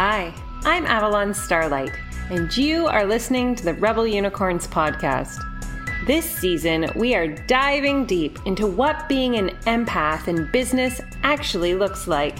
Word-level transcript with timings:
Hi, 0.00 0.32
I'm 0.62 0.86
Avalon 0.86 1.34
Starlight, 1.34 1.90
and 2.30 2.56
you 2.56 2.86
are 2.86 3.04
listening 3.04 3.56
to 3.56 3.64
the 3.64 3.74
Rebel 3.74 4.06
Unicorns 4.06 4.68
podcast. 4.68 5.42
This 6.06 6.24
season, 6.24 6.88
we 6.94 7.16
are 7.16 7.26
diving 7.26 8.06
deep 8.06 8.38
into 8.46 8.68
what 8.68 9.08
being 9.08 9.34
an 9.34 9.56
empath 9.66 10.28
in 10.28 10.48
business 10.52 11.00
actually 11.24 11.74
looks 11.74 12.06
like. 12.06 12.38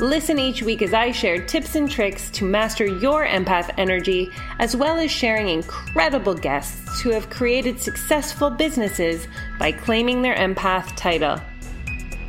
Listen 0.00 0.40
each 0.40 0.64
week 0.64 0.82
as 0.82 0.92
I 0.92 1.12
share 1.12 1.40
tips 1.46 1.76
and 1.76 1.88
tricks 1.88 2.30
to 2.30 2.44
master 2.44 2.86
your 2.86 3.24
empath 3.24 3.72
energy, 3.78 4.28
as 4.58 4.74
well 4.74 4.98
as 4.98 5.12
sharing 5.12 5.48
incredible 5.48 6.34
guests 6.34 7.00
who 7.00 7.10
have 7.10 7.30
created 7.30 7.78
successful 7.78 8.50
businesses 8.50 9.28
by 9.60 9.70
claiming 9.70 10.20
their 10.20 10.34
empath 10.34 10.96
title. 10.96 11.40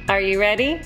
Are 0.10 0.22
you 0.22 0.40
ready? 0.40 0.82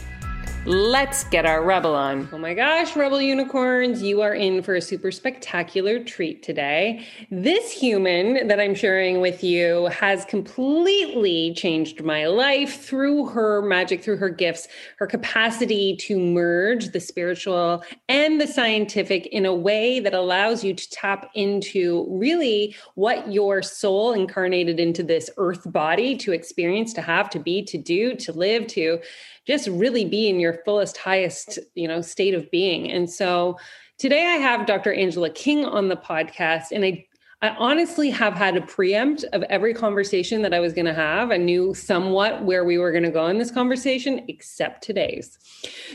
Let's 0.66 1.26
get 1.26 1.46
our 1.46 1.62
rebel 1.62 1.94
on. 1.94 2.30
Oh 2.32 2.38
my 2.38 2.54
gosh, 2.54 2.96
rebel 2.96 3.22
unicorns, 3.22 4.02
you 4.02 4.22
are 4.22 4.34
in 4.34 4.64
for 4.64 4.76
a 4.76 4.82
super 4.82 5.12
spectacular 5.12 6.02
treat 6.02 6.42
today. 6.42 7.06
This 7.30 7.70
human 7.70 8.48
that 8.48 8.62
I'm 8.62 8.74
sharing 8.74 9.20
with 9.20 9.44
you 9.44 9.88
has 9.88 10.24
completely 10.24 11.54
changed 11.54 12.02
my 12.02 12.28
life 12.28 12.82
through 12.82 13.26
her 13.32 13.62
magic, 13.62 14.02
through 14.02 14.16
her 14.16 14.30
gifts, 14.30 14.70
her 15.00 15.06
capacity 15.06 15.98
to 15.98 16.18
merge 16.18 16.94
the 16.94 17.02
spiritual 17.02 17.84
and 18.08 18.40
the 18.40 18.48
scientific 18.48 19.26
in 19.28 19.46
a 19.46 19.54
way 19.54 20.00
that 20.00 20.14
allows 20.14 20.64
you 20.64 20.74
to 20.74 20.90
tap 20.92 21.30
into 21.36 22.08
really 22.10 22.74
what 22.96 23.30
your 23.30 23.62
soul 23.62 24.14
incarnated 24.14 24.80
into 24.80 25.04
this 25.04 25.30
earth 25.36 25.70
body 25.74 26.16
to 26.16 26.32
experience, 26.32 26.94
to 26.94 27.02
have, 27.02 27.30
to 27.32 27.40
be, 27.40 27.62
to 27.66 27.78
do, 27.78 28.16
to 28.16 28.32
live, 28.32 28.66
to 28.68 29.02
just 29.46 29.68
really 29.68 30.06
be 30.06 30.30
in 30.30 30.40
your 30.40 30.54
fullest 30.66 30.98
highest 30.98 31.60
you 31.76 31.88
know 31.88 32.02
state 32.02 32.34
of 32.34 32.50
being 32.52 32.92
and 32.92 33.10
so 33.10 33.58
today 33.98 34.26
i 34.26 34.38
have 34.38 34.66
dr 34.66 34.94
angela 34.94 35.30
king 35.30 35.66
on 35.66 35.90
the 35.90 35.98
podcast 35.98 36.72
and 36.72 36.84
i 36.84 37.06
I 37.44 37.50
honestly 37.58 38.10
have 38.10 38.36
had 38.36 38.56
a 38.56 38.62
preempt 38.62 39.26
of 39.34 39.44
every 39.44 39.74
conversation 39.74 40.44
that 40.44 40.54
I 40.54 40.62
was 40.62 40.72
going 40.72 40.86
to 40.86 40.94
have. 40.94 41.30
I 41.30 41.36
knew 41.36 41.74
somewhat 41.74 42.46
where 42.46 42.64
we 42.64 42.78
were 42.78 42.92
going 42.92 43.04
to 43.04 43.12
go 43.12 43.28
in 43.28 43.38
this 43.38 43.52
conversation, 43.52 44.24
except 44.30 44.82
today's. 44.82 45.38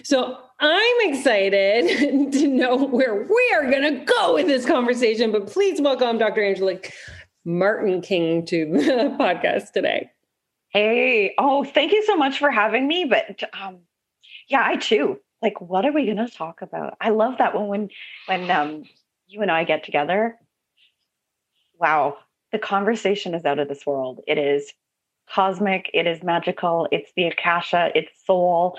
So 0.04 0.36
I'm 0.60 0.96
excited 1.10 2.32
to 2.32 2.46
know 2.46 2.76
where 2.76 3.22
we 3.22 3.52
are 3.54 3.70
going 3.70 3.98
to 3.98 4.04
go 4.04 4.34
with 4.34 4.46
this 4.46 4.66
conversation. 4.66 5.32
But 5.32 5.46
please 5.46 5.80
welcome 5.80 6.18
Dr. 6.18 6.44
Angela 6.44 6.74
Martin 7.46 8.02
King 8.02 8.44
to 8.44 8.66
the 8.66 9.16
podcast 9.18 9.72
today. 9.72 10.10
Hey, 10.70 11.34
oh, 11.38 11.64
thank 11.64 11.92
you 11.92 12.04
so 12.04 12.16
much 12.16 12.38
for 12.38 12.50
having 12.50 12.86
me. 12.86 13.04
But 13.04 13.42
um, 13.58 13.78
yeah, 14.48 14.62
I 14.64 14.76
too. 14.76 15.18
Like, 15.40 15.60
what 15.60 15.86
are 15.86 15.92
we 15.92 16.04
going 16.04 16.16
to 16.16 16.28
talk 16.28 16.62
about? 16.62 16.96
I 17.00 17.10
love 17.10 17.38
that 17.38 17.54
when 17.54 17.68
when 17.68 17.88
when 18.26 18.50
um, 18.50 18.84
you 19.26 19.42
and 19.42 19.50
I 19.50 19.64
get 19.64 19.84
together. 19.84 20.36
Wow, 21.78 22.18
the 22.52 22.58
conversation 22.58 23.34
is 23.34 23.44
out 23.44 23.58
of 23.58 23.68
this 23.68 23.86
world. 23.86 24.20
It 24.26 24.36
is 24.36 24.72
cosmic. 25.30 25.90
It 25.94 26.06
is 26.06 26.22
magical. 26.22 26.88
It's 26.90 27.12
the 27.16 27.24
akasha. 27.24 27.90
It's 27.94 28.10
soul. 28.26 28.78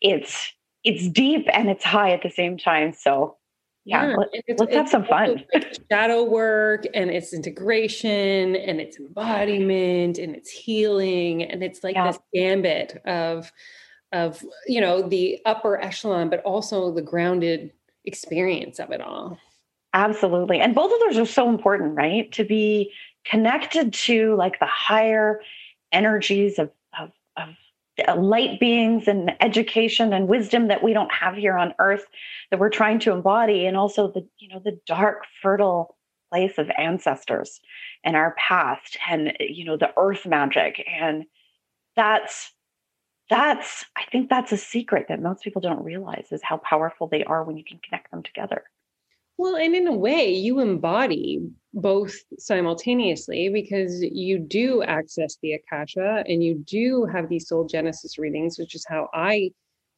It's 0.00 0.52
it's 0.82 1.08
deep 1.08 1.46
and 1.52 1.68
it's 1.68 1.84
high 1.84 2.12
at 2.12 2.22
the 2.22 2.30
same 2.30 2.58
time. 2.58 2.92
So 2.92 3.36
yeah, 3.84 4.10
yeah 4.10 4.16
let, 4.58 4.68
us 4.68 4.74
have 4.74 4.88
some 4.88 5.04
fun. 5.04 5.44
shadow 5.90 6.24
work 6.24 6.86
and 6.94 7.10
it's 7.10 7.32
integration 7.32 8.56
and 8.56 8.80
it's 8.80 8.98
embodiment 8.98 10.18
and 10.18 10.36
it's 10.36 10.50
healing 10.50 11.42
and 11.42 11.62
it's 11.62 11.82
like 11.82 11.94
yeah. 11.94 12.06
this 12.08 12.18
gambit 12.34 13.00
of 13.06 13.50
of 14.12 14.44
you 14.66 14.80
know 14.80 15.08
the 15.08 15.40
upper 15.46 15.80
echelon 15.80 16.28
but 16.28 16.40
also 16.42 16.92
the 16.92 17.02
grounded 17.02 17.70
experience 18.04 18.78
of 18.78 18.90
it 18.90 19.00
all. 19.00 19.38
Absolutely. 19.92 20.60
And 20.60 20.74
both 20.74 20.92
of 20.92 21.00
those 21.00 21.18
are 21.18 21.26
so 21.26 21.48
important, 21.48 21.96
right? 21.96 22.30
To 22.32 22.44
be 22.44 22.92
connected 23.24 23.92
to 23.92 24.34
like 24.36 24.58
the 24.60 24.66
higher 24.66 25.40
energies 25.92 26.58
of 26.58 26.70
Uh, 28.08 28.16
light 28.16 28.60
beings 28.60 29.08
and 29.08 29.32
education 29.40 30.12
and 30.12 30.28
wisdom 30.28 30.68
that 30.68 30.82
we 30.82 30.92
don't 30.92 31.12
have 31.12 31.34
here 31.34 31.56
on 31.56 31.74
earth 31.78 32.06
that 32.50 32.60
we're 32.60 32.70
trying 32.70 32.98
to 33.00 33.12
embody 33.12 33.66
and 33.66 33.76
also 33.76 34.10
the 34.10 34.26
you 34.38 34.48
know 34.48 34.60
the 34.64 34.78
dark 34.86 35.24
fertile 35.42 35.96
place 36.30 36.58
of 36.58 36.70
ancestors 36.78 37.60
and 38.04 38.16
our 38.16 38.34
past 38.38 38.96
and 39.08 39.32
you 39.40 39.64
know 39.64 39.76
the 39.76 39.92
earth 39.96 40.26
magic. 40.26 40.84
And 40.88 41.24
that's 41.96 42.52
that's 43.30 43.84
i 43.96 44.04
think 44.10 44.28
that's 44.28 44.52
a 44.52 44.56
secret 44.56 45.06
that 45.08 45.22
most 45.22 45.42
people 45.42 45.62
don't 45.62 45.84
realize 45.84 46.26
is 46.32 46.42
how 46.42 46.56
powerful 46.58 47.06
they 47.06 47.24
are 47.24 47.44
when 47.44 47.56
you 47.56 47.64
can 47.64 47.78
connect 47.78 48.10
them 48.10 48.22
together 48.22 48.64
well, 49.40 49.56
and 49.56 49.74
in 49.74 49.86
a 49.86 49.92
way, 49.92 50.30
you 50.34 50.60
embody 50.60 51.40
both 51.72 52.14
simultaneously 52.38 53.48
because 53.48 54.02
you 54.02 54.38
do 54.38 54.82
access 54.82 55.38
the 55.40 55.54
Akasha 55.54 56.22
and 56.28 56.44
you 56.44 56.56
do 56.66 57.06
have 57.06 57.30
these 57.30 57.48
soul 57.48 57.64
genesis 57.64 58.18
readings, 58.18 58.58
which 58.58 58.74
is 58.74 58.84
how 58.86 59.08
I, 59.14 59.50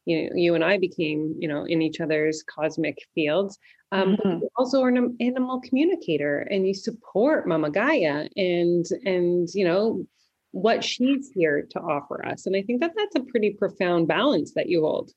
you 0.05 0.29
know, 0.29 0.35
you 0.35 0.55
and 0.55 0.63
I 0.63 0.77
became, 0.77 1.35
you 1.37 1.49
know, 1.49 1.65
in 1.65 1.81
each 1.81 1.99
other's 1.99 2.41
cosmic 2.43 2.97
fields. 3.13 3.59
Um, 3.91 4.15
mm-hmm. 4.15 4.45
also 4.55 4.81
are 4.81 4.87
an 4.87 5.17
animal 5.19 5.59
communicator 5.59 6.47
and 6.49 6.65
you 6.65 6.73
support 6.73 7.45
Mama 7.45 7.69
Gaia 7.69 8.29
and 8.37 8.85
and 9.03 9.47
you 9.53 9.65
know 9.65 10.07
what 10.51 10.85
she's 10.85 11.31
here 11.35 11.67
to 11.71 11.79
offer 11.79 12.25
us. 12.25 12.45
And 12.45 12.55
I 12.55 12.61
think 12.61 12.79
that 12.79 12.93
that's 12.95 13.15
a 13.17 13.29
pretty 13.29 13.51
profound 13.51 14.07
balance 14.07 14.53
that 14.53 14.69
you 14.69 14.81
hold. 14.81 15.11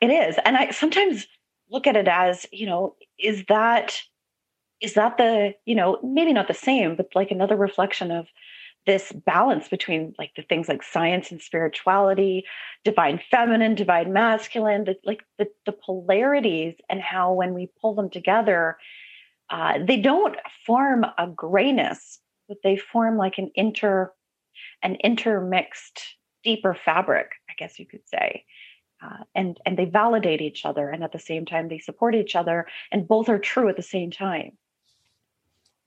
It 0.00 0.10
is. 0.10 0.36
And 0.44 0.56
I 0.56 0.70
sometimes 0.70 1.26
look 1.70 1.86
at 1.86 1.96
it 1.96 2.08
as 2.08 2.46
you 2.52 2.66
know 2.66 2.94
is 3.18 3.44
that 3.48 4.00
is 4.80 4.94
that 4.94 5.16
the 5.18 5.54
you 5.64 5.74
know 5.74 5.98
maybe 6.02 6.32
not 6.32 6.48
the 6.48 6.54
same 6.54 6.96
but 6.96 7.08
like 7.14 7.30
another 7.30 7.56
reflection 7.56 8.10
of 8.10 8.26
this 8.86 9.12
balance 9.12 9.68
between 9.68 10.14
like 10.18 10.30
the 10.36 10.42
things 10.42 10.68
like 10.68 10.82
science 10.82 11.30
and 11.30 11.42
spirituality 11.42 12.44
divine 12.84 13.20
feminine 13.30 13.74
divine 13.74 14.12
masculine 14.12 14.84
the, 14.84 14.96
like 15.04 15.22
the, 15.38 15.46
the 15.66 15.72
polarities 15.72 16.74
and 16.88 17.00
how 17.00 17.32
when 17.32 17.54
we 17.54 17.70
pull 17.80 17.94
them 17.94 18.08
together 18.08 18.76
uh, 19.50 19.78
they 19.86 20.00
don't 20.00 20.36
form 20.66 21.04
a 21.18 21.26
grayness 21.26 22.20
but 22.48 22.58
they 22.62 22.76
form 22.76 23.16
like 23.16 23.38
an 23.38 23.50
inter 23.54 24.12
an 24.82 24.96
intermixed 25.04 26.00
deeper 26.44 26.74
fabric 26.74 27.32
i 27.50 27.52
guess 27.58 27.78
you 27.78 27.86
could 27.86 28.06
say 28.06 28.44
uh, 29.02 29.24
and 29.34 29.58
and 29.64 29.78
they 29.78 29.84
validate 29.84 30.40
each 30.40 30.64
other 30.64 30.90
and 30.90 31.04
at 31.04 31.12
the 31.12 31.18
same 31.18 31.44
time 31.46 31.68
they 31.68 31.78
support 31.78 32.14
each 32.14 32.34
other 32.34 32.66
and 32.90 33.06
both 33.06 33.28
are 33.28 33.38
true 33.38 33.68
at 33.68 33.76
the 33.76 33.82
same 33.82 34.10
time. 34.10 34.52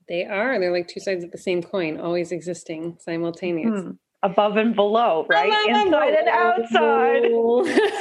They 0.08 0.24
are 0.24 0.58
they're 0.58 0.72
like 0.72 0.88
two 0.88 1.00
sides 1.00 1.24
of 1.24 1.30
the 1.30 1.38
same 1.38 1.62
coin 1.62 2.00
always 2.00 2.32
existing 2.32 2.96
simultaneously 3.00 3.80
mm-hmm. 3.80 3.90
above 4.22 4.56
and 4.56 4.74
below 4.74 5.26
right? 5.28 5.48
Above 5.48 5.86
inside 5.86 6.14
and, 6.14 6.28
and 6.28 6.28
outside. 6.28 7.24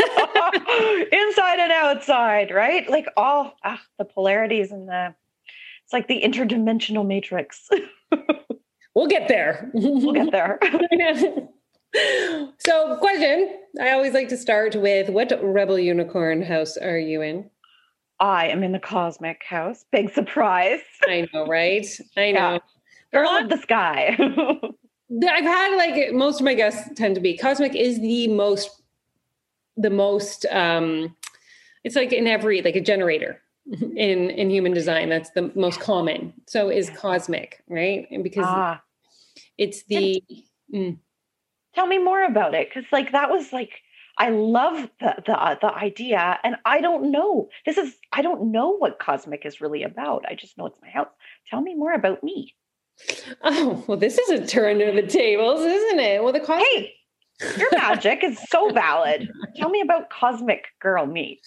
Inside 1.12 1.60
and 1.60 1.72
outside 1.72 2.52
right? 2.52 2.90
Like 2.90 3.08
all 3.18 3.54
ah, 3.64 3.82
the 3.98 4.06
polarities 4.06 4.72
and 4.72 4.88
the 4.88 5.14
it's 5.84 5.94
like 5.94 6.08
the 6.08 6.22
interdimensional 6.22 7.06
matrix. 7.06 7.70
We'll 8.94 9.08
get 9.08 9.30
there. 9.30 9.72
We'll 9.74 10.12
get 10.12 10.32
there 10.32 10.60
so, 12.58 12.98
question 12.98 13.58
I 13.82 13.92
always 13.92 14.14
like 14.14 14.30
to 14.30 14.38
start 14.38 14.76
with 14.76 15.10
what 15.10 15.32
rebel 15.44 15.80
unicorn 15.80 16.42
house 16.42 16.78
are 16.78 16.98
you 16.98 17.22
in? 17.22 17.50
I 18.20 18.48
am 18.48 18.64
in 18.64 18.72
the 18.72 18.80
cosmic 18.80 19.44
house. 19.44 19.84
Big 19.92 20.14
surprise. 20.14 20.80
I 21.04 21.28
know, 21.34 21.48
right? 21.48 21.86
I 22.16 22.32
know. 22.32 22.54
Yeah. 22.54 22.60
Girl 23.12 23.30
of 23.30 23.50
the 23.50 23.58
sky. 23.58 24.16
I've 25.30 25.44
had 25.44 25.76
like 25.76 26.14
most 26.14 26.40
of 26.40 26.46
my 26.46 26.54
guests 26.54 26.90
tend 26.96 27.16
to 27.16 27.22
be 27.22 27.36
cosmic 27.36 27.76
is 27.76 28.00
the 28.00 28.30
most 28.30 28.82
the 29.76 29.90
most 29.90 30.46
um 30.52 31.16
it's 31.84 31.96
like 31.96 32.14
in 32.14 32.28
every 32.28 32.62
like 32.62 32.76
a 32.76 32.82
generator 32.82 33.42
in 33.96 34.30
in 34.30 34.50
human 34.50 34.74
design 34.74 35.10
that's 35.10 35.32
the 35.32 35.52
most 35.56 35.82
common 35.82 36.34
so 36.48 36.70
is 36.70 36.90
cosmic 36.92 37.62
right 37.68 38.08
and 38.12 38.24
because 38.24 38.46
ah. 38.48 38.82
it's 39.58 39.84
the 39.84 40.24
mm, 40.74 40.98
tell 41.74 41.88
me 41.88 41.98
more 41.98 42.24
about 42.24 42.54
it. 42.54 42.70
Because 42.70 42.90
like 42.92 43.12
that 43.12 43.30
was 43.30 43.52
like 43.54 43.82
i 44.18 44.30
love 44.30 44.90
the, 45.00 45.16
the 45.26 45.32
uh, 45.32 45.56
the 45.62 45.74
idea 45.74 46.38
and 46.44 46.56
i 46.66 46.82
don't 46.82 47.12
know. 47.12 47.50
This 47.66 47.78
is 47.78 47.96
i 48.12 48.22
don't 48.22 48.52
know 48.52 48.70
what 48.70 49.00
cosmic 49.00 49.46
is 49.46 49.62
really 49.62 49.84
about. 49.84 50.26
I 50.28 50.36
just 50.36 50.58
know 50.58 50.66
it's 50.66 50.82
my 50.82 50.90
house. 50.90 51.10
Tell 51.50 51.62
me 51.62 51.76
more 51.76 51.94
about 51.94 52.24
me. 52.24 52.56
Oh 53.44 53.84
well 53.88 53.98
this 53.98 54.18
is 54.18 54.30
a 54.30 54.46
turn 54.46 54.82
of 54.82 54.96
the 54.96 55.08
tables 55.08 55.62
isn't 55.62 56.00
it? 56.00 56.24
Well 56.24 56.34
the 56.34 56.40
cosmic 56.40 56.68
hey 56.68 56.94
your 57.58 57.70
magic 57.72 58.24
is 58.24 58.40
so 58.50 58.70
valid. 58.72 59.30
Tell 59.56 59.70
me 59.70 59.82
about 59.82 60.10
cosmic 60.10 60.66
girl 60.80 61.06
me. 61.06 61.40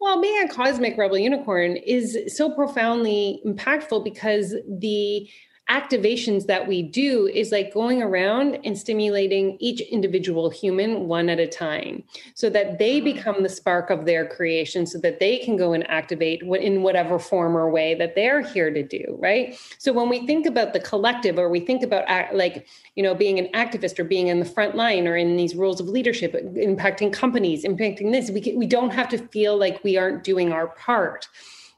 Well 0.00 0.20
being 0.20 0.42
a 0.42 0.48
cosmic 0.48 0.98
rebel 0.98 1.18
unicorn 1.18 1.76
is 1.76 2.18
so 2.36 2.50
profoundly 2.50 3.40
impactful 3.46 4.02
because 4.02 4.56
the 4.68 5.28
activations 5.72 6.44
that 6.46 6.68
we 6.68 6.82
do 6.82 7.26
is 7.28 7.50
like 7.50 7.72
going 7.72 8.02
around 8.02 8.58
and 8.62 8.76
stimulating 8.76 9.56
each 9.58 9.80
individual 9.80 10.50
human 10.50 11.08
one 11.08 11.30
at 11.30 11.40
a 11.40 11.46
time 11.46 12.02
so 12.34 12.50
that 12.50 12.78
they 12.78 12.96
mm-hmm. 12.96 13.16
become 13.16 13.42
the 13.42 13.48
spark 13.48 13.88
of 13.88 14.04
their 14.04 14.26
creation 14.26 14.84
so 14.84 14.98
that 14.98 15.18
they 15.18 15.38
can 15.38 15.56
go 15.56 15.72
and 15.72 15.88
activate 15.88 16.42
in 16.42 16.82
whatever 16.82 17.18
form 17.18 17.56
or 17.56 17.70
way 17.70 17.94
that 17.94 18.14
they're 18.14 18.42
here 18.42 18.70
to 18.70 18.82
do 18.82 19.16
right 19.18 19.58
so 19.78 19.94
when 19.94 20.10
we 20.10 20.26
think 20.26 20.44
about 20.44 20.74
the 20.74 20.80
collective 20.80 21.38
or 21.38 21.48
we 21.48 21.60
think 21.60 21.82
about 21.82 22.04
like 22.34 22.68
you 22.94 23.02
know 23.02 23.14
being 23.14 23.38
an 23.38 23.48
activist 23.54 23.98
or 23.98 24.04
being 24.04 24.26
in 24.26 24.40
the 24.40 24.44
front 24.44 24.74
line 24.76 25.08
or 25.08 25.16
in 25.16 25.38
these 25.38 25.54
roles 25.54 25.80
of 25.80 25.88
leadership 25.88 26.34
impacting 26.34 27.10
companies 27.10 27.64
impacting 27.64 28.12
this 28.12 28.30
we, 28.30 28.54
we 28.58 28.66
don't 28.66 28.90
have 28.90 29.08
to 29.08 29.16
feel 29.28 29.56
like 29.56 29.82
we 29.82 29.96
aren't 29.96 30.22
doing 30.22 30.52
our 30.52 30.66
part 30.66 31.28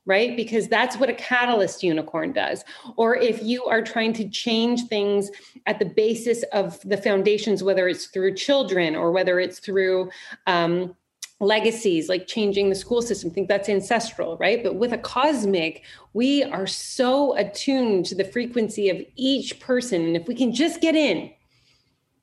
right? 0.07 0.37
Because 0.37 0.69
that's 0.69 0.97
what 0.97 1.09
a 1.09 1.15
catalyst 1.15 1.83
unicorn 1.83 2.33
does. 2.33 2.65
Or 2.97 3.17
if 3.17 3.43
you 3.43 3.65
are 3.65 3.83
trying 3.83 4.13
to 4.15 4.29
change 4.29 4.87
things 4.87 5.31
at 5.67 5.79
the 5.79 5.87
basis 5.87 6.43
of 6.53 6.81
the 6.83 6.97
foundations, 6.97 7.63
whether 7.63 7.89
it's 7.89 8.07
through 8.07 8.35
children 8.35 8.95
or 8.97 9.13
whether 9.13 9.41
it's 9.41 9.59
through, 9.59 10.11
um, 10.47 10.95
legacies 11.41 12.09
like 12.09 12.27
changing 12.27 12.69
the 12.69 12.75
school 12.75 13.03
system 13.03 13.29
think 13.29 13.49
that's 13.49 13.69
ancestral 13.69 14.37
right 14.39 14.63
but 14.63 14.77
with 14.77 14.93
a 14.93 14.99
cosmic 14.99 15.83
we 16.13 16.45
are 16.45 16.67
so 16.67 17.37
attuned 17.37 18.07
to 18.07 18.15
the 18.15 18.25
frequency 18.25 18.89
of 18.89 19.05
each 19.17 19.59
person 19.59 20.03
and 20.03 20.17
if 20.17 20.29
we 20.29 20.35
can 20.35 20.55
just 20.55 20.81
get 20.81 20.95
in 20.95 21.31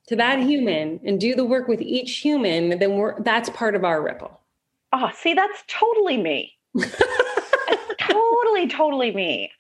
to 0.08 0.16
that 0.16 0.40
human 0.40 1.00
and 1.06 1.20
do 1.20 1.36
the 1.36 1.46
work 1.46 1.68
with 1.68 1.82
each 1.82 2.20
human 2.20 2.80
then 2.80 2.96
we're 2.96 3.22
that's 3.24 3.50
part 3.50 3.76
of 3.76 3.84
our 3.84 4.02
ripple 4.02 4.40
oh 4.94 5.10
see 5.14 5.34
that's 5.34 5.64
totally 5.68 6.18
me 6.18 6.54
totally, 8.02 8.68
totally 8.68 9.12
me. 9.12 9.52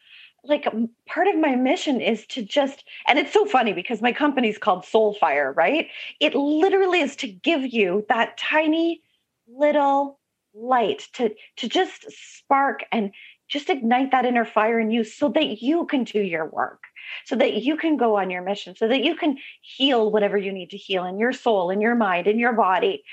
Like 0.43 0.67
part 1.07 1.27
of 1.27 1.37
my 1.37 1.55
mission 1.55 2.01
is 2.01 2.25
to 2.27 2.41
just, 2.41 2.83
and 3.07 3.19
it's 3.19 3.31
so 3.31 3.45
funny 3.45 3.73
because 3.73 4.01
my 4.01 4.11
company's 4.11 4.57
called 4.57 4.83
Soulfire, 4.83 5.55
right? 5.55 5.87
It 6.19 6.33
literally 6.33 6.99
is 6.99 7.15
to 7.17 7.27
give 7.27 7.71
you 7.71 8.05
that 8.09 8.37
tiny 8.37 9.01
little 9.47 10.19
light 10.53 11.07
to 11.13 11.33
to 11.57 11.69
just 11.69 12.05
spark 12.11 12.83
and 12.91 13.11
just 13.47 13.69
ignite 13.69 14.11
that 14.11 14.25
inner 14.25 14.45
fire 14.45 14.79
in 14.79 14.91
you 14.91 15.03
so 15.03 15.29
that 15.29 15.61
you 15.61 15.85
can 15.85 16.03
do 16.03 16.19
your 16.19 16.45
work 16.45 16.83
so 17.25 17.35
that 17.35 17.61
you 17.63 17.75
can 17.77 17.97
go 17.97 18.17
on 18.17 18.29
your 18.29 18.41
mission 18.41 18.75
so 18.75 18.87
that 18.87 19.03
you 19.03 19.15
can 19.15 19.37
heal 19.61 20.11
whatever 20.11 20.37
you 20.37 20.51
need 20.51 20.69
to 20.69 20.77
heal 20.77 21.05
in 21.05 21.19
your 21.19 21.33
soul 21.33 21.69
in 21.69 21.81
your 21.81 21.95
mind 21.95 22.27
in 22.27 22.39
your 22.39 22.53
body 22.53 23.03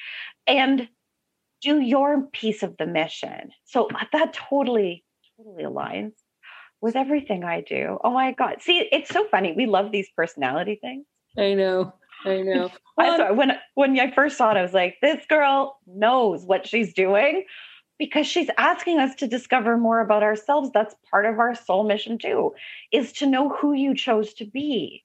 and 0.47 0.89
do 1.61 1.81
your 1.81 2.23
piece 2.33 2.63
of 2.63 2.77
the 2.77 2.87
mission 2.87 3.51
so 3.65 3.89
uh, 3.95 4.05
that 4.13 4.33
totally 4.33 5.05
totally 5.39 5.65
aligns 5.65 6.13
with 6.81 6.97
everything 6.97 7.45
I 7.45 7.61
do. 7.61 7.99
Oh 8.03 8.13
my 8.13 8.33
God. 8.33 8.57
See, 8.61 8.89
it's 8.93 9.11
so 9.11 9.27
funny. 9.29 9.55
We 9.57 9.67
love 9.67 9.93
these 9.93 10.09
personality 10.17 10.79
things. 10.81 11.07
I 11.39 11.55
know. 11.55 11.93
I 12.25 12.43
know. 12.43 12.71
I 12.99 13.17
saw, 13.17 13.33
when 13.33 13.53
when 13.75 13.99
I 13.99 14.11
first 14.11 14.37
saw 14.37 14.51
it, 14.51 14.57
I 14.57 14.63
was 14.63 14.75
like, 14.75 14.97
this 15.01 15.25
girl 15.29 15.79
knows 15.87 16.45
what 16.45 16.67
she's 16.67 16.93
doing 16.93 17.45
because 17.99 18.27
she's 18.27 18.49
asking 18.59 18.99
us 18.99 19.15
to 19.17 19.27
discover 19.27 19.77
more 19.77 20.01
about 20.01 20.23
ourselves. 20.23 20.71
That's 20.73 20.95
part 21.11 21.27
of 21.27 21.39
our 21.39 21.55
soul 21.55 21.85
mission 21.85 22.19
too, 22.19 22.55
is 22.93 23.13
to 23.15 23.27
know 23.27 23.49
who 23.49 23.73
you 23.73 23.95
chose 23.95 24.35
to 24.35 24.45
be. 24.45 25.05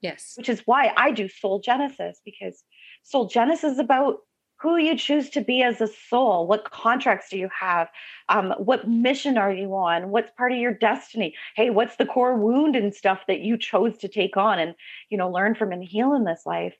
Yes. 0.00 0.34
Which 0.36 0.48
is 0.48 0.62
why 0.64 0.92
I 0.96 1.10
do 1.12 1.28
soul 1.28 1.60
genesis 1.60 2.20
because 2.24 2.62
soul 3.02 3.28
genesis 3.28 3.72
is 3.72 3.78
about 3.78 4.20
who 4.60 4.76
you 4.76 4.96
choose 4.96 5.30
to 5.30 5.40
be 5.40 5.62
as 5.62 5.80
a 5.80 5.86
soul 5.86 6.46
what 6.46 6.70
contracts 6.70 7.28
do 7.30 7.38
you 7.38 7.48
have 7.58 7.88
um, 8.28 8.54
what 8.58 8.88
mission 8.88 9.38
are 9.38 9.52
you 9.52 9.74
on 9.74 10.10
what's 10.10 10.30
part 10.36 10.52
of 10.52 10.58
your 10.58 10.74
destiny? 10.74 11.34
Hey 11.56 11.70
what's 11.70 11.96
the 11.96 12.06
core 12.06 12.36
wound 12.36 12.76
and 12.76 12.94
stuff 12.94 13.20
that 13.26 13.40
you 13.40 13.56
chose 13.56 13.96
to 13.98 14.08
take 14.08 14.36
on 14.36 14.58
and 14.58 14.74
you 15.08 15.18
know 15.18 15.30
learn 15.30 15.54
from 15.54 15.72
and 15.72 15.82
heal 15.82 16.14
in 16.14 16.24
this 16.24 16.42
life? 16.46 16.74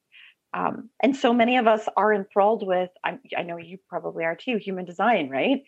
Um, 0.52 0.90
and 1.00 1.16
so 1.16 1.32
many 1.32 1.56
of 1.58 1.66
us 1.66 1.88
are 1.96 2.12
enthralled 2.12 2.66
with 2.66 2.90
I, 3.04 3.18
I 3.36 3.42
know 3.42 3.56
you 3.56 3.78
probably 3.88 4.24
are 4.24 4.36
too 4.36 4.56
human 4.56 4.84
design 4.84 5.28
right? 5.30 5.62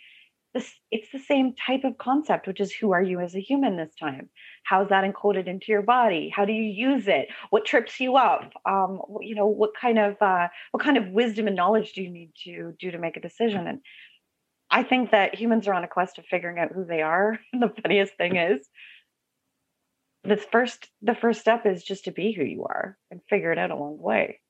This 0.55 0.71
it's 0.91 1.11
the 1.13 1.19
same 1.19 1.55
type 1.55 1.85
of 1.85 1.99
concept 1.99 2.47
which 2.47 2.61
is 2.61 2.73
who 2.73 2.93
are 2.93 3.03
you 3.03 3.21
as 3.21 3.35
a 3.35 3.41
human 3.41 3.77
this 3.77 3.95
time 3.95 4.29
how's 4.63 4.89
that 4.89 5.05
encoded 5.05 5.47
into 5.47 5.67
your 5.69 5.83
body? 5.83 6.33
How 6.35 6.45
do 6.45 6.53
you 6.53 6.63
use 6.63 7.09
it? 7.09 7.29
What 7.51 7.65
trips 7.65 8.01
you 8.01 8.17
up? 8.17 8.53
Um, 8.65 9.01
you 9.21 9.35
know 9.35 9.47
what 9.47 9.71
kind 9.79 9.99
of 9.99 10.21
uh, 10.21 10.49
what 10.71 10.83
kind 10.83 10.97
of 10.97 11.09
wisdom 11.09 11.47
and 11.47 11.57
knowledge 11.57 11.93
do 11.93 12.03
you 12.03 12.11
need 12.11 12.33
to 12.45 12.75
do 12.79 12.91
to 12.91 12.99
make 12.99 13.17
a 13.17 13.21
decision? 13.21 13.67
And 13.67 13.81
i 14.71 14.83
think 14.83 15.11
that 15.11 15.35
humans 15.35 15.69
are 15.69 15.75
on 15.75 15.85
a 15.85 15.89
quest 15.89 16.17
of 16.19 16.25
figuring 16.25 16.59
out 16.59 16.73
who 16.73 16.85
they 16.85 17.03
are. 17.03 17.39
The 17.53 17.73
funniest 17.83 18.17
thing 18.17 18.37
is 18.37 18.67
the 20.25 20.37
first 20.37 20.89
the 21.03 21.15
first 21.15 21.41
step 21.41 21.67
is 21.67 21.83
just 21.83 22.05
to 22.05 22.11
be 22.13 22.33
who 22.33 22.45
you 22.45 22.65
are 22.65 22.97
and 23.11 23.21
figure 23.29 23.53
it 23.53 23.59
out 23.59 23.71
along 23.71 23.97
the 23.97 24.03
way. 24.03 24.41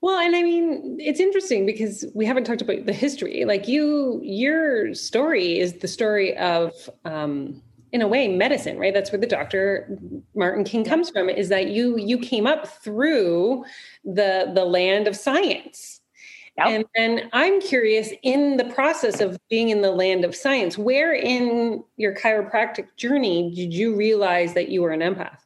Well, 0.00 0.18
and 0.18 0.36
I 0.36 0.42
mean, 0.44 0.98
it's 1.00 1.18
interesting 1.18 1.66
because 1.66 2.04
we 2.14 2.24
haven't 2.24 2.44
talked 2.44 2.62
about 2.62 2.86
the 2.86 2.92
history. 2.92 3.44
Like 3.44 3.66
you, 3.66 4.20
your 4.22 4.94
story 4.94 5.58
is 5.58 5.72
the 5.74 5.88
story 5.88 6.36
of, 6.36 6.72
um, 7.04 7.60
in 7.92 8.02
a 8.02 8.08
way, 8.08 8.28
medicine, 8.28 8.78
right? 8.78 8.92
That's 8.92 9.10
where 9.10 9.20
the 9.20 9.26
doctor 9.26 9.98
Martin 10.34 10.64
King 10.64 10.84
comes 10.84 11.10
from. 11.10 11.28
Is 11.28 11.48
that 11.48 11.68
you 11.68 11.96
you 11.98 12.18
came 12.18 12.46
up 12.46 12.66
through 12.66 13.64
the 14.04 14.50
the 14.54 14.64
land 14.64 15.08
of 15.08 15.16
science, 15.16 16.00
yep. 16.56 16.66
and 16.68 16.84
and 16.96 17.30
I'm 17.32 17.60
curious 17.60 18.12
in 18.22 18.56
the 18.56 18.64
process 18.64 19.20
of 19.20 19.38
being 19.48 19.70
in 19.70 19.82
the 19.82 19.90
land 19.90 20.24
of 20.24 20.34
science, 20.34 20.76
where 20.76 21.14
in 21.14 21.82
your 21.96 22.14
chiropractic 22.14 22.88
journey 22.96 23.52
did 23.54 23.72
you 23.72 23.94
realize 23.94 24.54
that 24.54 24.68
you 24.68 24.82
were 24.82 24.90
an 24.90 25.00
empath? 25.00 25.38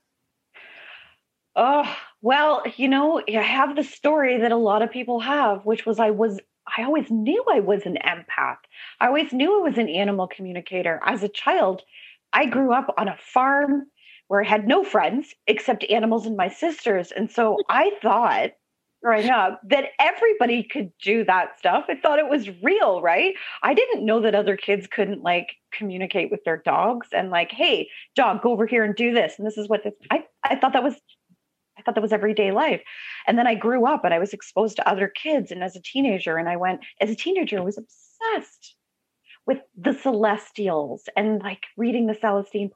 Oh, 1.55 1.97
well, 2.23 2.63
you 2.77 2.89
know, 2.89 3.23
I 3.29 3.43
have 3.43 3.77
the 3.77 3.85
story 3.85 4.39
that 4.39 4.53
a 4.53 4.57
lot 4.57 4.81
of 4.81 4.91
people 4.91 5.21
have, 5.21 5.67
which 5.67 5.85
was 5.85 6.01
I 6.01 6.11
was 6.11 6.41
I 6.77 6.85
always 6.85 7.11
knew 7.11 7.45
I 7.53 7.61
was 7.61 7.83
an 7.85 7.99
empath. 8.05 8.59
I 9.01 9.09
always 9.09 9.33
knew 9.33 9.59
I 9.59 9.69
was 9.69 9.79
an 9.79 9.89
animal 9.89 10.29
communicator. 10.29 11.01
As 11.05 11.23
a 11.23 11.29
child, 11.29 11.83
I 12.33 12.47
grew 12.47 12.73
up 12.73 12.95
on 12.97 13.09
a 13.09 13.17
farm 13.19 13.85
where 14.29 14.43
I 14.43 14.49
had 14.49 14.67
no 14.67 14.83
friends 14.83 15.35
except 15.47 15.85
animals 15.91 16.27
and 16.27 16.37
my 16.37 16.49
sisters. 16.49 17.13
And 17.13 17.31
so 17.31 17.59
I 17.69 17.93
thought 18.01 18.53
growing 19.03 19.31
up 19.31 19.61
that 19.69 19.87
everybody 19.99 20.63
could 20.63 20.93
do 21.03 21.25
that 21.25 21.59
stuff. 21.59 21.85
I 21.89 21.97
thought 21.97 22.19
it 22.19 22.29
was 22.29 22.49
real, 22.63 23.03
right? 23.03 23.35
I 23.63 23.75
didn't 23.75 24.07
know 24.07 24.21
that 24.21 24.35
other 24.35 24.57
kids 24.57 24.87
couldn't 24.87 25.23
like 25.23 25.49
communicate 25.73 26.31
with 26.31 26.45
their 26.45 26.59
dogs 26.59 27.09
and 27.13 27.31
like, 27.31 27.51
hey, 27.51 27.89
dog, 28.15 28.43
go 28.43 28.53
over 28.53 28.67
here 28.67 28.85
and 28.85 28.95
do 28.95 29.13
this. 29.13 29.35
And 29.39 29.47
this 29.47 29.59
is 29.59 29.69
what 29.69 29.85
this 29.85 29.95
I, 30.11 30.25
I 30.45 30.57
thought 30.57 30.73
that 30.73 30.85
was 30.85 30.95
I 31.79 31.83
thought 31.83 31.95
that 31.95 32.03
was 32.03 32.13
everyday 32.13 32.53
life. 32.53 32.83
And 33.27 33.39
then 33.39 33.47
I 33.47 33.55
grew 33.55 33.87
up 33.87 34.05
and 34.05 34.13
I 34.13 34.19
was 34.19 34.33
exposed 34.33 34.77
to 34.77 34.89
other 34.89 35.09
kids. 35.09 35.51
And 35.51 35.65
as 35.65 35.75
a 35.75 35.83
teenager, 35.83 36.37
and 36.37 36.49
I 36.49 36.57
went, 36.57 36.81
as 37.01 37.11
a 37.11 37.17
teenager, 37.17 37.59
I 37.59 37.63
was 37.63 37.79
obsessed 37.79 38.77
with 39.47 39.59
the 39.77 39.93
celestials 39.93 41.09
and 41.17 41.43
like 41.43 41.65
reading 41.77 42.07
the 42.07 42.15
Celestine 42.15 42.71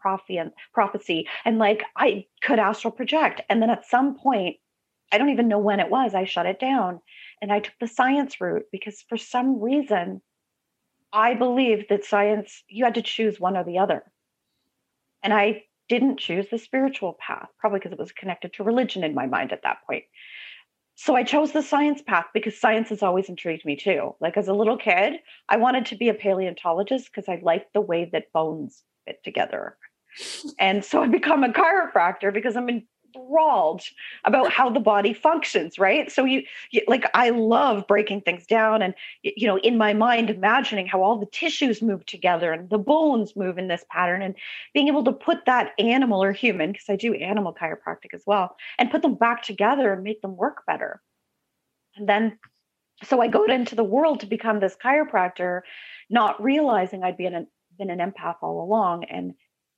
prophecy. 0.73 1.29
And 1.45 1.59
like 1.59 1.85
I 1.97 2.27
could 2.43 2.59
astral 2.59 2.93
project. 2.93 3.41
And 3.49 3.63
then 3.63 3.71
at 3.71 3.87
some 3.87 4.17
point, 4.17 4.57
I 5.13 5.19
don't 5.19 5.31
even 5.31 5.49
know 5.49 5.59
when 5.59 5.81
it 5.81 5.91
was, 5.91 6.15
I 6.15 6.25
shut 6.25 6.47
it 6.47 6.59
down 6.59 7.01
and 7.41 7.53
I 7.53 7.61
took 7.61 7.75
the 7.81 7.87
science 7.87 8.41
route 8.41 8.65
because 8.73 9.03
for 9.09 9.17
some 9.17 9.61
reason, 9.61 10.21
I 11.13 11.35
believed 11.35 11.87
that 11.91 12.05
science, 12.05 12.65
you 12.69 12.85
had 12.85 12.95
to 12.95 13.03
choose 13.03 13.39
one 13.39 13.57
or 13.57 13.65
the 13.65 13.79
other. 13.79 14.03
And 15.23 15.33
I 15.33 15.65
didn't 15.89 16.19
choose 16.19 16.49
the 16.51 16.59
spiritual 16.59 17.17
path, 17.25 17.49
probably 17.59 17.79
because 17.79 17.93
it 17.93 17.99
was 17.99 18.11
connected 18.11 18.53
to 18.55 18.65
religion 18.65 19.05
in 19.05 19.15
my 19.15 19.27
mind 19.27 19.53
at 19.53 19.63
that 19.63 19.79
point. 19.87 20.05
So 20.99 21.15
I 21.15 21.25
chose 21.25 21.53
the 21.53 21.63
science 21.63 22.03
path 22.03 22.27
because 22.33 22.59
science 22.59 22.89
has 22.89 23.03
always 23.03 23.29
intrigued 23.29 23.67
me 23.67 23.77
too. 23.77 24.15
Like 24.19 24.37
as 24.37 24.49
a 24.49 24.55
little 24.55 24.79
kid, 24.79 25.21
I 25.49 25.59
wanted 25.59 25.87
to 25.87 25.97
be 25.97 26.09
a 26.09 26.15
paleontologist 26.15 27.11
because 27.11 27.29
I 27.29 27.39
liked 27.43 27.75
the 27.75 27.83
way 27.83 28.09
that 28.13 28.33
bones 28.33 28.83
fit 29.05 29.23
together. 29.23 29.77
And 30.59 30.83
so 30.83 31.03
I 31.03 31.09
become 31.09 31.45
a 31.45 31.51
chiropractor 31.51 32.33
because 32.33 32.57
I'm 32.57 32.71
in, 32.71 32.87
enthralled 33.17 33.83
about 34.25 34.53
how 34.53 34.71
the 34.71 34.81
body 34.81 35.13
functions 35.13 35.79
right? 35.79 36.11
So 36.11 36.25
you, 36.25 36.43
you, 36.71 36.83
like 36.87 37.05
i 37.15 37.31
love 37.31 37.87
breaking 37.87 38.21
things 38.21 38.47
down 38.47 38.83
and 38.83 38.95
you 39.23 39.47
know 39.47 39.59
in 39.59 39.79
my 39.79 39.93
mind 39.93 40.31
imagining 40.31 40.87
how 40.87 41.03
all 41.03 41.19
the 41.19 41.27
tissues 41.27 41.83
move 41.83 42.05
together 42.07 42.53
and 42.53 42.69
the 42.71 42.79
bones 42.79 43.35
move 43.37 43.59
in 43.59 43.69
this 43.69 43.85
pattern 43.91 44.23
and 44.23 44.35
being 44.75 44.89
able 44.89 45.05
to 45.05 45.13
put 45.13 45.45
that 45.47 45.73
animal 45.79 46.23
or 46.23 46.33
human 46.33 46.73
because 46.73 46.89
i 46.89 46.97
do 46.97 47.15
animal 47.15 47.55
chiropractic 47.55 48.15
as 48.15 48.23
well 48.27 48.57
and 48.79 48.91
put 48.91 49.03
them 49.03 49.15
back 49.15 49.43
together 49.43 49.93
and 49.93 50.03
make 50.03 50.21
them 50.23 50.37
work 50.37 50.63
better. 50.67 51.01
And 51.97 52.09
then 52.09 52.39
so 53.05 53.21
i 53.21 53.29
go 53.29 53.45
into 53.45 53.75
the 53.75 53.85
world 53.85 54.21
to 54.21 54.27
become 54.27 54.61
this 54.61 54.77
chiropractor 54.83 55.63
not 56.09 56.43
realizing 56.43 57.03
i'd 57.03 57.19
an, 57.21 57.47
been 57.79 57.91
an 57.91 57.99
empath 57.99 58.37
all 58.43 58.63
along 58.63 59.05
and 59.05 59.35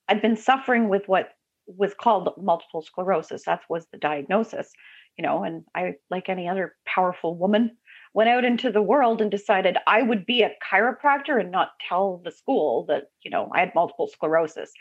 I'd 0.09 0.23
been 0.23 0.37
suffering 0.37 0.88
with 0.88 1.07
what 1.07 1.35
was 1.77 1.95
called 1.95 2.33
multiple 2.41 2.83
sclerosis. 2.83 3.45
That 3.45 3.61
was 3.69 3.87
the 3.93 3.99
diagnosis, 3.99 4.71
you 5.17 5.23
know. 5.23 5.45
And 5.45 5.65
I, 5.75 5.95
like 6.11 6.29
any 6.29 6.49
other 6.49 6.75
powerful 6.87 7.37
woman, 7.37 7.77
went 8.15 8.31
out 8.31 8.45
into 8.45 8.73
the 8.73 8.83
world 8.83 9.21
and 9.21 9.31
decided 9.31 9.77
I 9.87 10.03
would 10.03 10.27
be 10.27 10.43
a 10.43 10.55
chiropractor 10.73 11.41
and 11.41 11.51
not 11.51 11.73
tell 11.87 12.21
the 12.25 12.31
school 12.31 12.87
that, 12.89 13.11
you 13.23 13.31
know, 13.31 13.51
I 13.55 13.61
had 13.61 13.75
multiple 13.75 14.09
sclerosis. 14.09 14.73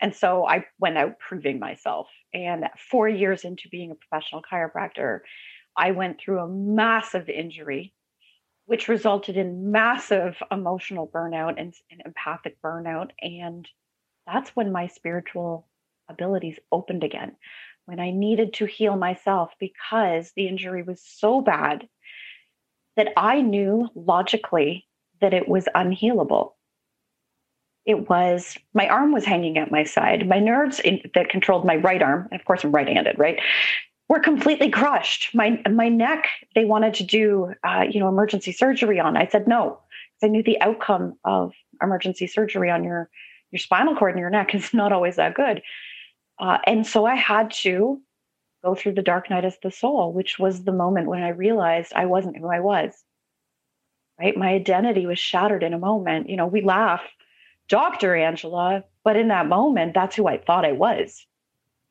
And 0.00 0.14
so 0.14 0.46
I 0.46 0.64
went 0.78 0.98
out 0.98 1.18
proving 1.18 1.58
myself. 1.58 2.08
And 2.32 2.64
four 2.90 3.08
years 3.08 3.44
into 3.44 3.68
being 3.70 3.90
a 3.90 3.94
professional 3.94 4.42
chiropractor, 4.42 5.20
I 5.76 5.90
went 5.90 6.20
through 6.20 6.40
a 6.40 6.48
massive 6.48 7.28
injury, 7.28 7.94
which 8.66 8.88
resulted 8.88 9.36
in 9.36 9.70
massive 9.70 10.36
emotional 10.50 11.08
burnout 11.08 11.54
and, 11.58 11.74
and 11.90 12.02
empathic 12.04 12.60
burnout. 12.62 13.10
And 13.20 13.66
that's 14.26 14.50
when 14.50 14.72
my 14.72 14.86
spiritual 14.86 15.66
abilities 16.08 16.58
opened 16.72 17.04
again, 17.04 17.36
when 17.86 18.00
I 18.00 18.10
needed 18.10 18.54
to 18.54 18.66
heal 18.66 18.96
myself 18.96 19.52
because 19.60 20.32
the 20.36 20.48
injury 20.48 20.82
was 20.82 21.02
so 21.02 21.40
bad 21.40 21.88
that 22.96 23.12
I 23.16 23.40
knew 23.40 23.88
logically 23.94 24.86
that 25.20 25.34
it 25.34 25.48
was 25.48 25.66
unhealable 25.74 26.52
it 27.86 28.10
was 28.10 28.58
my 28.74 28.88
arm 28.88 29.12
was 29.12 29.24
hanging 29.24 29.56
at 29.56 29.70
my 29.70 29.84
side. 29.84 30.28
My 30.28 30.40
nerves 30.40 30.80
in, 30.80 31.00
that 31.14 31.28
controlled 31.30 31.64
my 31.64 31.76
right 31.76 32.02
arm, 32.02 32.28
and 32.30 32.38
of 32.38 32.44
course 32.44 32.64
I'm 32.64 32.72
right-handed, 32.72 33.18
right, 33.18 33.38
were 34.08 34.18
completely 34.18 34.70
crushed. 34.70 35.34
My 35.34 35.62
my 35.70 35.88
neck, 35.88 36.26
they 36.54 36.64
wanted 36.64 36.94
to 36.94 37.04
do, 37.04 37.54
uh, 37.64 37.84
you 37.88 38.00
know, 38.00 38.08
emergency 38.08 38.52
surgery 38.52 38.98
on. 39.00 39.16
I 39.16 39.28
said 39.28 39.46
no, 39.46 39.78
because 40.20 40.28
I 40.28 40.30
knew 40.30 40.42
the 40.42 40.60
outcome 40.60 41.14
of 41.24 41.52
emergency 41.80 42.26
surgery 42.26 42.70
on 42.70 42.82
your 42.82 43.08
your 43.52 43.60
spinal 43.60 43.94
cord 43.94 44.12
and 44.12 44.20
your 44.20 44.30
neck 44.30 44.54
is 44.54 44.74
not 44.74 44.92
always 44.92 45.16
that 45.16 45.34
good. 45.34 45.62
Uh, 46.38 46.58
and 46.66 46.86
so 46.86 47.06
I 47.06 47.14
had 47.14 47.50
to 47.62 48.00
go 48.64 48.74
through 48.74 48.94
the 48.94 49.02
dark 49.02 49.30
night 49.30 49.44
of 49.44 49.56
the 49.62 49.70
soul, 49.70 50.12
which 50.12 50.38
was 50.38 50.64
the 50.64 50.72
moment 50.72 51.08
when 51.08 51.22
I 51.22 51.28
realized 51.28 51.92
I 51.94 52.06
wasn't 52.06 52.36
who 52.36 52.48
I 52.48 52.60
was. 52.60 52.92
Right, 54.18 54.36
my 54.36 54.48
identity 54.48 55.04
was 55.06 55.18
shattered 55.18 55.62
in 55.62 55.74
a 55.74 55.78
moment. 55.78 56.30
You 56.30 56.36
know, 56.36 56.46
we 56.46 56.62
laugh 56.62 57.02
Dr. 57.68 58.16
Angela, 58.16 58.84
but 59.04 59.16
in 59.16 59.28
that 59.28 59.46
moment, 59.46 59.92
that's 59.94 60.16
who 60.16 60.26
I 60.26 60.38
thought 60.38 60.64
I 60.64 60.72
was. 60.72 61.26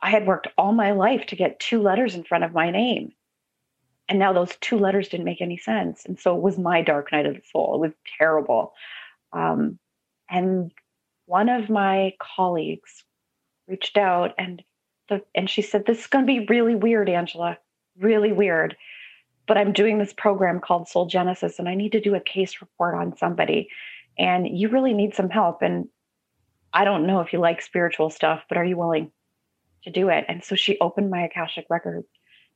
I 0.02 0.10
had 0.10 0.25
worked 0.25 0.48
all 0.58 0.74
my 0.74 0.92
life 0.92 1.28
to 1.28 1.36
get 1.36 1.60
two 1.60 1.82
letters 1.82 2.16
in 2.16 2.24
front 2.24 2.44
of 2.44 2.54
my 2.54 2.72
name. 2.72 3.12
And 4.08 4.20
now 4.20 4.34
those 4.34 4.56
two 4.58 4.78
letters 4.78 5.10
didn't 5.10 5.25
make 5.25 5.42
any 5.42 5.58
sense. 5.58 6.06
And 6.06 6.20
so 6.20 6.36
it 6.36 6.42
was 6.42 6.58
my 6.58 6.82
dark 6.82 7.12
night 7.12 7.25
of 7.25 7.36
the 7.36 7.42
soul. 7.52 7.75
It 7.75 7.88
was 7.88 7.96
terrible. 8.18 8.74
Um, 9.34 9.80
and 10.30 10.72
one 11.25 11.50
of 11.50 11.70
my 11.70 12.14
colleagues 12.20 13.04
reached 13.67 13.98
out 13.98 14.34
and 14.38 14.63
the, 15.10 15.22
and 15.36 15.50
she 15.50 15.62
said, 15.62 15.86
This 15.86 16.00
is 16.00 16.07
going 16.07 16.25
to 16.25 16.27
be 16.27 16.45
really 16.48 16.75
weird, 16.75 17.10
Angela, 17.10 17.57
really 18.00 18.31
weird. 18.31 18.75
But 19.48 19.57
I'm 19.57 19.74
doing 19.74 20.00
this 20.00 20.13
program 20.13 20.60
called 20.60 20.88
Soul 20.88 21.05
Genesis, 21.05 21.60
and 21.60 21.69
I 21.69 21.75
need 21.75 21.91
to 21.91 22.01
do 22.01 22.15
a 22.15 22.19
case 22.19 22.62
report 22.62 22.95
on 22.95 23.15
somebody 23.15 23.69
and 24.17 24.48
you 24.48 24.69
really 24.69 24.93
need 24.93 25.13
some 25.13 25.29
help. 25.29 25.62
And 25.62 25.88
I 26.74 26.84
don't 26.84 27.07
know 27.07 27.22
if 27.22 27.34
you 27.34 27.39
like 27.39 27.62
spiritual 27.62 28.10
stuff, 28.10 28.43
but 28.48 28.57
are 28.57 28.65
you 28.65 28.77
willing 28.77 29.12
to 29.84 29.91
do 29.91 30.10
it? 30.10 30.25
And 30.27 30.43
so 30.43 30.55
she 30.55 30.79
opened 30.79 31.10
my 31.10 31.24
Akashic 31.24 31.65
record. 31.69 32.03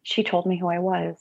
She 0.03 0.23
told 0.23 0.45
me 0.45 0.57
who 0.57 0.69
I 0.69 0.79
was. 0.79 1.17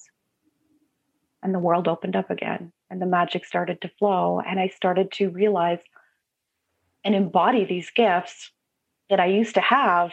And 1.43 1.55
the 1.55 1.61
world 1.61 1.87
opened 1.87 2.17
up 2.17 2.31
again, 2.31 2.73
and 2.91 3.01
the 3.01 3.07
magic 3.07 3.45
started 3.45 3.81
to 3.83 3.91
flow. 3.99 4.41
And 4.41 4.59
I 4.59 4.69
started 4.69 5.13
to 5.13 5.31
realize 5.31 5.79
and 7.05 7.15
embody 7.15 7.65
these 7.65 7.91
gifts 7.91 8.51
that 9.11 9.21
I 9.21 9.27
used 9.27 9.55
to 9.55 9.61
have. 9.61 10.11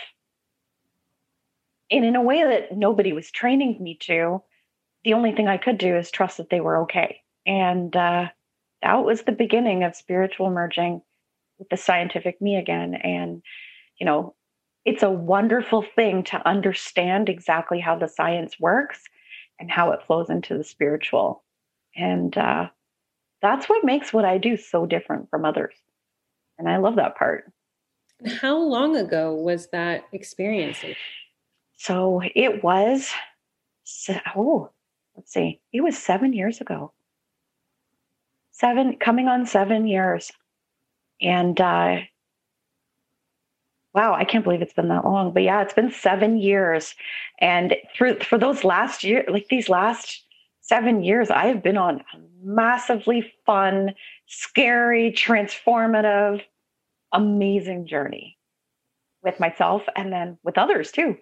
And 1.91 2.03
in 2.03 2.15
a 2.15 2.21
way 2.21 2.43
that 2.43 2.75
nobody 2.75 3.13
was 3.13 3.31
training 3.31 3.77
me 3.81 3.97
to, 4.01 4.41
the 5.03 5.13
only 5.13 5.31
thing 5.31 5.47
I 5.47 5.57
could 5.57 5.77
do 5.77 5.95
is 5.95 6.09
trust 6.09 6.37
that 6.37 6.49
they 6.49 6.61
were 6.61 6.77
okay. 6.83 7.21
And 7.45 7.95
uh, 7.95 8.29
that 8.81 9.03
was 9.05 9.23
the 9.23 9.31
beginning 9.31 9.83
of 9.83 9.95
spiritual 9.95 10.49
merging 10.49 11.01
with 11.59 11.69
the 11.69 11.77
scientific 11.77 12.41
me 12.41 12.55
again. 12.55 12.95
And, 12.95 13.41
you 13.99 14.05
know, 14.05 14.35
it's 14.83 15.03
a 15.03 15.09
wonderful 15.09 15.83
thing 15.95 16.23
to 16.25 16.47
understand 16.47 17.29
exactly 17.29 17.79
how 17.79 17.97
the 17.97 18.07
science 18.07 18.59
works 18.59 19.01
and 19.59 19.71
how 19.71 19.91
it 19.91 20.03
flows 20.05 20.29
into 20.29 20.57
the 20.57 20.63
spiritual. 20.63 21.43
And 21.95 22.37
uh, 22.37 22.69
that's 23.41 23.69
what 23.69 23.85
makes 23.85 24.11
what 24.11 24.25
I 24.25 24.37
do 24.37 24.57
so 24.57 24.85
different 24.85 25.29
from 25.29 25.45
others. 25.45 25.73
And 26.57 26.69
I 26.69 26.77
love 26.77 26.97
that 26.97 27.17
part. 27.17 27.51
How 28.41 28.57
long 28.57 28.95
ago 28.95 29.33
was 29.33 29.67
that 29.67 30.05
experience? 30.11 30.77
So 31.77 32.21
it 32.35 32.63
was, 32.63 33.11
oh, 34.35 34.69
let's 35.15 35.31
see, 35.33 35.59
it 35.73 35.81
was 35.81 35.97
seven 35.97 36.33
years 36.33 36.61
ago 36.61 36.93
seven, 38.55 38.95
coming 38.97 39.27
on 39.27 39.45
seven 39.45 39.87
years. 39.87 40.31
And 41.21 41.59
uh, 41.59 41.97
wow, 43.93 44.13
I 44.13 44.23
can't 44.23 44.43
believe 44.43 44.61
it's 44.61 44.73
been 44.73 44.89
that 44.89 45.05
long. 45.05 45.33
But 45.33 45.43
yeah, 45.43 45.61
it's 45.61 45.73
been 45.73 45.91
seven 45.91 46.37
years. 46.37 46.95
And 47.39 47.75
through 47.95 48.19
for 48.19 48.37
those 48.37 48.63
last 48.63 49.03
year, 49.03 49.25
like 49.27 49.47
these 49.49 49.69
last 49.69 50.23
seven 50.61 51.03
years, 51.03 51.29
I 51.29 51.47
have 51.47 51.61
been 51.61 51.77
on 51.77 51.99
a 52.13 52.17
massively 52.43 53.31
fun, 53.45 53.93
scary, 54.27 55.11
transformative, 55.11 56.41
amazing 57.15 57.87
journey 57.87 58.37
with 59.23 59.39
myself 59.39 59.81
and 59.95 60.13
then 60.13 60.37
with 60.43 60.57
others 60.57 60.91
too. 60.91 61.17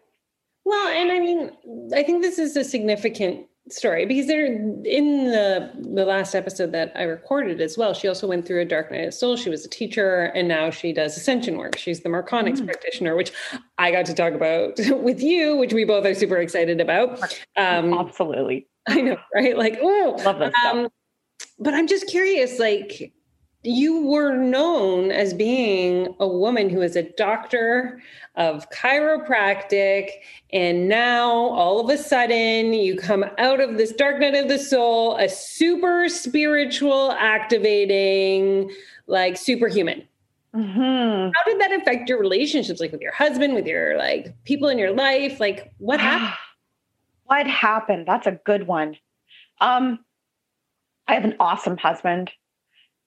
Well, 0.66 0.88
and 0.88 1.12
I 1.12 1.20
mean, 1.20 1.52
I 1.96 2.04
think 2.04 2.22
this 2.22 2.40
is 2.40 2.56
a 2.56 2.64
significant 2.64 3.48
story 3.70 4.06
because 4.06 4.28
there 4.28 4.46
in 4.46 5.26
the 5.32 5.72
the 5.80 6.04
last 6.04 6.36
episode 6.36 6.74
that 6.74 6.92
I 6.96 7.04
recorded 7.04 7.62
as 7.62 7.78
well, 7.78 7.94
she 7.94 8.08
also 8.08 8.28
went 8.28 8.46
through 8.46 8.62
a 8.62 8.66
dark 8.66 8.92
night 8.92 9.08
of 9.08 9.14
soul. 9.14 9.38
She 9.38 9.50
was 9.50 9.66
a 9.66 9.70
teacher 9.70 10.26
and 10.36 10.48
now 10.48 10.70
she 10.70 10.94
does 10.94 11.16
ascension 11.16 11.58
work. 11.58 11.78
She's 11.78 12.02
the 12.02 12.10
Marconics 12.10 12.60
mm. 12.60 12.66
practitioner, 12.66 13.16
which 13.16 13.32
I 13.78 13.92
got 13.92 14.06
to 14.08 14.14
talk 14.14 14.34
about 14.34 14.78
with 15.02 15.22
you, 15.22 15.56
which 15.56 15.74
we 15.74 15.86
both 15.86 16.06
are 16.06 16.16
super 16.16 16.38
excited 16.38 16.82
about. 16.82 17.22
Um, 17.56 17.94
Absolutely. 17.94 18.68
I 18.88 19.02
know, 19.02 19.18
right? 19.34 19.58
Like, 19.58 19.80
oh, 19.82 20.16
love 20.26 20.40
that 20.40 20.54
um, 20.66 20.80
stuff. 20.80 20.92
But 21.60 21.74
I'm 21.74 21.88
just 21.88 22.08
curious, 22.08 22.60
like 22.60 23.14
you 23.64 24.06
were 24.06 24.36
known 24.36 25.12
as 25.12 25.34
being 25.34 26.14
a 26.20 26.28
woman 26.28 26.70
who 26.70 26.82
is 26.82 26.98
a 26.98 27.10
doctor 27.14 28.02
of 28.36 28.70
chiropractic 28.72 30.10
and 30.52 30.90
now 30.90 31.30
all 31.32 31.80
of 31.80 31.90
a 31.90 31.98
sudden 31.98 32.74
you 32.74 32.98
come 32.98 33.24
out 33.38 33.62
of 33.62 33.78
this 33.78 33.94
dark 33.94 34.20
night 34.20 34.36
of 34.36 34.50
the 34.50 34.60
soul 34.60 35.16
a 35.18 35.30
super 35.30 36.10
spiritual 36.10 37.12
activating 37.14 38.70
like 39.08 39.38
superhuman. 39.38 40.04
Mm-hmm. 40.54 41.32
how 41.34 41.44
did 41.52 41.60
that 41.62 41.72
affect 41.72 42.08
your 42.08 42.20
relationships 42.20 42.80
like 42.80 42.92
with 42.92 43.02
your 43.02 43.12
husband 43.12 43.56
with 43.56 43.66
your 43.66 43.98
like 43.98 44.36
people 44.44 44.68
in 44.68 44.78
your 44.78 44.92
life? 44.92 45.40
Like 45.40 45.74
what 45.78 46.00
happened 46.02 46.36
what 47.26 47.48
happened? 47.48 48.08
That's 48.08 48.28
a 48.28 48.40
good 48.44 48.68
one. 48.68 48.98
Um 49.62 50.00
i 51.08 51.14
have 51.14 51.26
an 51.26 51.36
awesome 51.40 51.78
husband 51.78 52.32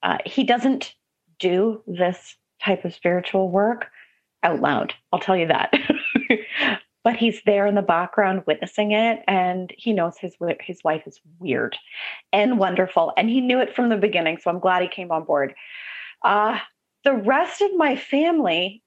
uh, 0.07 0.19
he 0.25 0.45
doesn't 0.45 0.95
do 1.41 1.83
this 1.89 2.37
type 2.63 2.85
of 2.85 2.95
spiritual 2.95 3.51
work 3.51 3.89
out 4.45 4.61
loud. 4.61 4.95
I'll 5.13 5.19
tell 5.19 5.37
you 5.37 5.49
that. 5.49 5.75
but 7.05 7.17
he's 7.17 7.43
there 7.45 7.67
in 7.67 7.75
the 7.75 7.83
background 7.83 8.45
witnessing 8.47 8.93
it 8.93 9.25
and 9.27 9.73
he 9.77 9.93
knows 9.93 10.17
his 10.19 10.37
his 10.61 10.83
wife 10.85 11.03
is 11.07 11.21
weird 11.41 11.77
and 12.33 12.59
wonderful 12.59 13.13
and 13.17 13.29
he 13.29 13.41
knew 13.41 13.61
it 13.61 13.75
from 13.75 13.89
the 13.89 13.97
beginning 13.97 14.39
so 14.39 14.51
i'm 14.51 14.59
glad 14.59 14.83
he 14.83 14.89
came 14.89 15.11
on 15.11 15.25
board. 15.25 15.55
Uh, 16.23 16.59
the 17.05 17.13
rest 17.13 17.61
of 17.61 17.71
my 17.77 17.97
family 17.97 18.83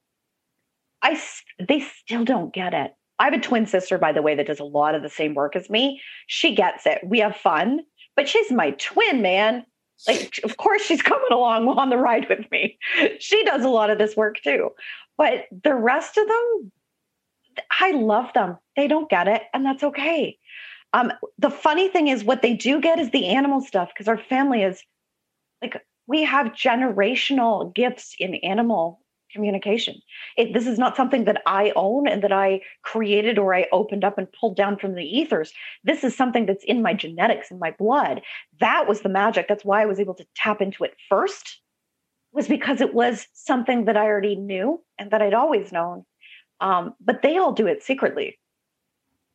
i 1.02 1.22
they 1.68 1.82
still 1.82 2.24
don't 2.24 2.54
get 2.54 2.74
it. 2.74 2.94
I 3.20 3.26
have 3.26 3.34
a 3.34 3.40
twin 3.40 3.66
sister 3.66 3.98
by 3.98 4.14
the 4.14 4.22
way 4.22 4.36
that 4.36 4.48
does 4.48 4.62
a 4.62 4.66
lot 4.66 4.96
of 4.96 5.02
the 5.02 5.10
same 5.10 5.34
work 5.34 5.58
as 5.58 5.70
me. 5.70 6.02
She 6.28 6.56
gets 6.56 6.86
it. 6.86 7.00
We 7.04 7.20
have 7.20 7.36
fun 7.36 7.82
but 8.16 8.30
she's 8.30 8.52
my 8.52 8.72
twin 8.72 9.22
man 9.22 9.66
like, 10.08 10.40
of 10.44 10.58
course, 10.58 10.82
she's 10.82 11.02
coming 11.02 11.32
along 11.32 11.68
on 11.78 11.90
the 11.90 11.98
ride 11.98 12.28
with 12.30 12.50
me. 12.52 12.78
She 13.20 13.44
does 13.44 13.64
a 13.64 13.70
lot 13.70 13.90
of 13.90 13.98
this 13.98 14.16
work 14.16 14.38
too. 14.44 14.72
But 15.18 15.46
the 15.64 15.76
rest 15.76 16.18
of 16.18 16.28
them, 16.28 16.72
I 17.80 17.92
love 17.92 18.32
them. 18.34 18.58
They 18.76 18.88
don't 18.88 19.10
get 19.10 19.28
it, 19.28 19.44
and 19.54 19.66
that's 19.66 19.84
okay. 19.84 20.38
Um, 20.94 21.12
the 21.38 21.52
funny 21.52 21.90
thing 21.90 22.08
is, 22.08 22.24
what 22.24 22.42
they 22.42 22.54
do 22.54 22.80
get 22.80 23.00
is 23.00 23.12
the 23.12 23.28
animal 23.28 23.62
stuff 23.62 23.90
because 23.90 24.08
our 24.08 24.18
family 24.18 24.64
is 24.64 24.82
like 25.62 25.84
we 26.08 26.24
have 26.24 26.48
generational 26.48 27.74
gifts 27.76 28.16
in 28.18 28.36
animal 28.36 29.02
communication. 29.32 30.02
It, 30.38 30.54
this 30.54 30.68
is 30.68 30.80
not 30.80 30.96
something 30.96 31.26
that 31.26 31.42
I 31.46 31.72
own 31.76 32.08
and 32.08 32.24
that 32.24 32.32
I 32.32 32.62
created 32.82 33.38
or 33.38 33.54
I 33.54 33.68
opened 33.72 34.04
up 34.04 34.18
and 34.18 34.28
pulled 34.32 34.56
down 34.56 34.78
from 34.78 34.96
the 34.96 35.04
ethers. 35.04 35.54
This 35.84 36.04
is 36.04 36.16
something 36.16 36.46
that's 36.46 36.64
in 36.64 36.82
my 36.82 36.94
genetics, 36.94 37.52
in 37.52 37.60
my 37.60 37.72
blood. 37.72 38.22
That 38.60 38.88
was 38.88 39.02
the 39.02 39.10
magic. 39.10 39.48
That's 39.48 39.66
why 39.66 39.82
I 39.82 39.86
was 39.86 40.00
able 40.00 40.16
to 40.16 40.26
tap 40.36 40.62
into 40.62 40.84
it 40.84 40.96
first, 41.08 41.60
was 42.32 42.48
because 42.48 42.82
it 42.82 42.94
was 42.94 43.28
something 43.34 43.86
that 43.86 43.98
I 43.98 44.06
already 44.06 44.36
knew 44.36 44.82
and 44.98 45.12
that 45.12 45.22
I'd 45.22 45.34
always 45.34 45.72
known. 45.72 46.06
Um, 46.62 46.94
but 47.00 47.22
they 47.22 47.38
all 47.38 47.54
do 47.54 47.68
it 47.68 47.84
secretly. 47.84 48.39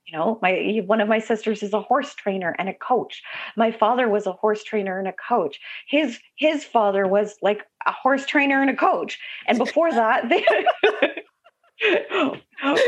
You 0.06 0.16
know 0.16 0.38
my 0.42 0.82
one 0.86 1.00
of 1.00 1.08
my 1.08 1.18
sisters 1.18 1.62
is 1.62 1.72
a 1.72 1.80
horse 1.80 2.14
trainer 2.14 2.54
and 2.58 2.68
a 2.68 2.74
coach. 2.74 3.22
My 3.56 3.70
father 3.70 4.08
was 4.08 4.26
a 4.26 4.32
horse 4.32 4.62
trainer 4.64 4.98
and 4.98 5.08
a 5.08 5.12
coach. 5.12 5.60
His 5.88 6.18
his 6.36 6.64
father 6.64 7.06
was 7.06 7.36
like 7.42 7.62
a 7.86 7.92
horse 7.92 8.26
trainer 8.26 8.60
and 8.60 8.70
a 8.70 8.76
coach. 8.76 9.18
And 9.46 9.58
before 9.58 9.90
that 9.92 10.28
they 10.28 10.44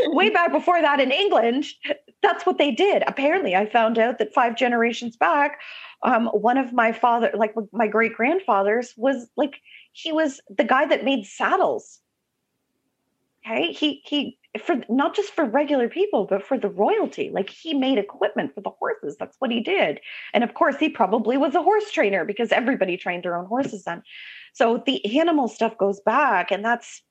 way 0.06 0.30
back 0.30 0.52
before 0.52 0.80
that 0.80 1.00
in 1.00 1.10
england 1.10 1.66
that's 2.22 2.46
what 2.46 2.58
they 2.58 2.70
did. 2.70 3.02
Apparently 3.06 3.54
i 3.54 3.66
found 3.66 3.98
out 3.98 4.18
that 4.18 4.32
five 4.34 4.56
generations 4.56 5.16
back 5.16 5.58
um, 6.02 6.26
one 6.26 6.58
of 6.58 6.72
my 6.72 6.92
father 6.92 7.30
like 7.34 7.54
my 7.72 7.86
great 7.86 8.14
grandfathers 8.14 8.94
was 8.96 9.28
like 9.36 9.60
he 9.96 10.12
was 10.12 10.40
the 10.54 10.64
guy 10.64 10.84
that 10.86 11.04
made 11.04 11.24
saddles. 11.24 12.00
Okay? 13.44 13.72
He 13.72 14.02
he 14.04 14.38
for 14.60 14.76
not 14.88 15.14
just 15.14 15.34
for 15.34 15.44
regular 15.44 15.88
people 15.88 16.24
but 16.24 16.44
for 16.44 16.58
the 16.58 16.68
royalty. 16.68 17.30
Like 17.30 17.50
he 17.50 17.74
made 17.74 17.98
equipment 17.98 18.54
for 18.54 18.60
the 18.60 18.70
horses. 18.70 19.16
That's 19.18 19.36
what 19.38 19.50
he 19.50 19.60
did. 19.60 20.00
And 20.32 20.44
of 20.44 20.54
course 20.54 20.76
he 20.76 20.88
probably 20.88 21.36
was 21.36 21.54
a 21.54 21.62
horse 21.62 21.90
trainer 21.90 22.24
because 22.24 22.52
everybody 22.52 22.96
trained 22.96 23.24
their 23.24 23.36
own 23.36 23.46
horses 23.46 23.84
then. 23.84 24.02
So 24.52 24.82
the 24.86 25.18
animal 25.18 25.48
stuff 25.48 25.76
goes 25.78 26.00
back 26.00 26.50
and 26.50 26.64
that's 26.64 27.02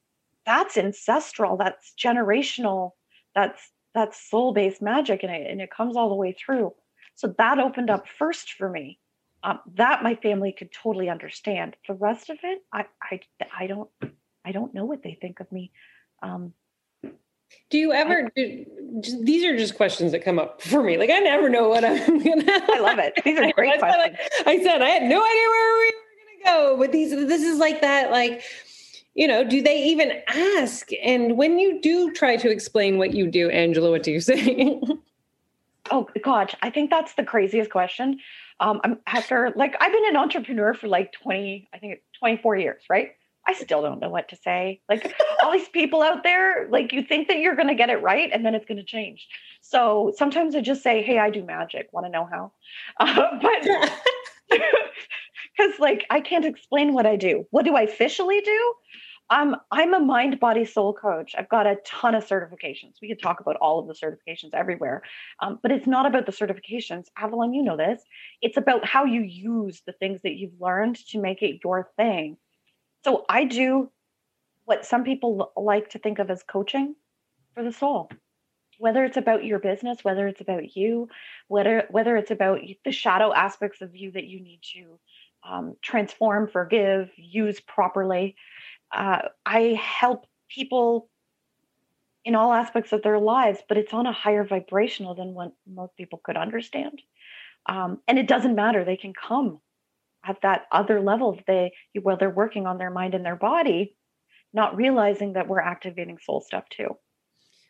that's 0.45 0.77
ancestral. 0.77 1.57
That's 1.57 1.93
generational. 1.99 2.91
That's 3.33 3.71
that's 3.93 4.29
soul 4.29 4.53
based 4.53 4.81
magic 4.81 5.23
and 5.23 5.31
it, 5.31 5.49
and 5.49 5.61
it 5.61 5.71
comes 5.71 5.95
all 5.95 6.09
the 6.09 6.15
way 6.15 6.33
through. 6.33 6.73
So 7.15 7.33
that 7.37 7.59
opened 7.59 7.89
up 7.89 8.07
first 8.07 8.53
for 8.53 8.69
me. 8.69 8.99
Um, 9.43 9.59
that 9.75 10.03
my 10.03 10.15
family 10.15 10.55
could 10.57 10.71
totally 10.71 11.09
understand. 11.09 11.75
The 11.87 11.93
rest 11.93 12.29
of 12.29 12.37
it 12.43 12.59
i 12.73 12.85
i 13.01 13.19
i 13.57 13.67
don't 13.67 13.89
i 14.43 14.51
don't 14.51 14.73
know 14.73 14.85
what 14.85 15.03
they 15.03 15.17
think 15.19 15.39
of 15.39 15.51
me. 15.51 15.71
Um, 16.21 16.53
do 17.69 17.77
you 17.77 17.93
ever? 17.93 18.29
Do, 18.35 18.65
these 19.23 19.43
are 19.43 19.57
just 19.57 19.75
questions 19.75 20.11
that 20.11 20.23
come 20.23 20.39
up 20.39 20.61
for 20.61 20.83
me. 20.83 20.97
Like 20.97 21.09
I 21.09 21.19
never 21.19 21.49
know 21.49 21.67
what 21.67 21.83
I'm 21.83 22.19
gonna. 22.23 22.43
I 22.47 22.79
love 22.79 22.99
it. 22.99 23.13
These 23.23 23.39
are 23.39 23.51
great 23.53 23.79
questions. 23.79 24.17
I 24.45 24.61
said 24.63 24.81
I 24.81 24.89
had 24.89 25.03
no 25.03 25.23
idea 25.23 25.47
where 25.49 25.79
we 25.79 25.85
were 25.85 26.43
gonna 26.43 26.57
go, 26.57 26.77
but 26.77 26.91
these. 26.91 27.11
This 27.11 27.41
is 27.41 27.57
like 27.57 27.81
that. 27.81 28.11
Like, 28.11 28.43
you 29.15 29.27
know, 29.27 29.43
do 29.43 29.61
they 29.61 29.83
even 29.83 30.21
ask? 30.27 30.89
And 31.03 31.37
when 31.37 31.57
you 31.59 31.81
do 31.81 32.11
try 32.13 32.37
to 32.37 32.49
explain 32.49 32.97
what 32.97 33.13
you 33.13 33.27
do, 33.27 33.49
Angela, 33.49 33.89
what 33.89 34.03
do 34.03 34.11
you 34.11 34.19
say? 34.21 34.79
oh 35.91 36.07
gosh, 36.23 36.55
I 36.61 36.69
think 36.69 36.89
that's 36.89 37.15
the 37.15 37.23
craziest 37.23 37.71
question. 37.71 38.19
Um, 38.59 38.79
I'm 38.83 38.99
after 39.07 39.51
like 39.55 39.75
I've 39.81 39.91
been 39.91 40.07
an 40.09 40.15
entrepreneur 40.17 40.73
for 40.73 40.87
like 40.87 41.11
20, 41.11 41.67
I 41.73 41.77
think 41.77 42.01
24 42.19 42.55
years, 42.57 42.83
right? 42.89 43.15
I 43.47 43.53
still 43.53 43.81
don't 43.81 43.99
know 43.99 44.09
what 44.09 44.29
to 44.29 44.35
say. 44.37 44.81
Like 44.89 45.15
all 45.43 45.51
these 45.51 45.69
people 45.69 46.01
out 46.01 46.23
there, 46.23 46.67
like 46.69 46.91
you 46.93 47.03
think 47.03 47.27
that 47.27 47.39
you're 47.39 47.55
going 47.55 47.67
to 47.67 47.75
get 47.75 47.89
it 47.89 48.01
right 48.01 48.29
and 48.33 48.45
then 48.45 48.55
it's 48.55 48.65
going 48.65 48.77
to 48.77 48.83
change. 48.83 49.27
So 49.61 50.13
sometimes 50.17 50.55
I 50.55 50.61
just 50.61 50.81
say, 50.81 51.03
Hey, 51.03 51.19
I 51.19 51.29
do 51.29 51.43
magic. 51.43 51.89
Want 51.91 52.05
to 52.05 52.11
know 52.11 52.27
how? 52.31 52.51
Uh, 52.99 53.39
but 53.41 53.67
because 55.57 55.79
like 55.79 56.05
I 56.09 56.21
can't 56.21 56.45
explain 56.45 56.93
what 56.93 57.05
I 57.05 57.15
do. 57.15 57.45
What 57.51 57.65
do 57.65 57.75
I 57.75 57.81
officially 57.81 58.41
do? 58.41 58.73
Um, 59.31 59.55
I'm 59.71 59.93
a 59.95 59.99
mind, 59.99 60.39
body, 60.39 60.65
soul 60.65 60.93
coach. 60.93 61.33
I've 61.35 61.49
got 61.49 61.65
a 61.65 61.77
ton 61.83 62.13
of 62.13 62.25
certifications. 62.27 62.93
We 63.01 63.07
could 63.07 63.21
talk 63.21 63.39
about 63.39 63.55
all 63.55 63.79
of 63.79 63.87
the 63.87 63.93
certifications 63.93 64.53
everywhere, 64.53 65.01
um, 65.41 65.59
but 65.63 65.71
it's 65.71 65.87
not 65.87 66.05
about 66.05 66.27
the 66.27 66.31
certifications. 66.31 67.05
Avalon, 67.17 67.53
you 67.53 67.63
know 67.63 67.75
this. 67.75 68.03
It's 68.43 68.57
about 68.57 68.85
how 68.85 69.05
you 69.05 69.21
use 69.21 69.81
the 69.87 69.93
things 69.93 70.21
that 70.23 70.35
you've 70.35 70.61
learned 70.61 70.97
to 71.07 71.19
make 71.19 71.41
it 71.41 71.61
your 71.63 71.89
thing 71.97 72.37
so 73.05 73.23
I 73.29 73.45
do 73.45 73.91
what 74.65 74.83
some 74.83 75.03
people 75.03 75.51
like 75.55 75.91
to 75.91 75.99
think 75.99 76.17
of 76.17 76.31
as 76.31 76.41
coaching 76.41 76.95
for 77.53 77.61
the 77.61 77.71
soul. 77.71 78.09
Whether 78.79 79.05
it's 79.05 79.15
about 79.15 79.45
your 79.45 79.59
business, 79.59 80.03
whether 80.03 80.27
it's 80.27 80.41
about 80.41 80.75
you, 80.75 81.07
whether 81.47 81.85
whether 81.91 82.17
it's 82.17 82.31
about 82.31 82.61
the 82.83 82.91
shadow 82.91 83.31
aspects 83.31 83.81
of 83.81 83.95
you 83.95 84.11
that 84.13 84.25
you 84.25 84.41
need 84.41 84.59
to 84.73 84.99
um, 85.47 85.75
transform, 85.83 86.47
forgive, 86.47 87.11
use 87.15 87.59
properly, 87.59 88.35
uh, 88.91 89.19
I 89.45 89.79
help 89.79 90.25
people 90.49 91.07
in 92.25 92.33
all 92.33 92.51
aspects 92.51 92.91
of 92.91 93.03
their 93.03 93.19
lives, 93.19 93.59
but 93.69 93.77
it's 93.77 93.93
on 93.93 94.07
a 94.07 94.11
higher 94.11 94.43
vibrational 94.43 95.13
than 95.13 95.35
what 95.35 95.51
most 95.71 95.95
people 95.95 96.19
could 96.23 96.37
understand. 96.37 97.03
Um, 97.67 97.99
and 98.07 98.17
it 98.17 98.27
doesn't 98.27 98.55
matter; 98.55 98.83
they 98.83 98.97
can 98.97 99.13
come 99.13 99.61
at 100.27 100.41
that 100.41 100.65
other 100.71 101.01
level 101.01 101.39
they 101.47 101.71
where 102.01 102.17
they're 102.17 102.29
working 102.29 102.65
on 102.65 102.77
their 102.77 102.91
mind 102.91 103.13
and 103.13 103.25
their 103.25 103.35
body 103.35 103.95
not 104.53 104.75
realizing 104.75 105.33
that 105.33 105.47
we're 105.47 105.59
activating 105.59 106.17
soul 106.17 106.39
stuff 106.41 106.63
too. 106.69 106.97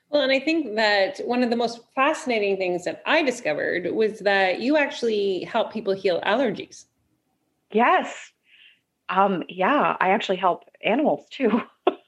Well 0.09 0.21
and 0.21 0.31
i 0.31 0.39
think 0.39 0.75
that 0.75 1.19
one 1.25 1.44
of 1.44 1.50
the 1.50 1.55
most 1.55 1.79
fascinating 1.96 2.57
things 2.57 2.85
that 2.85 3.01
i 3.05 3.24
discovered 3.24 3.94
was 3.94 4.20
that 4.20 4.61
you 4.61 4.77
actually 4.77 5.44
help 5.44 5.74
people 5.74 5.94
heal 5.94 6.22
allergies. 6.22 6.85
Yes. 7.72 8.31
Um 9.09 9.44
yeah 9.50 9.98
i 10.00 10.09
actually 10.09 10.37
help 10.37 10.63
animals 10.83 11.25
too 11.29 11.61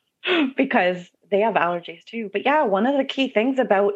because 0.55 1.09
they 1.29 1.39
have 1.41 1.55
allergies 1.55 2.03
too. 2.05 2.29
But 2.31 2.45
yeah 2.45 2.63
one 2.63 2.85
of 2.85 2.97
the 2.97 3.03
key 3.03 3.29
things 3.29 3.59
about 3.59 3.93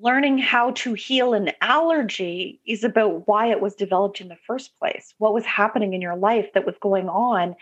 learning 0.00 0.38
how 0.38 0.70
to 0.72 0.94
heal 0.94 1.34
an 1.34 1.50
allergy 1.60 2.60
is 2.66 2.84
about 2.84 3.26
why 3.28 3.46
it 3.46 3.60
was 3.60 3.74
developed 3.74 4.20
in 4.20 4.28
the 4.28 4.38
first 4.46 4.78
place. 4.78 5.14
What 5.18 5.34
was 5.34 5.44
happening 5.44 5.92
in 5.92 6.00
your 6.00 6.16
life 6.16 6.52
that 6.54 6.66
was 6.66 6.76
going 6.80 7.08
on 7.08 7.54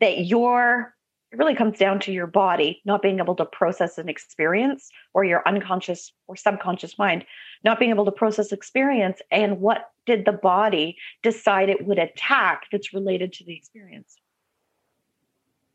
that 0.00 0.26
your 0.26 0.94
it 1.32 1.38
really 1.38 1.56
comes 1.56 1.76
down 1.76 1.98
to 2.00 2.12
your 2.12 2.28
body 2.28 2.80
not 2.84 3.02
being 3.02 3.18
able 3.18 3.34
to 3.34 3.44
process 3.44 3.98
an 3.98 4.08
experience 4.08 4.90
or 5.12 5.24
your 5.24 5.42
unconscious 5.46 6.12
or 6.28 6.36
subconscious 6.36 6.98
mind 6.98 7.26
not 7.64 7.78
being 7.78 7.90
able 7.90 8.04
to 8.04 8.12
process 8.12 8.52
experience 8.52 9.20
and 9.30 9.60
what 9.60 9.90
did 10.06 10.24
the 10.24 10.32
body 10.32 10.96
decide 11.22 11.68
it 11.68 11.84
would 11.86 11.98
attack 11.98 12.62
that's 12.70 12.94
related 12.94 13.32
to 13.32 13.44
the 13.44 13.54
experience. 13.54 14.16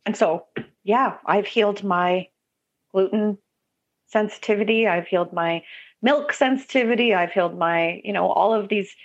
And 0.05 0.15
so, 0.15 0.45
yeah, 0.83 1.17
I've 1.25 1.45
healed 1.45 1.83
my 1.83 2.29
gluten 2.91 3.37
sensitivity, 4.07 4.87
I've 4.87 5.07
healed 5.07 5.31
my 5.33 5.63
milk 6.01 6.33
sensitivity. 6.33 7.13
I've 7.13 7.31
healed 7.31 7.57
my, 7.57 8.01
you 8.03 8.13
know, 8.13 8.29
all 8.29 8.53
of 8.53 8.69
these 8.69 8.95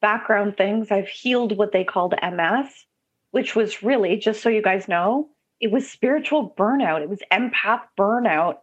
background 0.00 0.56
things. 0.56 0.90
I've 0.90 1.08
healed 1.08 1.56
what 1.56 1.72
they 1.72 1.84
called 1.84 2.14
MS, 2.22 2.68
which 3.30 3.54
was 3.54 3.82
really, 3.82 4.16
just 4.16 4.42
so 4.42 4.48
you 4.48 4.62
guys 4.62 4.88
know, 4.88 5.28
it 5.60 5.70
was 5.70 5.90
spiritual 5.90 6.54
burnout. 6.58 7.02
It 7.02 7.08
was 7.08 7.20
empath 7.32 7.82
burnout. 7.98 8.58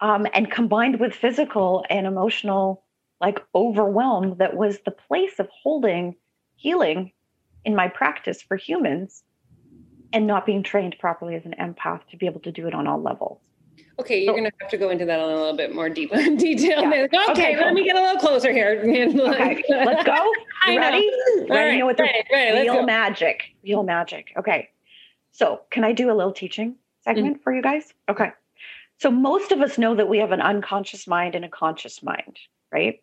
Um, 0.00 0.26
and 0.34 0.50
combined 0.50 1.00
with 1.00 1.14
physical 1.14 1.84
and 1.88 2.06
emotional, 2.06 2.84
like 3.20 3.42
overwhelm, 3.54 4.36
that 4.38 4.54
was 4.54 4.78
the 4.84 4.90
place 4.90 5.38
of 5.38 5.48
holding 5.62 6.16
healing 6.56 7.12
in 7.64 7.74
my 7.74 7.88
practice 7.88 8.42
for 8.42 8.56
humans 8.56 9.22
and 10.12 10.26
not 10.26 10.46
being 10.46 10.62
trained 10.62 10.96
properly 10.98 11.34
as 11.34 11.44
an 11.44 11.54
empath 11.58 12.00
to 12.10 12.16
be 12.16 12.26
able 12.26 12.40
to 12.40 12.52
do 12.52 12.66
it 12.66 12.74
on 12.74 12.86
all 12.86 13.00
levels. 13.00 13.40
Okay, 13.98 14.24
you're 14.24 14.34
so, 14.34 14.38
going 14.38 14.50
to 14.50 14.52
have 14.60 14.70
to 14.70 14.76
go 14.76 14.90
into 14.90 15.06
that 15.06 15.20
a 15.20 15.26
little 15.26 15.56
bit 15.56 15.74
more 15.74 15.88
deep 15.88 16.10
detail. 16.36 16.82
Yeah. 16.82 17.06
Okay, 17.30 17.54
okay, 17.54 17.56
let 17.56 17.72
me 17.72 17.84
get 17.84 17.96
a 17.96 18.00
little 18.00 18.20
closer 18.20 18.52
here. 18.52 18.80
okay, 18.84 19.62
let's 19.68 20.04
go. 20.04 20.32
You 20.66 20.78
ready? 20.78 21.10
Ready 21.48 21.82
right, 21.82 21.86
with 21.86 21.98
right, 21.98 22.26
the 22.28 22.36
right, 22.36 22.60
real 22.62 22.82
magic? 22.82 23.54
Real 23.64 23.82
magic. 23.82 24.32
Okay. 24.36 24.68
So, 25.32 25.62
can 25.70 25.84
I 25.84 25.92
do 25.92 26.10
a 26.10 26.14
little 26.14 26.32
teaching 26.32 26.76
segment 27.02 27.36
mm-hmm. 27.36 27.42
for 27.42 27.54
you 27.54 27.62
guys? 27.62 27.92
Okay. 28.08 28.32
So, 28.98 29.10
most 29.10 29.52
of 29.52 29.60
us 29.60 29.78
know 29.78 29.94
that 29.94 30.08
we 30.08 30.18
have 30.18 30.32
an 30.32 30.40
unconscious 30.40 31.06
mind 31.06 31.34
and 31.34 31.44
a 31.44 31.48
conscious 31.48 32.02
mind, 32.02 32.38
right? 32.70 33.00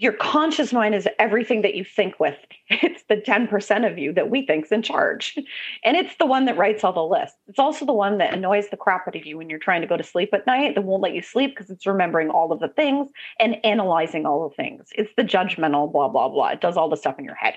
Your 0.00 0.12
conscious 0.12 0.72
mind 0.72 0.94
is 0.94 1.08
everything 1.18 1.62
that 1.62 1.74
you 1.74 1.84
think 1.84 2.18
with. 2.20 2.36
It's 2.70 3.02
the 3.08 3.16
10% 3.16 3.90
of 3.90 3.98
you 3.98 4.12
that 4.12 4.30
we 4.30 4.46
think's 4.46 4.70
in 4.70 4.82
charge. 4.82 5.36
And 5.82 5.96
it's 5.96 6.14
the 6.16 6.26
one 6.26 6.44
that 6.44 6.56
writes 6.56 6.84
all 6.84 6.92
the 6.92 7.02
lists. 7.02 7.36
It's 7.48 7.58
also 7.58 7.84
the 7.84 7.92
one 7.92 8.18
that 8.18 8.34
annoys 8.34 8.68
the 8.68 8.76
crap 8.76 9.08
out 9.08 9.16
of 9.16 9.26
you 9.26 9.38
when 9.38 9.50
you're 9.50 9.58
trying 9.58 9.80
to 9.80 9.86
go 9.86 9.96
to 9.96 10.04
sleep 10.04 10.30
at 10.32 10.46
night, 10.46 10.74
that 10.74 10.82
won't 10.82 11.02
let 11.02 11.14
you 11.14 11.22
sleep 11.22 11.56
because 11.56 11.70
it's 11.70 11.86
remembering 11.86 12.30
all 12.30 12.52
of 12.52 12.60
the 12.60 12.68
things 12.68 13.10
and 13.40 13.56
analyzing 13.64 14.26
all 14.26 14.48
the 14.48 14.54
things. 14.54 14.88
It's 14.96 15.10
the 15.16 15.24
judgmental, 15.24 15.90
blah, 15.90 16.08
blah, 16.08 16.28
blah. 16.28 16.50
It 16.50 16.60
does 16.60 16.76
all 16.76 16.88
the 16.88 16.96
stuff 16.96 17.18
in 17.18 17.24
your 17.24 17.34
head. 17.34 17.54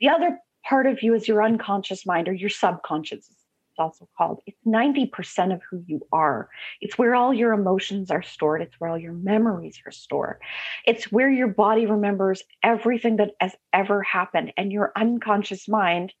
The 0.00 0.08
other 0.08 0.38
part 0.68 0.86
of 0.86 1.02
you 1.02 1.14
is 1.14 1.28
your 1.28 1.42
unconscious 1.42 2.04
mind 2.04 2.28
or 2.28 2.34
your 2.34 2.50
subconscious 2.50 3.30
also 3.78 4.08
called. 4.16 4.40
It's 4.46 4.60
90% 4.66 5.54
of 5.54 5.62
who 5.68 5.82
you 5.86 6.00
are. 6.12 6.48
It's 6.80 6.98
where 6.98 7.14
all 7.14 7.32
your 7.32 7.52
emotions 7.52 8.10
are 8.10 8.22
stored. 8.22 8.62
It's 8.62 8.78
where 8.78 8.90
all 8.90 8.98
your 8.98 9.12
memories 9.12 9.80
are 9.86 9.92
stored. 9.92 10.38
It's 10.86 11.10
where 11.12 11.30
your 11.30 11.48
body 11.48 11.86
remembers 11.86 12.42
everything 12.62 13.16
that 13.16 13.32
has 13.40 13.54
ever 13.72 14.02
happened. 14.02 14.52
And 14.56 14.72
your 14.72 14.92
unconscious 14.96 15.68
mind 15.68 16.12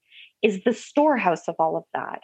is 0.42 0.62
the 0.64 0.74
storehouse 0.74 1.48
of 1.48 1.56
all 1.58 1.76
of 1.76 1.84
that. 1.94 2.20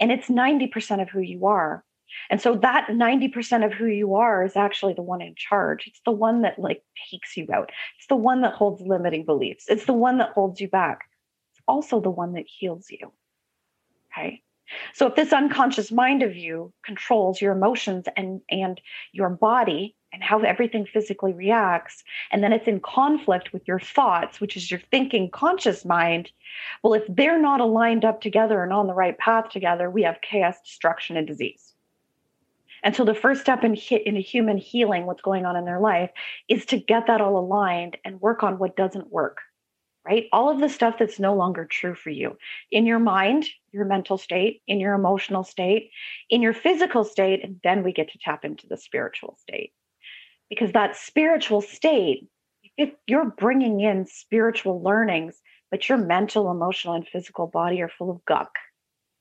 And 0.00 0.12
it's 0.12 0.28
90% 0.28 1.02
of 1.02 1.08
who 1.08 1.20
you 1.20 1.46
are. 1.46 1.84
And 2.30 2.40
so 2.40 2.56
that 2.56 2.88
90% 2.88 3.64
of 3.64 3.72
who 3.72 3.86
you 3.86 4.14
are 4.14 4.44
is 4.44 4.56
actually 4.56 4.94
the 4.94 5.02
one 5.02 5.20
in 5.22 5.34
charge. 5.36 5.86
It's 5.86 6.00
the 6.04 6.12
one 6.12 6.42
that 6.42 6.58
like 6.58 6.82
takes 7.10 7.36
you 7.36 7.46
out. 7.52 7.70
It's 7.98 8.06
the 8.08 8.16
one 8.16 8.42
that 8.42 8.54
holds 8.54 8.82
limiting 8.82 9.24
beliefs. 9.24 9.66
It's 9.68 9.86
the 9.86 9.92
one 9.92 10.18
that 10.18 10.30
holds 10.30 10.60
you 10.60 10.68
back. 10.68 11.00
It's 11.52 11.62
also 11.66 12.00
the 12.00 12.10
one 12.10 12.34
that 12.34 12.46
heals 12.46 12.86
you. 12.90 13.12
Okay. 14.12 14.42
So 14.94 15.06
if 15.06 15.14
this 15.14 15.32
unconscious 15.32 15.92
mind 15.92 16.22
of 16.22 16.36
you 16.36 16.72
controls 16.84 17.40
your 17.40 17.52
emotions 17.52 18.06
and 18.16 18.40
and 18.50 18.80
your 19.12 19.30
body 19.30 19.94
and 20.12 20.22
how 20.22 20.40
everything 20.40 20.86
physically 20.86 21.32
reacts, 21.32 22.02
and 22.30 22.42
then 22.42 22.52
it's 22.52 22.66
in 22.66 22.80
conflict 22.80 23.52
with 23.52 23.66
your 23.68 23.78
thoughts, 23.78 24.40
which 24.40 24.56
is 24.56 24.70
your 24.70 24.80
thinking 24.90 25.30
conscious 25.30 25.84
mind, 25.84 26.30
well, 26.82 26.94
if 26.94 27.04
they're 27.08 27.40
not 27.40 27.60
aligned 27.60 28.04
up 28.04 28.20
together 28.20 28.62
and 28.62 28.72
on 28.72 28.86
the 28.86 28.94
right 28.94 29.18
path 29.18 29.50
together, 29.50 29.90
we 29.90 30.02
have 30.02 30.20
chaos, 30.22 30.60
destruction, 30.62 31.16
and 31.16 31.26
disease. 31.26 31.74
And 32.82 32.94
so 32.94 33.04
the 33.04 33.14
first 33.14 33.40
step 33.40 33.64
in, 33.64 33.74
hit 33.74 34.06
in 34.06 34.16
a 34.16 34.20
human 34.20 34.58
healing 34.58 35.06
what's 35.06 35.22
going 35.22 35.44
on 35.44 35.56
in 35.56 35.64
their 35.64 35.80
life 35.80 36.10
is 36.48 36.64
to 36.66 36.78
get 36.78 37.08
that 37.08 37.20
all 37.20 37.38
aligned 37.38 37.96
and 38.04 38.20
work 38.20 38.42
on 38.42 38.58
what 38.58 38.76
doesn't 38.76 39.12
work 39.12 39.40
right? 40.06 40.26
All 40.32 40.48
of 40.48 40.60
the 40.60 40.68
stuff 40.68 40.96
that's 40.98 41.18
no 41.18 41.34
longer 41.34 41.64
true 41.64 41.94
for 41.94 42.10
you 42.10 42.38
in 42.70 42.86
your 42.86 43.00
mind, 43.00 43.46
your 43.72 43.84
mental 43.84 44.16
state, 44.16 44.62
in 44.68 44.78
your 44.78 44.94
emotional 44.94 45.42
state, 45.42 45.90
in 46.30 46.42
your 46.42 46.52
physical 46.52 47.02
state, 47.04 47.42
and 47.42 47.60
then 47.64 47.82
we 47.82 47.92
get 47.92 48.12
to 48.12 48.18
tap 48.18 48.44
into 48.44 48.68
the 48.68 48.76
spiritual 48.76 49.36
state. 49.40 49.72
Because 50.48 50.70
that 50.72 50.96
spiritual 50.96 51.60
state, 51.60 52.28
if 52.76 52.90
you're 53.08 53.30
bringing 53.30 53.80
in 53.80 54.06
spiritual 54.06 54.80
learnings, 54.80 55.40
but 55.72 55.88
your 55.88 55.98
mental, 55.98 56.52
emotional, 56.52 56.94
and 56.94 57.08
physical 57.08 57.48
body 57.48 57.82
are 57.82 57.88
full 57.88 58.10
of 58.10 58.24
guck, 58.24 58.52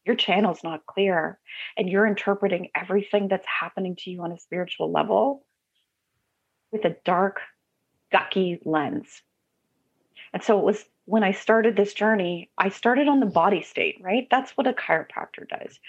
your 0.05 0.15
channel's 0.15 0.63
not 0.63 0.85
clear, 0.85 1.39
and 1.77 1.89
you're 1.89 2.05
interpreting 2.05 2.69
everything 2.75 3.27
that's 3.27 3.47
happening 3.47 3.95
to 3.95 4.11
you 4.11 4.21
on 4.21 4.31
a 4.31 4.37
spiritual 4.37 4.91
level 4.91 5.43
with 6.71 6.85
a 6.85 6.95
dark, 7.05 7.39
gucky 8.11 8.59
lens 8.63 9.23
and 10.35 10.43
so 10.43 10.59
it 10.59 10.65
was 10.65 10.83
when 11.05 11.23
I 11.23 11.31
started 11.31 11.77
this 11.77 11.93
journey, 11.93 12.49
I 12.57 12.67
started 12.67 13.07
on 13.07 13.21
the 13.21 13.25
body 13.25 13.61
state, 13.61 13.99
right? 14.01 14.27
That's 14.29 14.51
what 14.57 14.67
a 14.67 14.73
chiropractor 14.73 15.47
does. 15.47 15.79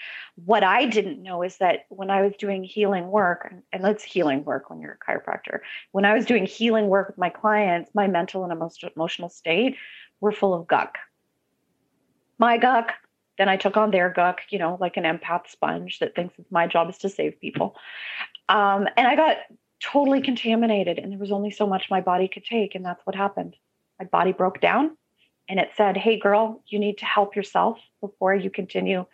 What 0.45 0.63
I 0.63 0.85
didn't 0.85 1.21
know 1.21 1.43
is 1.43 1.57
that 1.57 1.81
when 1.89 2.09
I 2.09 2.21
was 2.21 2.31
doing 2.39 2.63
healing 2.63 3.09
work, 3.09 3.53
and 3.73 3.83
that's 3.83 4.05
healing 4.05 4.45
work 4.45 4.69
when 4.69 4.79
you're 4.79 4.97
a 5.01 5.11
chiropractor, 5.11 5.59
when 5.91 6.05
I 6.05 6.13
was 6.13 6.25
doing 6.25 6.45
healing 6.45 6.87
work 6.87 7.09
with 7.09 7.17
my 7.17 7.29
clients, 7.29 7.91
my 7.93 8.07
mental 8.07 8.45
and 8.45 8.53
emotional 8.95 9.27
state 9.27 9.75
were 10.21 10.31
full 10.31 10.53
of 10.53 10.65
guck. 10.65 10.97
My 12.39 12.57
guck, 12.57 12.93
then 13.37 13.49
I 13.49 13.57
took 13.57 13.75
on 13.75 13.91
their 13.91 14.09
guck, 14.09 14.43
you 14.49 14.59
know, 14.59 14.77
like 14.79 14.95
an 14.95 15.03
empath 15.03 15.49
sponge 15.49 15.99
that 15.99 16.15
thinks 16.15 16.35
my 16.51 16.67
job 16.67 16.89
is 16.89 16.99
to 16.99 17.09
save 17.09 17.41
people. 17.41 17.75
Um, 18.47 18.87
and 18.95 19.07
I 19.07 19.17
got 19.17 19.37
totally 19.81 20.21
contaminated, 20.21 20.99
and 20.99 21.11
there 21.11 21.19
was 21.19 21.33
only 21.33 21.51
so 21.51 21.67
much 21.67 21.89
my 21.89 21.99
body 21.99 22.29
could 22.29 22.45
take, 22.45 22.75
and 22.75 22.85
that's 22.85 23.05
what 23.05 23.13
happened 23.13 23.57
my 23.99 24.05
body 24.05 24.31
broke 24.31 24.61
down 24.61 24.97
and 25.49 25.59
it 25.59 25.69
said, 25.75 25.97
Hey, 25.97 26.19
girl, 26.19 26.61
you 26.67 26.79
need 26.79 26.97
to 26.99 27.05
help 27.05 27.35
yourself 27.35 27.79
before 28.01 28.35
you 28.35 28.49
continue 28.49 29.05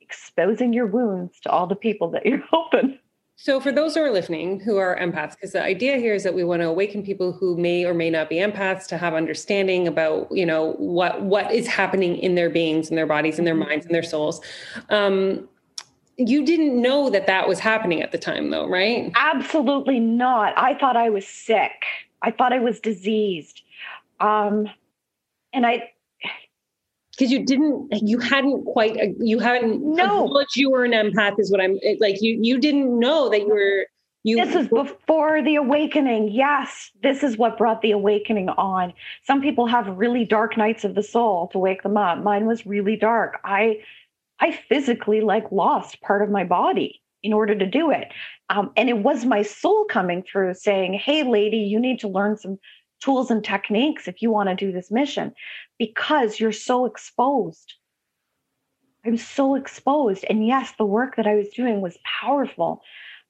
exposing 0.00 0.72
your 0.72 0.86
wounds 0.86 1.40
to 1.40 1.50
all 1.50 1.66
the 1.66 1.76
people 1.76 2.10
that 2.10 2.24
you're 2.24 2.42
helping. 2.50 2.98
So, 3.38 3.60
for 3.60 3.70
those 3.70 3.94
who 3.94 4.00
are 4.00 4.10
listening 4.10 4.60
who 4.60 4.78
are 4.78 4.98
empaths, 4.98 5.32
because 5.32 5.52
the 5.52 5.62
idea 5.62 5.98
here 5.98 6.14
is 6.14 6.24
that 6.24 6.32
we 6.32 6.42
want 6.42 6.62
to 6.62 6.68
awaken 6.68 7.02
people 7.02 7.32
who 7.32 7.54
may 7.58 7.84
or 7.84 7.92
may 7.92 8.08
not 8.08 8.30
be 8.30 8.36
empaths 8.36 8.86
to 8.86 8.96
have 8.96 9.12
understanding 9.12 9.86
about, 9.86 10.28
you 10.32 10.46
know, 10.46 10.72
what 10.78 11.20
what 11.20 11.52
is 11.52 11.66
happening 11.66 12.16
in 12.16 12.34
their 12.34 12.48
beings, 12.48 12.88
in 12.88 12.96
their 12.96 13.06
bodies, 13.06 13.38
in 13.38 13.44
their 13.44 13.54
mm-hmm. 13.54 13.68
minds, 13.68 13.84
in 13.84 13.92
their 13.92 14.02
souls. 14.02 14.40
Um, 14.88 15.46
you 16.16 16.46
didn't 16.46 16.80
know 16.80 17.10
that 17.10 17.26
that 17.26 17.46
was 17.46 17.58
happening 17.58 18.00
at 18.00 18.10
the 18.10 18.16
time, 18.16 18.48
though, 18.48 18.66
right? 18.66 19.12
Absolutely 19.16 20.00
not. 20.00 20.54
I 20.56 20.72
thought 20.78 20.96
I 20.96 21.10
was 21.10 21.26
sick. 21.28 21.84
I 22.22 22.30
thought 22.30 22.54
I 22.54 22.58
was 22.58 22.80
diseased. 22.80 23.60
Um, 24.20 24.68
and 25.52 25.66
I, 25.66 25.90
because 27.12 27.32
you 27.32 27.44
didn't, 27.44 27.88
you 28.02 28.18
hadn't 28.18 28.64
quite, 28.64 28.96
you 29.18 29.38
hadn't 29.38 29.82
no, 29.82 30.44
you 30.54 30.70
were 30.70 30.84
an 30.84 30.92
empath 30.92 31.38
is 31.38 31.50
what 31.50 31.60
I'm 31.60 31.78
like. 32.00 32.20
You 32.20 32.38
you 32.40 32.58
didn't 32.58 32.98
know 32.98 33.28
that 33.30 33.40
you 33.40 33.48
were. 33.48 33.86
You, 34.22 34.44
this 34.44 34.56
is 34.56 34.66
before 34.66 35.40
the 35.40 35.54
awakening. 35.54 36.32
Yes, 36.32 36.90
this 37.00 37.22
is 37.22 37.38
what 37.38 37.56
brought 37.56 37.80
the 37.80 37.92
awakening 37.92 38.48
on. 38.48 38.92
Some 39.22 39.40
people 39.40 39.68
have 39.68 39.86
really 39.86 40.24
dark 40.24 40.56
nights 40.56 40.82
of 40.82 40.96
the 40.96 41.02
soul 41.02 41.46
to 41.52 41.60
wake 41.60 41.84
them 41.84 41.96
up. 41.96 42.18
Mine 42.18 42.44
was 42.46 42.66
really 42.66 42.96
dark. 42.96 43.38
I 43.44 43.78
I 44.40 44.50
physically 44.50 45.20
like 45.20 45.50
lost 45.52 46.00
part 46.02 46.22
of 46.22 46.30
my 46.30 46.44
body 46.44 47.00
in 47.22 47.32
order 47.32 47.54
to 47.54 47.66
do 47.66 47.90
it. 47.90 48.12
Um, 48.50 48.70
and 48.76 48.88
it 48.88 48.98
was 48.98 49.24
my 49.24 49.42
soul 49.42 49.84
coming 49.86 50.22
through 50.22 50.54
saying, 50.54 50.94
Hey, 50.94 51.22
lady, 51.24 51.58
you 51.58 51.80
need 51.80 51.98
to 52.00 52.08
learn 52.08 52.36
some 52.36 52.58
tools 53.00 53.30
and 53.30 53.44
techniques 53.44 54.08
if 54.08 54.22
you 54.22 54.30
want 54.30 54.48
to 54.48 54.54
do 54.54 54.72
this 54.72 54.90
mission 54.90 55.32
because 55.78 56.40
you're 56.40 56.52
so 56.52 56.86
exposed. 56.86 57.74
I'm 59.04 59.16
so 59.16 59.54
exposed. 59.54 60.24
And 60.28 60.46
yes, 60.46 60.72
the 60.78 60.84
work 60.84 61.16
that 61.16 61.26
I 61.26 61.34
was 61.34 61.48
doing 61.50 61.80
was 61.80 61.96
powerful, 62.20 62.82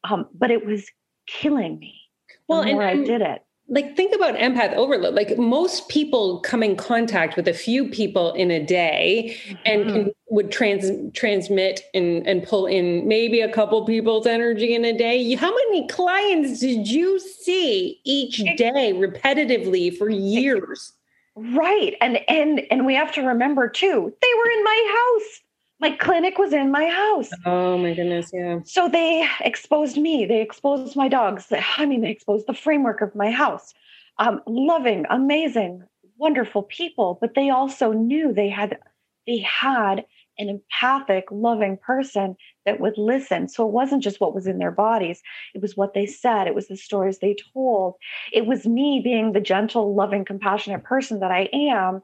um, 0.04 0.26
but 0.34 0.50
it 0.50 0.64
was 0.64 0.88
killing 1.26 1.78
me. 1.78 2.00
Well, 2.48 2.62
the 2.62 2.72
more 2.72 2.82
and, 2.82 3.02
I 3.02 3.04
did 3.04 3.20
it 3.20 3.45
like 3.68 3.96
think 3.96 4.14
about 4.14 4.36
empath 4.36 4.74
overload. 4.74 5.14
Like 5.14 5.36
most 5.38 5.88
people 5.88 6.40
come 6.40 6.62
in 6.62 6.76
contact 6.76 7.36
with 7.36 7.48
a 7.48 7.52
few 7.52 7.88
people 7.88 8.32
in 8.34 8.50
a 8.50 8.64
day 8.64 9.36
mm-hmm. 9.46 9.56
and 9.64 9.84
can, 9.86 10.12
would 10.30 10.52
trans 10.52 10.90
transmit 11.14 11.80
and 11.92 12.26
and 12.26 12.42
pull 12.44 12.66
in 12.66 13.06
maybe 13.08 13.40
a 13.40 13.52
couple 13.52 13.84
people's 13.84 14.26
energy 14.26 14.74
in 14.74 14.84
a 14.84 14.96
day. 14.96 15.34
How 15.34 15.52
many 15.52 15.86
clients 15.88 16.60
did 16.60 16.88
you 16.88 17.18
see 17.18 18.00
each 18.04 18.38
day 18.56 18.92
repetitively 18.94 19.96
for 19.96 20.08
years? 20.08 20.92
Right. 21.34 21.94
And 22.00 22.20
and 22.28 22.62
and 22.70 22.86
we 22.86 22.94
have 22.94 23.12
to 23.14 23.22
remember 23.22 23.68
too 23.68 24.12
they 24.22 24.34
were 24.38 24.50
in 24.50 24.64
my 24.64 24.96
house 24.96 25.40
my 25.78 25.90
clinic 25.90 26.38
was 26.38 26.52
in 26.52 26.70
my 26.70 26.86
house. 26.86 27.30
Oh 27.44 27.76
my 27.76 27.94
goodness, 27.94 28.30
yeah. 28.32 28.60
So 28.64 28.88
they 28.88 29.28
exposed 29.40 29.96
me. 29.96 30.24
They 30.24 30.40
exposed 30.40 30.96
my 30.96 31.08
dogs. 31.08 31.52
I 31.76 31.86
mean, 31.86 32.00
they 32.00 32.10
exposed 32.10 32.46
the 32.46 32.54
framework 32.54 33.00
of 33.02 33.14
my 33.14 33.30
house. 33.30 33.74
Um, 34.18 34.40
loving, 34.46 35.04
amazing, 35.10 35.82
wonderful 36.16 36.62
people, 36.62 37.18
but 37.20 37.34
they 37.34 37.50
also 37.50 37.92
knew 37.92 38.32
they 38.32 38.48
had 38.48 38.78
they 39.26 39.38
had 39.38 40.06
an 40.38 40.48
empathic, 40.48 41.24
loving 41.30 41.78
person 41.78 42.36
that 42.64 42.78
would 42.78 42.96
listen. 42.96 43.48
So 43.48 43.66
it 43.66 43.72
wasn't 43.72 44.02
just 44.02 44.20
what 44.20 44.34
was 44.34 44.46
in 44.46 44.58
their 44.58 44.70
bodies, 44.70 45.22
it 45.54 45.62
was 45.62 45.76
what 45.76 45.94
they 45.94 46.06
said, 46.06 46.46
it 46.46 46.54
was 46.54 46.68
the 46.68 46.76
stories 46.76 47.18
they 47.18 47.36
told. 47.52 47.94
It 48.32 48.46
was 48.46 48.66
me 48.66 49.00
being 49.02 49.32
the 49.32 49.40
gentle, 49.40 49.94
loving, 49.94 50.24
compassionate 50.24 50.84
person 50.84 51.20
that 51.20 51.30
I 51.30 51.48
am 51.52 52.02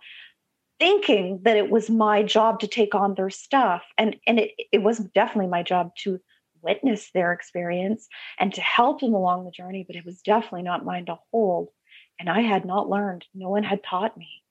thinking 0.83 1.39
that 1.45 1.57
it 1.57 1.71
was 1.71 1.89
my 1.89 2.25
job 2.25 2.59
to 2.59 2.67
take 2.67 2.93
on 2.93 3.15
their 3.15 3.31
stuff. 3.31 3.85
And 3.97 4.17
and 4.27 4.41
it, 4.41 4.51
it 4.73 4.83
was 4.83 4.99
definitely 4.99 5.47
my 5.47 5.63
job 5.63 5.95
to 6.03 6.19
witness 6.61 7.11
their 7.15 7.33
experience 7.33 8.09
and 8.41 8.53
to 8.55 8.61
help 8.61 9.01
them 9.01 9.15
along 9.15 9.45
the 9.45 9.51
journey 9.51 9.85
but 9.87 9.97
it 9.97 10.05
was 10.05 10.23
definitely 10.23 10.63
not 10.63 10.85
mine 10.85 11.07
to 11.07 11.19
hold. 11.31 11.69
And 12.19 12.29
i 12.29 12.41
had 12.41 12.65
not 12.65 12.91
learned. 12.91 13.25
No 13.33 13.49
one 13.51 13.63
had 13.63 13.85
taught 13.85 14.17
me. 14.17 14.43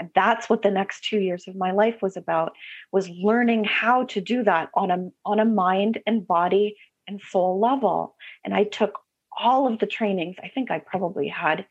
And 0.00 0.10
that's 0.12 0.50
what 0.50 0.62
the 0.62 0.72
next 0.72 1.04
two 1.04 1.20
years 1.20 1.46
of 1.46 1.54
my 1.54 1.70
life 1.70 2.02
was 2.02 2.16
about 2.16 2.54
was 2.90 3.08
learning 3.08 3.62
how 3.62 4.06
to 4.06 4.20
do 4.20 4.42
that 4.42 4.70
on 4.74 4.90
a 4.90 4.98
on 5.24 5.38
a 5.38 5.44
mind 5.44 6.00
and 6.04 6.26
body 6.26 6.76
and 7.06 7.22
soul 7.30 7.60
level. 7.60 8.16
And 8.44 8.52
i 8.54 8.64
took 8.64 8.98
all 9.38 9.72
of 9.72 9.78
the 9.78 9.86
trainings. 9.86 10.34
I 10.42 10.48
think 10.48 10.72
i 10.72 10.80
probably 10.80 11.28
had 11.28 11.64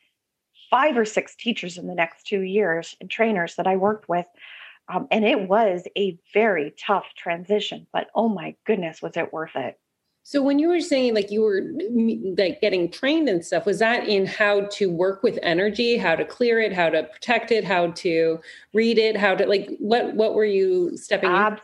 five 0.69 0.97
or 0.97 1.05
six 1.05 1.35
teachers 1.35 1.77
in 1.77 1.87
the 1.87 1.95
next 1.95 2.25
two 2.27 2.41
years 2.41 2.95
and 2.99 3.09
trainers 3.09 3.55
that 3.55 3.67
I 3.67 3.75
worked 3.75 4.09
with. 4.09 4.25
Um, 4.87 5.07
and 5.09 5.25
it 5.25 5.47
was 5.47 5.87
a 5.97 6.17
very 6.33 6.73
tough 6.77 7.05
transition, 7.17 7.87
but 7.91 8.07
oh 8.13 8.29
my 8.29 8.55
goodness, 8.65 9.01
was 9.01 9.17
it 9.17 9.33
worth 9.33 9.55
it? 9.55 9.79
So 10.27 10.41
when 10.41 10.57
you 10.57 10.69
were 10.69 10.79
saying 10.79 11.13
like 11.13 11.29
you 11.29 11.41
were 11.43 11.61
like 12.37 12.59
getting 12.59 12.89
trained 12.89 13.29
and 13.29 13.45
stuff, 13.45 13.67
was 13.67 13.77
that 13.77 14.07
in 14.07 14.25
how 14.25 14.61
to 14.71 14.89
work 14.89 15.21
with 15.21 15.37
energy, 15.43 15.97
how 15.97 16.15
to 16.15 16.25
clear 16.25 16.59
it, 16.59 16.73
how 16.73 16.89
to 16.89 17.03
protect 17.03 17.51
it, 17.51 17.63
how 17.63 17.91
to 17.91 18.39
read 18.73 18.97
it, 18.97 19.15
how 19.15 19.35
to 19.35 19.45
like 19.45 19.69
what 19.77 20.15
what 20.15 20.33
were 20.33 20.45
you 20.45 20.97
stepping 20.97 21.29
Ab- 21.29 21.53
into? 21.53 21.63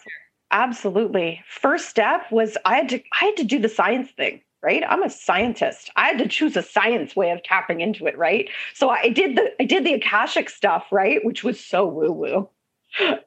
Absolutely. 0.52 1.44
First 1.48 1.90
step 1.90 2.32
was 2.32 2.56
I 2.64 2.76
had 2.76 2.90
to 2.90 3.02
I 3.20 3.26
had 3.26 3.38
to 3.38 3.44
do 3.44 3.58
the 3.58 3.70
science 3.70 4.12
thing 4.12 4.42
right? 4.63 4.84
I'm 4.88 5.04
a 5.04 5.10
scientist. 5.10 5.91
I 5.95 6.08
had 6.08 6.17
to 6.19 6.28
choose 6.28 6.56
a 6.56 6.63
science 6.63 7.15
way 7.15 7.32
of 7.32 7.43
tapping 7.43 7.82
into 7.82 8.06
it 8.06 8.17
right? 8.17 8.50
So 8.74 8.89
i 8.89 9.10
did 9.10 9.36
the 9.36 9.54
i 9.62 9.65
did 9.65 9.84
the 9.84 9.93
akashic 9.93 10.50
stuff 10.50 10.88
right? 10.91 11.24
Which 11.26 11.43
was 11.43 11.60
so 11.60 11.86
woo 11.86 12.12
woo 12.12 12.50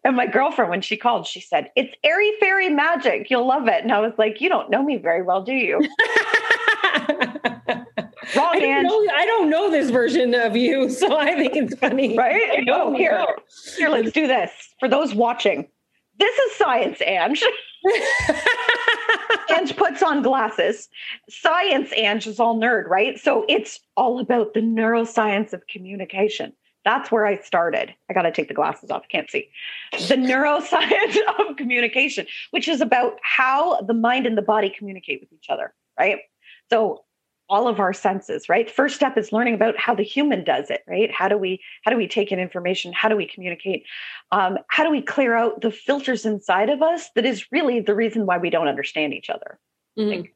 and 0.05 0.17
my 0.17 0.27
girlfriend 0.27 0.71
when 0.71 0.83
she 0.83 0.97
called 0.97 1.27
she 1.27 1.41
said 1.41 1.71
it's 1.77 1.95
airy 2.05 2.33
fairy 2.41 2.69
magic. 2.69 3.31
You'll 3.31 3.47
love 3.47 3.69
it. 3.69 3.83
And 3.83 3.93
i 3.93 4.01
was 4.01 4.13
like 4.19 4.41
you 4.41 4.49
don't 4.49 4.71
know 4.71 4.83
me 4.83 4.99
very 4.99 5.23
well 5.23 5.43
do 5.43 5.53
you? 5.53 5.81
Wrong, 8.37 8.57
I 8.57 8.59
don't, 8.59 8.83
know, 8.85 9.13
I 9.15 9.27
don't 9.27 9.51
know 9.51 9.71
this 9.71 9.91
version 9.91 10.35
of 10.35 10.57
you, 10.57 10.89
so 10.91 11.17
I 11.17 11.35
think 11.35 11.57
it's 11.57 11.75
funny. 11.77 12.17
Right? 12.17 12.65
Oh, 12.69 12.95
here, 12.95 13.25
here, 13.77 13.89
let's 13.89 14.13
do 14.13 14.27
this. 14.27 14.51
For 14.81 14.89
those 14.89 15.15
watching, 15.15 15.69
this 16.19 16.37
is 16.39 16.57
science, 16.57 17.01
Ange. 17.03 17.45
Ange 19.57 19.77
puts 19.77 20.03
on 20.03 20.23
glasses. 20.23 20.89
Science, 21.29 21.93
Ange 21.95 22.27
is 22.27 22.41
all 22.41 22.59
nerd, 22.59 22.89
right? 22.89 23.19
So 23.19 23.45
it's 23.49 23.81
all 23.97 24.19
about 24.19 24.55
the 24.55 24.61
neuroscience 24.61 25.53
of 25.53 25.67
communication. 25.67 26.53
That's 26.85 27.11
where 27.11 27.25
I 27.27 27.39
started. 27.39 27.95
I 28.11 28.13
got 28.13 28.23
to 28.23 28.33
take 28.33 28.49
the 28.49 28.55
glasses 28.55 28.91
off. 28.91 29.09
Can't 29.09 29.31
see. 29.31 29.49
The 29.93 30.17
neuroscience 30.17 31.17
of 31.39 31.57
communication, 31.57 32.27
which 32.51 32.69
is 32.69 32.81
about 32.81 33.19
how 33.23 33.81
the 33.81 33.95
mind 33.95 34.27
and 34.27 34.37
the 34.37 34.43
body 34.43 34.71
communicate 34.77 35.21
with 35.21 35.33
each 35.33 35.47
other, 35.49 35.73
right? 35.99 36.19
So 36.71 37.05
all 37.49 37.69
of 37.69 37.79
our 37.79 37.93
senses 37.93 38.49
right? 38.49 38.71
First 38.71 38.97
step 38.97 39.19
is 39.19 39.33
learning 39.33 39.55
about 39.55 39.77
how 39.79 39.95
the 39.95 40.03
human 40.03 40.45
does 40.45 40.71
it 40.71 40.83
right? 40.89 41.11
How 41.13 41.29
do 41.29 41.37
we 41.37 41.61
how 41.83 41.91
do 41.91 41.97
we 41.97 42.09
take 42.09 42.33
in 42.33 42.39
information? 42.39 42.93
How 42.93 43.09
do 43.09 43.17
we 43.17 43.27
communicate? 43.27 43.85
Um, 44.33 44.59
how 44.69 44.85
do 44.85 44.91
we 44.91 45.03
clear 45.03 45.37
out 45.37 45.61
the 45.61 45.71
filters 45.71 46.25
inside 46.25 46.71
of 46.71 46.83
us 46.83 47.11
that 47.15 47.27
is 47.27 47.47
really 47.53 47.81
the 47.81 47.95
reason 47.95 48.27
why 48.27 48.39
we 48.39 48.51
don't 48.51 48.69
understand 48.69 49.15
each 49.15 49.31
other? 49.31 49.59
Mm-hmm. 49.99 50.11
like, 50.11 50.35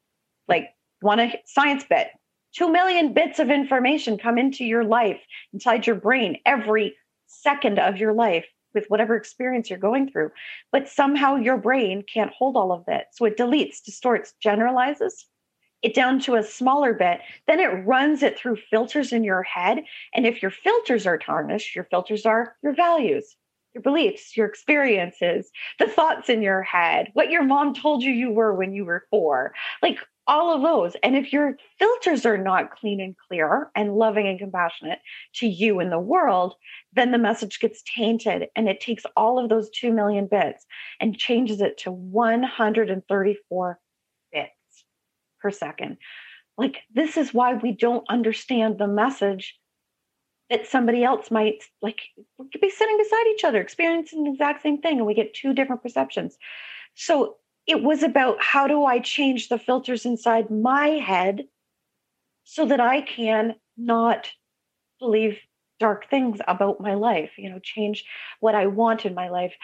like 0.48 0.68
want 1.02 1.20
a 1.20 1.38
science 1.46 1.84
bit. 1.88 2.08
2 2.54 2.70
million 2.72 3.12
bits 3.12 3.38
of 3.38 3.50
information 3.50 4.16
come 4.16 4.38
into 4.38 4.64
your 4.64 4.84
life 4.84 5.20
inside 5.52 5.86
your 5.86 5.96
brain 5.96 6.38
every 6.46 6.96
second 7.26 7.78
of 7.78 7.98
your 7.98 8.12
life 8.14 8.46
with 8.74 8.86
whatever 8.88 9.16
experience 9.16 9.68
you're 9.68 9.78
going 9.78 10.10
through 10.10 10.30
but 10.72 10.88
somehow 10.88 11.36
your 11.36 11.58
brain 11.58 12.02
can't 12.12 12.32
hold 12.32 12.56
all 12.56 12.72
of 12.72 12.84
that. 12.86 13.08
So 13.12 13.24
it 13.26 13.36
deletes 13.36 13.82
distorts 13.84 14.32
generalizes 14.42 15.26
it 15.82 15.94
down 15.94 16.20
to 16.20 16.34
a 16.34 16.42
smaller 16.42 16.92
bit, 16.92 17.20
then 17.46 17.60
it 17.60 17.86
runs 17.86 18.22
it 18.22 18.38
through 18.38 18.56
filters 18.70 19.12
in 19.12 19.24
your 19.24 19.42
head. 19.42 19.84
And 20.14 20.26
if 20.26 20.42
your 20.42 20.50
filters 20.50 21.06
are 21.06 21.18
tarnished, 21.18 21.74
your 21.74 21.84
filters 21.84 22.26
are 22.26 22.56
your 22.62 22.74
values, 22.74 23.36
your 23.74 23.82
beliefs, 23.82 24.36
your 24.36 24.46
experiences, 24.46 25.50
the 25.78 25.86
thoughts 25.86 26.28
in 26.28 26.42
your 26.42 26.62
head, 26.62 27.10
what 27.12 27.30
your 27.30 27.44
mom 27.44 27.74
told 27.74 28.02
you 28.02 28.10
you 28.10 28.30
were 28.30 28.54
when 28.54 28.72
you 28.72 28.84
were 28.84 29.06
four, 29.10 29.54
like 29.82 29.98
all 30.26 30.54
of 30.54 30.62
those. 30.62 30.94
And 31.02 31.16
if 31.16 31.32
your 31.32 31.56
filters 31.78 32.26
are 32.26 32.36
not 32.36 32.70
clean 32.70 33.00
and 33.00 33.16
clear 33.28 33.70
and 33.74 33.96
loving 33.96 34.28
and 34.28 34.38
compassionate 34.38 34.98
to 35.36 35.46
you 35.46 35.80
and 35.80 35.90
the 35.90 35.98
world, 35.98 36.54
then 36.92 37.12
the 37.12 37.18
message 37.18 37.60
gets 37.60 37.82
tainted 37.82 38.48
and 38.54 38.68
it 38.68 38.80
takes 38.80 39.04
all 39.16 39.38
of 39.38 39.48
those 39.48 39.70
2 39.70 39.90
million 39.90 40.26
bits 40.26 40.66
and 41.00 41.16
changes 41.16 41.62
it 41.62 41.78
to 41.78 41.90
134 41.90 43.78
per 45.40 45.50
second. 45.50 45.98
Like, 46.56 46.78
this 46.92 47.16
is 47.16 47.32
why 47.32 47.54
we 47.54 47.72
don't 47.72 48.04
understand 48.08 48.78
the 48.78 48.88
message 48.88 49.58
that 50.50 50.66
somebody 50.66 51.04
else 51.04 51.30
might 51.30 51.64
like 51.82 52.00
we 52.38 52.48
could 52.48 52.60
be 52.60 52.70
sitting 52.70 52.96
beside 52.96 53.26
each 53.28 53.44
other 53.44 53.60
experiencing 53.60 54.24
the 54.24 54.30
exact 54.30 54.62
same 54.62 54.80
thing 54.80 54.98
and 54.98 55.06
we 55.06 55.14
get 55.14 55.34
two 55.34 55.52
different 55.52 55.82
perceptions 55.82 56.38
so 56.94 57.36
it 57.66 57.82
was 57.82 58.02
about 58.02 58.42
how 58.42 58.66
do 58.66 58.84
i 58.84 58.98
change 58.98 59.48
the 59.48 59.58
filters 59.58 60.04
inside 60.04 60.50
my 60.50 60.88
head 60.88 61.44
so 62.44 62.66
that 62.66 62.80
i 62.80 63.00
can 63.00 63.54
not 63.76 64.30
believe 64.98 65.38
dark 65.78 66.08
things 66.10 66.40
about 66.48 66.80
my 66.80 66.94
life 66.94 67.32
you 67.36 67.50
know 67.50 67.60
change 67.62 68.04
what 68.40 68.54
i 68.54 68.66
want 68.66 69.04
in 69.04 69.14
my 69.14 69.28
life 69.28 69.54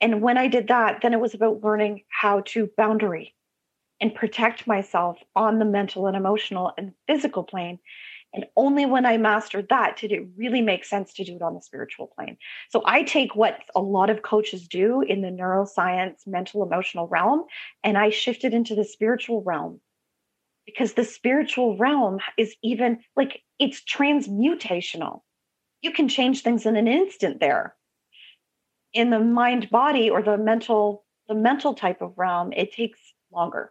and 0.00 0.20
when 0.22 0.36
i 0.36 0.48
did 0.48 0.68
that 0.68 1.00
then 1.02 1.12
it 1.12 1.20
was 1.20 1.34
about 1.34 1.62
learning 1.62 2.02
how 2.08 2.40
to 2.40 2.68
boundary 2.76 3.34
and 4.02 4.12
protect 4.12 4.66
myself 4.66 5.16
on 5.36 5.60
the 5.60 5.64
mental 5.64 6.08
and 6.08 6.16
emotional 6.16 6.72
and 6.76 6.92
physical 7.06 7.44
plane. 7.44 7.78
And 8.34 8.46
only 8.56 8.84
when 8.84 9.06
I 9.06 9.16
mastered 9.16 9.68
that 9.68 9.98
did 9.98 10.10
it 10.10 10.26
really 10.36 10.60
make 10.60 10.84
sense 10.84 11.12
to 11.14 11.24
do 11.24 11.36
it 11.36 11.42
on 11.42 11.54
the 11.54 11.62
spiritual 11.62 12.08
plane. 12.08 12.36
So 12.70 12.82
I 12.84 13.04
take 13.04 13.36
what 13.36 13.58
a 13.76 13.80
lot 13.80 14.10
of 14.10 14.22
coaches 14.22 14.66
do 14.66 15.02
in 15.02 15.20
the 15.20 15.28
neuroscience, 15.28 16.26
mental, 16.26 16.64
emotional 16.64 17.06
realm, 17.06 17.44
and 17.84 17.96
I 17.96 18.10
shift 18.10 18.42
it 18.42 18.52
into 18.52 18.74
the 18.74 18.84
spiritual 18.84 19.42
realm 19.44 19.80
because 20.66 20.94
the 20.94 21.04
spiritual 21.04 21.76
realm 21.76 22.18
is 22.36 22.56
even 22.62 23.00
like 23.14 23.42
it's 23.60 23.82
transmutational. 23.84 25.20
You 25.80 25.92
can 25.92 26.08
change 26.08 26.42
things 26.42 26.66
in 26.66 26.74
an 26.74 26.88
instant 26.88 27.38
there. 27.38 27.76
In 28.94 29.10
the 29.10 29.20
mind 29.20 29.70
body 29.70 30.10
or 30.10 30.22
the 30.22 30.38
mental 30.38 31.04
the 31.28 31.34
mental 31.34 31.74
type 31.74 32.02
of 32.02 32.14
realm, 32.16 32.52
it 32.52 32.72
takes 32.72 32.98
longer 33.30 33.70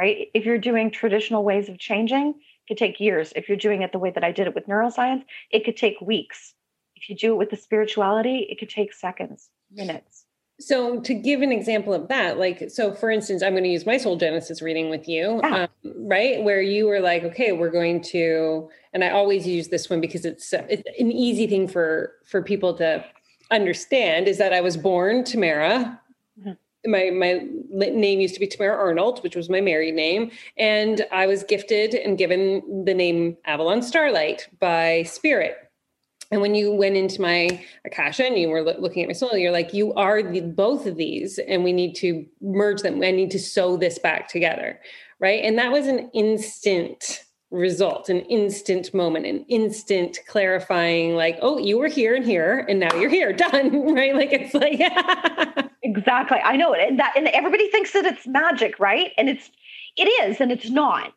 right? 0.00 0.28
If 0.32 0.46
you're 0.46 0.58
doing 0.58 0.90
traditional 0.90 1.44
ways 1.44 1.68
of 1.68 1.78
changing, 1.78 2.30
it 2.30 2.68
could 2.68 2.78
take 2.78 3.00
years. 3.00 3.34
If 3.36 3.48
you're 3.48 3.58
doing 3.58 3.82
it 3.82 3.92
the 3.92 3.98
way 3.98 4.10
that 4.10 4.24
I 4.24 4.32
did 4.32 4.46
it 4.46 4.54
with 4.54 4.66
neuroscience, 4.66 5.24
it 5.50 5.62
could 5.62 5.76
take 5.76 6.00
weeks. 6.00 6.54
If 6.96 7.10
you 7.10 7.16
do 7.16 7.34
it 7.34 7.36
with 7.36 7.50
the 7.50 7.58
spirituality, 7.58 8.46
it 8.50 8.58
could 8.58 8.70
take 8.70 8.94
seconds, 8.94 9.50
minutes. 9.70 10.24
So, 10.58 11.00
to 11.00 11.14
give 11.14 11.42
an 11.42 11.52
example 11.52 11.92
of 11.92 12.08
that, 12.08 12.38
like, 12.38 12.70
so 12.70 12.94
for 12.94 13.10
instance, 13.10 13.42
I'm 13.42 13.52
going 13.52 13.64
to 13.64 13.70
use 13.70 13.84
my 13.84 13.98
soul 13.98 14.16
genesis 14.16 14.62
reading 14.62 14.88
with 14.88 15.06
you, 15.06 15.40
yeah. 15.42 15.66
um, 15.84 15.92
right? 16.06 16.42
Where 16.42 16.62
you 16.62 16.86
were 16.86 17.00
like, 17.00 17.22
okay, 17.24 17.52
we're 17.52 17.70
going 17.70 18.02
to, 18.14 18.68
and 18.94 19.04
I 19.04 19.10
always 19.10 19.46
use 19.46 19.68
this 19.68 19.90
one 19.90 20.00
because 20.00 20.24
it's, 20.24 20.52
it's 20.52 20.82
an 20.98 21.12
easy 21.12 21.46
thing 21.46 21.68
for 21.68 22.14
for 22.26 22.42
people 22.42 22.74
to 22.74 23.04
understand 23.50 24.28
is 24.28 24.38
that 24.38 24.52
I 24.52 24.60
was 24.62 24.76
born 24.76 25.24
Tamara, 25.24 26.00
mm-hmm 26.38 26.52
my 26.86 27.10
my 27.10 27.40
name 27.70 28.20
used 28.20 28.34
to 28.34 28.40
be 28.40 28.46
Tamara 28.46 28.76
Arnold, 28.76 29.22
which 29.22 29.36
was 29.36 29.48
my 29.50 29.60
married 29.60 29.94
name, 29.94 30.30
and 30.56 31.06
I 31.12 31.26
was 31.26 31.42
gifted 31.42 31.94
and 31.94 32.18
given 32.18 32.84
the 32.84 32.94
name 32.94 33.36
Avalon 33.44 33.82
Starlight 33.82 34.48
by 34.58 35.02
Spirit. 35.04 35.56
And 36.32 36.40
when 36.40 36.54
you 36.54 36.72
went 36.72 36.96
into 36.96 37.20
my 37.20 37.64
akasha 37.84 38.24
and 38.24 38.38
you 38.38 38.48
were 38.48 38.62
looking 38.62 39.02
at 39.02 39.08
my 39.08 39.14
soul, 39.14 39.36
you're 39.36 39.50
like, 39.50 39.74
you 39.74 39.92
are 39.94 40.22
the, 40.22 40.40
both 40.40 40.86
of 40.86 40.96
these, 40.96 41.40
and 41.40 41.64
we 41.64 41.72
need 41.72 41.94
to 41.96 42.24
merge 42.40 42.82
them. 42.82 43.02
I 43.02 43.10
need 43.10 43.32
to 43.32 43.38
sew 43.38 43.76
this 43.76 43.98
back 43.98 44.28
together, 44.28 44.80
right? 45.18 45.42
And 45.42 45.58
that 45.58 45.72
was 45.72 45.88
an 45.88 46.08
instant 46.14 47.24
result, 47.50 48.08
an 48.08 48.20
instant 48.22 48.94
moment, 48.94 49.26
an 49.26 49.44
instant 49.48 50.18
clarifying, 50.26 51.16
like, 51.16 51.38
oh, 51.42 51.58
you 51.58 51.78
were 51.78 51.88
here 51.88 52.14
and 52.14 52.24
here, 52.24 52.64
and 52.68 52.78
now 52.78 52.94
you're 52.94 53.10
here, 53.10 53.32
done, 53.50 53.94
right? 53.94 54.14
Like 54.14 54.32
it's 54.32 54.54
like 54.54 54.80
exactly. 55.82 56.38
I 56.38 56.56
know 56.56 56.72
it, 56.72 56.88
and 56.88 56.98
that, 56.98 57.14
and 57.16 57.28
everybody 57.28 57.68
thinks 57.70 57.92
that 57.92 58.04
it's 58.04 58.26
magic, 58.26 58.78
right? 58.78 59.12
And 59.18 59.28
it's, 59.28 59.50
it 59.96 60.04
is, 60.04 60.40
and 60.40 60.52
it's 60.52 60.70
not. 60.70 61.12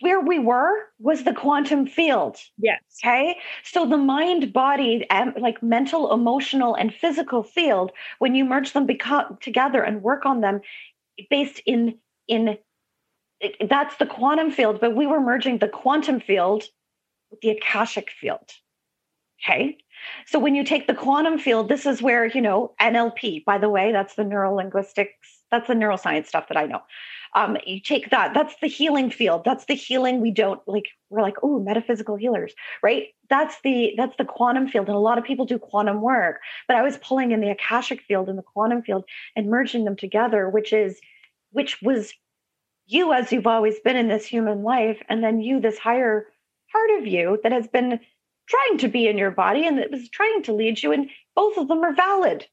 Where 0.00 0.20
we 0.20 0.38
were 0.38 0.70
was 1.00 1.24
the 1.24 1.34
quantum 1.34 1.84
field. 1.84 2.36
Yes. 2.56 2.80
Okay. 3.02 3.36
So 3.64 3.84
the 3.84 3.96
mind, 3.96 4.52
body, 4.52 5.04
and 5.10 5.34
like 5.40 5.60
mental, 5.60 6.12
emotional, 6.12 6.76
and 6.76 6.94
physical 6.94 7.42
field, 7.42 7.90
when 8.20 8.36
you 8.36 8.44
merge 8.44 8.74
them 8.74 8.86
become 8.86 9.38
together 9.40 9.82
and 9.82 10.02
work 10.02 10.24
on 10.24 10.40
them, 10.40 10.60
based 11.30 11.60
in 11.66 11.98
in 12.28 12.58
that's 13.68 13.96
the 13.96 14.06
quantum 14.06 14.50
field, 14.50 14.80
but 14.80 14.96
we 14.96 15.06
were 15.06 15.20
merging 15.20 15.58
the 15.58 15.68
quantum 15.68 16.20
field 16.20 16.64
with 17.30 17.40
the 17.40 17.50
Akashic 17.50 18.10
field. 18.10 18.50
Okay. 19.42 19.78
So 20.26 20.38
when 20.38 20.54
you 20.54 20.64
take 20.64 20.86
the 20.86 20.94
quantum 20.94 21.38
field, 21.38 21.68
this 21.68 21.86
is 21.86 22.02
where, 22.02 22.26
you 22.26 22.40
know, 22.40 22.74
NLP, 22.80 23.44
by 23.44 23.58
the 23.58 23.68
way, 23.68 23.92
that's 23.92 24.14
the 24.14 24.24
neuro 24.24 24.54
linguistics, 24.54 25.42
that's 25.50 25.68
the 25.68 25.74
neuroscience 25.74 26.26
stuff 26.26 26.48
that 26.48 26.56
I 26.56 26.66
know. 26.66 26.80
Um, 27.34 27.56
you 27.66 27.80
take 27.80 28.10
that, 28.10 28.32
that's 28.32 28.54
the 28.60 28.68
healing 28.68 29.10
field. 29.10 29.42
That's 29.44 29.66
the 29.66 29.74
healing 29.74 30.20
we 30.20 30.30
don't 30.30 30.60
like, 30.66 30.86
we're 31.10 31.20
like, 31.20 31.36
oh, 31.42 31.60
metaphysical 31.60 32.16
healers, 32.16 32.54
right? 32.82 33.08
That's 33.28 33.60
the 33.62 33.92
that's 33.96 34.16
the 34.16 34.24
quantum 34.24 34.66
field. 34.66 34.86
And 34.86 34.96
a 34.96 35.00
lot 35.00 35.18
of 35.18 35.24
people 35.24 35.44
do 35.44 35.58
quantum 35.58 36.00
work, 36.00 36.40
but 36.66 36.76
I 36.76 36.82
was 36.82 36.96
pulling 36.98 37.32
in 37.32 37.40
the 37.40 37.50
Akashic 37.50 38.00
field 38.02 38.28
and 38.28 38.38
the 38.38 38.42
quantum 38.42 38.82
field 38.82 39.04
and 39.36 39.50
merging 39.50 39.84
them 39.84 39.96
together, 39.96 40.48
which 40.48 40.72
is 40.72 40.98
which 41.52 41.82
was 41.82 42.14
you 42.88 43.12
as 43.12 43.30
you've 43.30 43.46
always 43.46 43.78
been 43.80 43.96
in 43.96 44.08
this 44.08 44.26
human 44.26 44.62
life, 44.62 45.00
and 45.08 45.22
then 45.22 45.40
you, 45.40 45.60
this 45.60 45.78
higher 45.78 46.26
part 46.72 46.90
of 46.98 47.06
you 47.06 47.38
that 47.42 47.52
has 47.52 47.68
been 47.68 48.00
trying 48.48 48.78
to 48.78 48.88
be 48.88 49.06
in 49.06 49.18
your 49.18 49.30
body 49.30 49.66
and 49.66 49.78
that 49.78 49.90
was 49.90 50.08
trying 50.08 50.42
to 50.42 50.54
lead 50.54 50.82
you, 50.82 50.92
and 50.92 51.10
both 51.36 51.56
of 51.56 51.68
them 51.68 51.84
are 51.84 51.94
valid, 51.94 52.46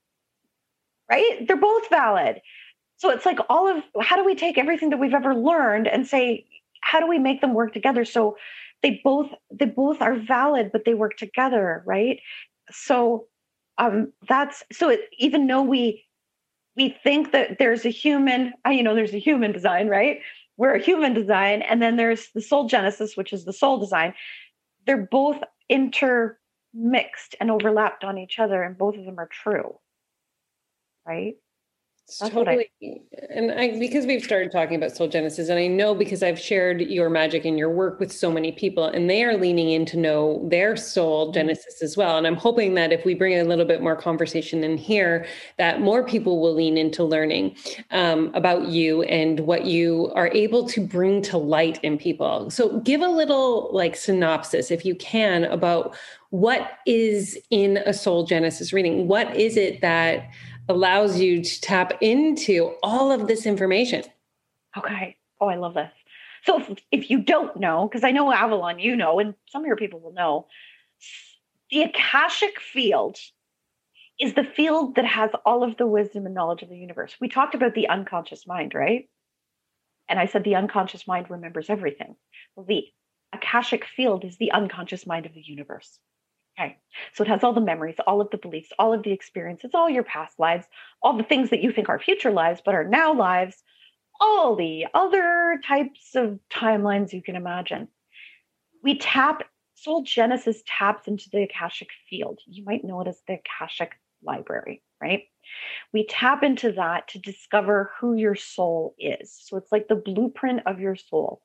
right? 1.10 1.48
They're 1.48 1.56
both 1.58 1.89
valid. 1.89 2.41
So 2.98 3.10
it's 3.10 3.26
like 3.26 3.39
all 3.50 3.67
of 3.67 3.84
how 4.02 4.15
do 4.15 4.26
we 4.26 4.36
take 4.36 4.58
everything 4.58 4.89
that 4.91 5.00
we've 5.00 5.13
ever 5.13 5.36
learned 5.36 5.88
and 5.88 6.06
say, 6.08 6.45
how 6.82 7.00
do 7.00 7.08
we 7.08 7.19
make 7.19 7.41
them 7.41 7.54
work 7.54 7.74
together 7.74 8.06
so 8.06 8.38
they 8.84 9.02
both 9.04 9.30
they 9.52 9.65
both 9.65 10.02
are 10.02 10.15
valid, 10.15 10.71
but 10.71 10.86
they 10.86 10.93
work 10.93 11.17
together, 11.17 11.84
right? 11.86 12.19
So 12.71 13.28
um 13.78 14.13
that's 14.28 14.63
so 14.71 14.89
it, 14.89 15.02
even 15.17 15.48
though 15.48 15.63
we 15.63 16.04
we 16.75 16.89
think 17.03 17.31
that 17.31 17.57
there's 17.57 17.85
a 17.85 17.89
human, 17.89 18.53
you 18.69 18.83
know, 18.83 18.95
there's 18.95 19.13
a 19.13 19.19
human 19.19 19.51
design, 19.51 19.88
right? 19.88 20.19
We're 20.57 20.75
a 20.75 20.81
human 20.81 21.13
design. 21.13 21.61
And 21.61 21.81
then 21.81 21.95
there's 21.95 22.29
the 22.33 22.41
soul 22.41 22.67
genesis, 22.67 23.15
which 23.15 23.33
is 23.33 23.45
the 23.45 23.53
soul 23.53 23.79
design. 23.79 24.13
They're 24.85 25.07
both 25.09 25.38
intermixed 25.69 27.35
and 27.39 27.49
overlapped 27.49 28.03
on 28.03 28.17
each 28.17 28.39
other, 28.39 28.61
and 28.61 28.77
both 28.77 28.97
of 28.97 29.05
them 29.05 29.19
are 29.19 29.29
true. 29.31 29.79
Right? 31.07 31.35
That's 32.07 32.31
totally. 32.31 32.69
I, 32.83 32.99
and 33.31 33.51
I, 33.51 33.79
because 33.79 34.05
we've 34.05 34.23
started 34.23 34.51
talking 34.51 34.75
about 34.75 34.95
soul 34.95 35.07
genesis, 35.07 35.49
and 35.49 35.57
I 35.57 35.65
know 35.65 35.95
because 35.95 36.21
I've 36.21 36.39
shared 36.39 36.81
your 36.81 37.09
magic 37.09 37.45
and 37.45 37.57
your 37.57 37.71
work 37.71 37.99
with 37.99 38.11
so 38.11 38.31
many 38.31 38.51
people, 38.51 38.85
and 38.85 39.09
they 39.09 39.23
are 39.23 39.35
leaning 39.35 39.71
in 39.71 39.87
to 39.87 39.97
know 39.97 40.47
their 40.49 40.77
soul 40.77 41.25
mm-hmm. 41.25 41.33
genesis 41.33 41.81
as 41.81 41.97
well. 41.97 42.15
And 42.17 42.27
I'm 42.27 42.35
hoping 42.35 42.75
that 42.75 42.91
if 42.91 43.05
we 43.05 43.15
bring 43.15 43.39
a 43.39 43.43
little 43.43 43.65
bit 43.65 43.81
more 43.81 43.95
conversation 43.95 44.63
in 44.63 44.77
here, 44.77 45.25
that 45.57 45.81
more 45.81 46.03
people 46.03 46.39
will 46.39 46.53
lean 46.53 46.77
into 46.77 47.03
learning 47.03 47.55
um, 47.89 48.31
about 48.35 48.67
you 48.67 49.01
and 49.03 49.39
what 49.39 49.65
you 49.65 50.11
are 50.13 50.27
able 50.27 50.67
to 50.69 50.85
bring 50.85 51.23
to 51.23 51.39
light 51.39 51.79
in 51.83 51.97
people. 51.97 52.51
So, 52.51 52.79
give 52.81 53.01
a 53.01 53.07
little 53.09 53.69
like 53.73 53.95
synopsis, 53.95 54.69
if 54.69 54.85
you 54.85 54.93
can, 54.93 55.45
about 55.45 55.95
what 56.29 56.73
is 56.85 57.39
in 57.49 57.77
a 57.77 57.93
soul 57.93 58.25
genesis 58.25 58.73
reading. 58.73 59.07
What 59.07 59.35
is 59.35 59.57
it 59.57 59.81
that 59.81 60.29
allows 60.67 61.19
you 61.19 61.43
to 61.43 61.62
tap 61.62 61.93
into 62.01 62.75
all 62.82 63.12
of 63.12 63.28
this 63.28 63.45
information. 63.45 64.04
Okay. 64.78 65.17
Oh, 65.39 65.47
I 65.47 65.56
love 65.56 65.73
this. 65.73 65.91
So 66.45 66.60
if, 66.60 66.80
if 66.91 67.10
you 67.10 67.21
don't 67.21 67.58
know, 67.58 67.88
because 67.88 68.04
I 68.04 68.12
know 68.12 68.32
Avalon, 68.32 68.80
you 68.80 68.95
know, 68.95 69.19
and 69.19 69.34
some 69.49 69.63
of 69.63 69.67
your 69.67 69.78
people 69.78 69.99
will 69.99 70.13
know, 70.13 70.47
the 71.71 71.84
Akashic 71.84 72.60
field 72.60 73.17
is 74.19 74.34
the 74.34 74.43
field 74.43 74.95
that 74.95 75.06
has 75.06 75.32
all 75.45 75.63
of 75.63 75.78
the 75.78 75.88
wisdom 75.88 76.25
and 76.25 76.36
knowledge 76.36 76.62
of 76.62 76.69
the 76.69 76.78
universe. 76.78 77.15
We 77.19 77.28
talked 77.28 77.56
about 77.56 77.73
the 77.73 77.89
unconscious 77.89 78.47
mind, 78.47 78.73
right? 78.73 79.10
And 80.08 80.19
I 80.19 80.28
said 80.28 80.43
the 80.43 80.56
unconscious 80.56 81.08
mind 81.08 81.30
remembers 81.30 81.69
everything. 81.69 82.15
Well, 82.56 82.65
the 82.65 82.86
Akashic 83.34 83.86
field 83.86 84.23
is 84.23 84.38
the 84.38 84.51
unconscious 84.51 85.06
mind 85.06 85.25
of 85.25 85.34
the 85.34 85.41
universe. 85.41 85.99
Okay. 86.57 86.77
So 87.13 87.23
it 87.23 87.27
has 87.27 87.43
all 87.43 87.53
the 87.53 87.61
memories, 87.61 87.95
all 88.07 88.21
of 88.21 88.29
the 88.29 88.37
beliefs, 88.37 88.69
all 88.79 88.93
of 88.93 89.03
the 89.03 89.11
experiences, 89.11 89.71
all 89.73 89.89
your 89.89 90.03
past 90.03 90.39
lives, 90.39 90.65
all 91.01 91.17
the 91.17 91.23
things 91.23 91.49
that 91.49 91.61
you 91.61 91.71
think 91.71 91.89
are 91.89 91.99
future 91.99 92.31
lives, 92.31 92.61
but 92.63 92.75
are 92.75 92.87
now 92.87 93.13
lives, 93.13 93.61
all 94.21 94.55
the 94.55 94.85
other 94.93 95.59
types 95.65 96.15
of 96.15 96.39
timelines 96.49 97.11
you 97.11 97.21
can 97.21 97.35
imagine. 97.35 97.89
We 98.83 98.97
tap, 98.97 99.43
Soul 99.73 100.03
Genesis 100.03 100.63
taps 100.65 101.07
into 101.07 101.29
the 101.29 101.43
Akashic 101.43 101.89
field. 102.09 102.39
You 102.45 102.63
might 102.63 102.85
know 102.85 103.01
it 103.01 103.07
as 103.07 103.21
the 103.27 103.39
Akashic 103.39 103.91
library, 104.23 104.81
right? 105.01 105.23
We 105.91 106.05
tap 106.05 106.43
into 106.43 106.71
that 106.73 107.09
to 107.09 107.19
discover 107.19 107.91
who 107.99 108.15
your 108.15 108.35
soul 108.35 108.95
is. 108.97 109.37
So 109.43 109.57
it's 109.57 109.71
like 109.71 109.87
the 109.89 109.95
blueprint 109.95 110.61
of 110.65 110.79
your 110.79 110.95
soul. 110.95 111.41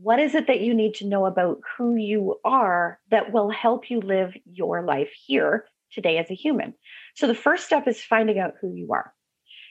What 0.00 0.20
is 0.20 0.36
it 0.36 0.46
that 0.46 0.60
you 0.60 0.74
need 0.74 0.94
to 0.94 1.06
know 1.06 1.26
about 1.26 1.60
who 1.76 1.96
you 1.96 2.36
are 2.44 3.00
that 3.10 3.32
will 3.32 3.50
help 3.50 3.90
you 3.90 4.00
live 4.00 4.32
your 4.44 4.82
life 4.82 5.10
here 5.26 5.64
today 5.92 6.18
as 6.18 6.30
a 6.30 6.34
human? 6.34 6.74
So 7.16 7.26
the 7.26 7.34
first 7.34 7.66
step 7.66 7.88
is 7.88 8.00
finding 8.00 8.38
out 8.38 8.54
who 8.60 8.72
you 8.72 8.92
are. 8.92 9.12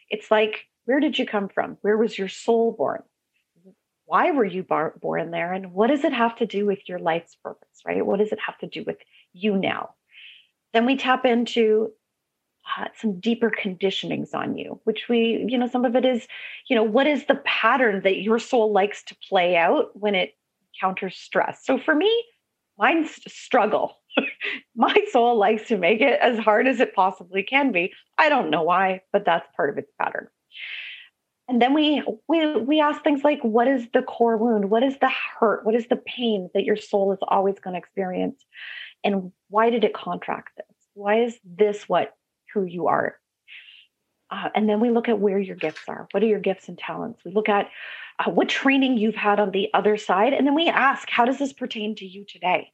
It's 0.09 0.29
like, 0.29 0.65
where 0.83 0.99
did 0.99 1.17
you 1.17 1.25
come 1.25 1.47
from? 1.47 1.77
Where 1.81 1.97
was 1.97 2.17
your 2.17 2.27
soul 2.27 2.73
born? 2.77 3.03
Why 4.03 4.31
were 4.31 4.45
you 4.45 4.63
bar- 4.63 4.95
born 5.01 5.31
there? 5.31 5.53
And 5.53 5.71
what 5.71 5.87
does 5.87 6.03
it 6.03 6.13
have 6.13 6.35
to 6.37 6.45
do 6.45 6.65
with 6.65 6.79
your 6.89 6.99
life's 6.99 7.35
purpose, 7.41 7.81
right? 7.85 8.05
What 8.05 8.19
does 8.19 8.33
it 8.33 8.39
have 8.45 8.57
to 8.59 8.67
do 8.67 8.83
with 8.85 8.97
you 9.31 9.57
now? 9.57 9.91
Then 10.73 10.85
we 10.85 10.97
tap 10.97 11.25
into 11.25 11.91
uh, 12.77 12.85
some 12.95 13.19
deeper 13.19 13.51
conditionings 13.51 14.33
on 14.33 14.57
you, 14.57 14.79
which 14.83 15.07
we, 15.09 15.45
you 15.47 15.57
know, 15.57 15.67
some 15.67 15.85
of 15.85 15.95
it 15.95 16.05
is, 16.05 16.27
you 16.69 16.75
know, 16.75 16.83
what 16.83 17.07
is 17.07 17.25
the 17.25 17.35
pattern 17.45 18.01
that 18.03 18.21
your 18.21 18.39
soul 18.39 18.71
likes 18.71 19.03
to 19.03 19.15
play 19.29 19.55
out 19.55 19.89
when 19.93 20.15
it 20.15 20.35
encounters 20.73 21.15
stress? 21.15 21.61
So 21.63 21.77
for 21.77 21.95
me, 21.95 22.11
mine's 22.77 23.19
struggle. 23.27 23.97
My 24.75 24.95
soul 25.11 25.37
likes 25.37 25.67
to 25.67 25.77
make 25.77 26.01
it 26.01 26.19
as 26.21 26.37
hard 26.39 26.67
as 26.67 26.79
it 26.79 26.95
possibly 26.95 27.43
can 27.43 27.71
be. 27.71 27.93
I 28.17 28.29
don't 28.29 28.49
know 28.49 28.63
why, 28.63 29.01
but 29.11 29.25
that's 29.25 29.47
part 29.55 29.69
of 29.69 29.77
its 29.77 29.91
pattern. 29.99 30.27
And 31.49 31.61
then 31.61 31.73
we 31.73 32.03
we 32.27 32.57
we 32.57 32.81
ask 32.81 33.01
things 33.03 33.23
like 33.23 33.41
what 33.41 33.69
is 33.69 33.87
the 33.93 34.01
core 34.01 34.35
wound? 34.35 34.69
What 34.69 34.83
is 34.83 34.97
the 34.99 35.09
hurt? 35.39 35.65
What 35.65 35.75
is 35.75 35.87
the 35.87 35.95
pain 35.95 36.49
that 36.53 36.65
your 36.65 36.75
soul 36.75 37.13
is 37.13 37.19
always 37.21 37.57
going 37.59 37.73
to 37.73 37.77
experience? 37.77 38.43
And 39.03 39.31
why 39.49 39.69
did 39.69 39.85
it 39.85 39.93
contract 39.93 40.57
this? 40.57 40.75
Why 40.93 41.21
is 41.21 41.39
this 41.45 41.87
what 41.87 42.15
who 42.53 42.63
you 42.63 42.87
are. 42.87 43.17
Uh, 44.29 44.49
and 44.55 44.67
then 44.67 44.79
we 44.79 44.89
look 44.89 45.07
at 45.07 45.19
where 45.19 45.39
your 45.39 45.55
gifts 45.55 45.83
are. 45.87 46.07
What 46.11 46.21
are 46.23 46.27
your 46.27 46.39
gifts 46.39 46.67
and 46.67 46.77
talents? 46.77 47.21
We 47.23 47.31
look 47.31 47.47
at 47.47 47.69
uh, 48.19 48.29
what 48.31 48.49
training 48.49 48.97
you've 48.97 49.15
had 49.15 49.39
on 49.39 49.51
the 49.51 49.69
other 49.73 49.95
side. 49.95 50.33
And 50.33 50.45
then 50.45 50.55
we 50.55 50.67
ask, 50.67 51.09
how 51.09 51.25
does 51.25 51.39
this 51.39 51.53
pertain 51.53 51.95
to 51.95 52.05
you 52.05 52.25
today? 52.25 52.71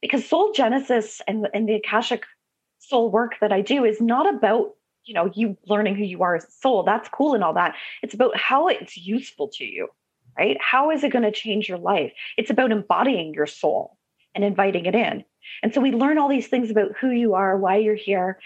Because 0.00 0.28
soul 0.28 0.52
genesis 0.52 1.20
and, 1.28 1.48
and 1.54 1.68
the 1.68 1.74
Akashic 1.74 2.24
soul 2.78 3.10
work 3.10 3.34
that 3.40 3.52
I 3.52 3.60
do 3.60 3.84
is 3.84 4.00
not 4.00 4.32
about 4.32 4.74
you 5.04 5.14
know 5.14 5.30
you 5.34 5.56
learning 5.66 5.94
who 5.94 6.04
you 6.04 6.22
are 6.22 6.34
as 6.34 6.44
a 6.44 6.50
soul 6.50 6.82
that's 6.82 7.08
cool 7.08 7.34
and 7.34 7.42
all 7.42 7.54
that 7.54 7.74
it's 8.02 8.14
about 8.14 8.36
how 8.36 8.68
it's 8.68 8.96
useful 8.96 9.48
to 9.48 9.64
you 9.64 9.88
right 10.36 10.56
how 10.60 10.90
is 10.90 11.04
it 11.04 11.12
going 11.12 11.24
to 11.24 11.30
change 11.30 11.68
your 11.68 11.78
life 11.78 12.12
it's 12.36 12.50
about 12.50 12.72
embodying 12.72 13.32
your 13.32 13.46
soul 13.46 13.96
and 14.34 14.44
inviting 14.44 14.84
it 14.84 14.94
in 14.94 15.24
and 15.62 15.72
so 15.72 15.80
we 15.80 15.92
learn 15.92 16.18
all 16.18 16.28
these 16.28 16.48
things 16.48 16.70
about 16.70 16.90
who 17.00 17.10
you 17.10 17.34
are 17.34 17.56
why 17.56 17.76
you're 17.76 17.94
here 17.94 18.38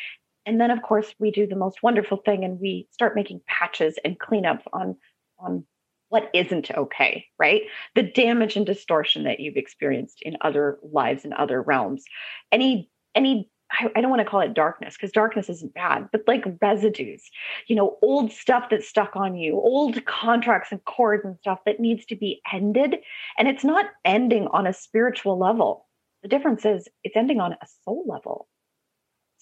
and 0.46 0.60
then 0.60 0.70
of 0.70 0.82
course 0.82 1.14
we 1.18 1.30
do 1.30 1.46
the 1.46 1.56
most 1.56 1.82
wonderful 1.82 2.18
thing 2.18 2.44
and 2.44 2.60
we 2.60 2.88
start 2.90 3.14
making 3.14 3.40
patches 3.46 3.98
and 4.04 4.18
cleanup 4.18 4.62
on 4.72 4.96
on 5.38 5.64
what 6.08 6.28
isn't 6.34 6.70
okay 6.72 7.26
right 7.38 7.62
the 7.94 8.02
damage 8.02 8.56
and 8.56 8.66
distortion 8.66 9.24
that 9.24 9.40
you've 9.40 9.56
experienced 9.56 10.22
in 10.22 10.36
other 10.40 10.78
lives 10.82 11.24
and 11.24 11.34
other 11.34 11.62
realms 11.62 12.04
any 12.52 12.90
any 13.14 13.48
I, 13.72 14.00
don't 14.00 14.10
want 14.10 14.20
to 14.20 14.28
call 14.28 14.40
it 14.40 14.54
darkness 14.54 14.96
because 14.96 15.12
darkness 15.12 15.48
isn't 15.48 15.74
bad, 15.74 16.08
but 16.10 16.22
like 16.26 16.44
residues, 16.60 17.30
you 17.68 17.76
know, 17.76 17.98
old 18.02 18.32
stuff 18.32 18.64
that's 18.70 18.88
stuck 18.88 19.14
on 19.14 19.36
you, 19.36 19.54
old 19.54 20.04
contracts 20.06 20.72
and 20.72 20.84
cords 20.84 21.24
and 21.24 21.38
stuff 21.38 21.60
that 21.66 21.80
needs 21.80 22.04
to 22.06 22.16
be 22.16 22.40
ended. 22.52 22.96
And 23.38 23.46
it's 23.46 23.64
not 23.64 23.86
ending 24.04 24.48
on 24.48 24.66
a 24.66 24.72
spiritual 24.72 25.38
level. 25.38 25.86
The 26.22 26.28
difference 26.28 26.64
is 26.64 26.88
it's 27.04 27.16
ending 27.16 27.40
on 27.40 27.52
a 27.52 27.66
soul 27.84 28.04
level 28.08 28.48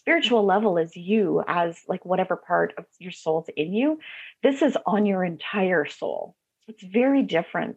spiritual 0.08 0.46
level 0.46 0.78
is 0.78 0.96
you 0.96 1.44
as 1.46 1.82
like 1.86 2.02
whatever 2.06 2.34
part 2.34 2.72
of 2.78 2.86
your 2.98 3.12
soul's 3.12 3.44
in 3.58 3.74
you. 3.74 3.98
This 4.42 4.62
is 4.62 4.74
on 4.86 5.04
your 5.04 5.22
entire 5.22 5.84
soul. 5.84 6.34
So 6.64 6.72
it's 6.72 6.82
very 6.82 7.22
different 7.22 7.76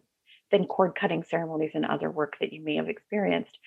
than 0.50 0.64
cord 0.64 0.94
cutting 0.98 1.24
ceremonies 1.24 1.72
and 1.74 1.84
other 1.84 2.10
work 2.10 2.36
that 2.40 2.54
you 2.54 2.62
may 2.64 2.76
have 2.76 2.88
experienced. 2.88 3.58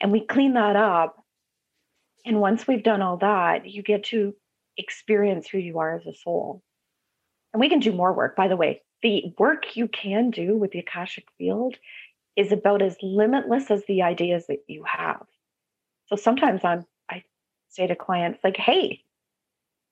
And 0.00 0.10
we 0.10 0.24
clean 0.24 0.54
that 0.54 0.74
up. 0.74 1.22
And 2.24 2.40
once 2.40 2.66
we've 2.66 2.82
done 2.82 3.02
all 3.02 3.18
that, 3.18 3.66
you 3.66 3.82
get 3.82 4.04
to 4.04 4.34
experience 4.78 5.46
who 5.46 5.58
you 5.58 5.78
are 5.80 5.94
as 5.94 6.06
a 6.06 6.14
soul. 6.14 6.62
And 7.52 7.60
we 7.60 7.68
can 7.68 7.80
do 7.80 7.92
more 7.92 8.14
work. 8.14 8.36
By 8.36 8.48
the 8.48 8.56
way, 8.56 8.80
the 9.02 9.34
work 9.38 9.76
you 9.76 9.86
can 9.86 10.30
do 10.30 10.56
with 10.56 10.70
the 10.70 10.78
Akashic 10.78 11.26
field 11.36 11.76
is 12.36 12.52
about 12.52 12.80
as 12.80 12.96
limitless 13.02 13.70
as 13.70 13.82
the 13.86 14.00
ideas 14.00 14.46
that 14.46 14.64
you 14.66 14.82
have. 14.84 15.26
So 16.06 16.16
sometimes 16.16 16.62
I'm 16.64 16.86
say 17.74 17.86
to 17.86 17.96
clients 17.96 18.40
like, 18.44 18.56
hey, 18.56 19.02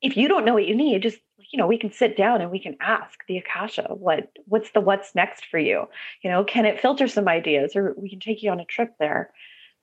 if 0.00 0.16
you 0.16 0.28
don't 0.28 0.44
know 0.44 0.54
what 0.54 0.66
you 0.66 0.74
need, 0.74 1.02
just 1.02 1.18
you 1.50 1.58
know, 1.58 1.66
we 1.66 1.78
can 1.78 1.92
sit 1.92 2.16
down 2.16 2.40
and 2.40 2.50
we 2.50 2.58
can 2.58 2.76
ask 2.80 3.20
the 3.28 3.38
Akasha 3.38 3.88
what 3.90 4.32
what's 4.46 4.70
the 4.72 4.80
what's 4.80 5.14
next 5.14 5.46
for 5.46 5.58
you. 5.58 5.86
You 6.22 6.30
know, 6.30 6.44
can 6.44 6.64
it 6.64 6.80
filter 6.80 7.08
some 7.08 7.28
ideas, 7.28 7.76
or 7.76 7.94
we 7.96 8.08
can 8.10 8.20
take 8.20 8.42
you 8.42 8.50
on 8.50 8.60
a 8.60 8.64
trip 8.64 8.94
there. 8.98 9.32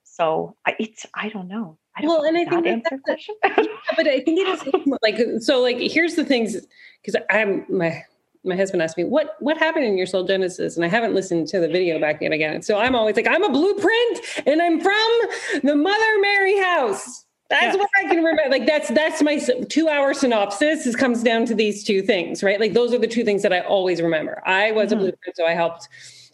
So 0.04 0.56
I, 0.66 0.74
it's 0.78 1.06
I 1.14 1.28
don't 1.28 1.48
know. 1.48 1.78
I 1.96 2.02
don't 2.02 2.10
well, 2.10 2.24
and 2.24 2.36
I 2.36 2.44
think 2.44 2.84
that 2.84 2.90
that's 2.90 3.02
question. 3.02 3.34
yeah, 3.44 3.94
but 3.96 4.06
I 4.06 4.20
think 4.20 4.40
it 4.40 4.48
is 4.48 4.98
like 5.02 5.42
so. 5.42 5.60
Like 5.60 5.78
here's 5.78 6.14
the 6.14 6.24
things 6.24 6.56
because 7.02 7.20
I'm 7.30 7.64
my 7.68 8.02
my 8.44 8.56
husband 8.56 8.82
asked 8.82 8.96
me 8.96 9.04
what 9.04 9.36
what 9.40 9.58
happened 9.58 9.84
in 9.84 9.98
your 9.98 10.06
soul 10.06 10.24
genesis 10.24 10.74
and 10.76 10.82
i 10.82 10.88
haven't 10.88 11.14
listened 11.14 11.46
to 11.46 11.60
the 11.60 11.68
video 11.68 12.00
back 12.00 12.22
yet 12.22 12.32
again 12.32 12.62
so 12.62 12.78
i'm 12.78 12.94
always 12.94 13.14
like 13.14 13.26
i'm 13.28 13.44
a 13.44 13.50
blueprint 13.50 14.20
and 14.46 14.62
i'm 14.62 14.80
from 14.80 15.20
the 15.62 15.76
mother 15.76 16.20
mary 16.22 16.58
house 16.58 17.26
that's 17.50 17.76
what 17.76 17.90
I 17.98 18.02
can 18.02 18.18
remember. 18.18 18.42
Like 18.48 18.64
that's 18.64 18.88
that's 18.90 19.20
my 19.22 19.38
two-hour 19.68 20.14
synopsis. 20.14 20.86
It 20.86 20.96
comes 20.96 21.22
down 21.22 21.46
to 21.46 21.54
these 21.54 21.84
two 21.84 22.00
things, 22.00 22.42
right? 22.42 22.60
Like 22.60 22.74
those 22.74 22.94
are 22.94 22.98
the 22.98 23.08
two 23.08 23.24
things 23.24 23.42
that 23.42 23.52
I 23.52 23.60
always 23.60 24.00
remember. 24.00 24.40
I 24.46 24.70
was 24.70 24.90
mm-hmm. 24.90 25.00
a 25.00 25.02
blueprint, 25.02 25.36
so 25.36 25.46
I 25.46 25.52
helped, 25.52 25.88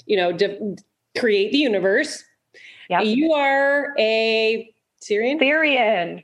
you 0.04 0.16
know, 0.16 0.30
de- 0.30 0.76
create 1.18 1.52
the 1.52 1.58
universe. 1.58 2.22
Yeah. 2.90 3.00
You 3.00 3.32
are 3.32 3.94
a 3.98 4.70
Syrian, 5.00 5.38
Sirian. 5.38 6.22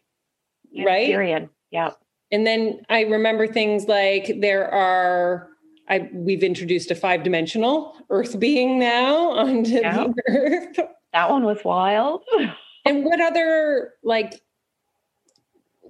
Right. 0.85 1.09
Sirian. 1.09 1.49
Yeah. 1.71 1.93
And 2.31 2.47
then 2.47 2.83
I 2.91 3.03
remember 3.03 3.47
things 3.47 3.89
like 3.89 4.41
there 4.41 4.73
are 4.73 5.49
I 5.89 6.11
we've 6.13 6.43
introduced 6.43 6.91
a 6.91 6.95
five-dimensional 6.95 7.97
Earth 8.11 8.39
being 8.39 8.79
now 8.79 9.31
onto 9.39 9.71
yeah. 9.71 10.07
the 10.07 10.23
Earth. 10.29 10.79
That 11.15 11.31
one 11.31 11.45
was 11.45 11.65
wild. 11.65 12.25
and 12.85 13.05
what 13.05 13.21
other 13.21 13.95
like 14.05 14.43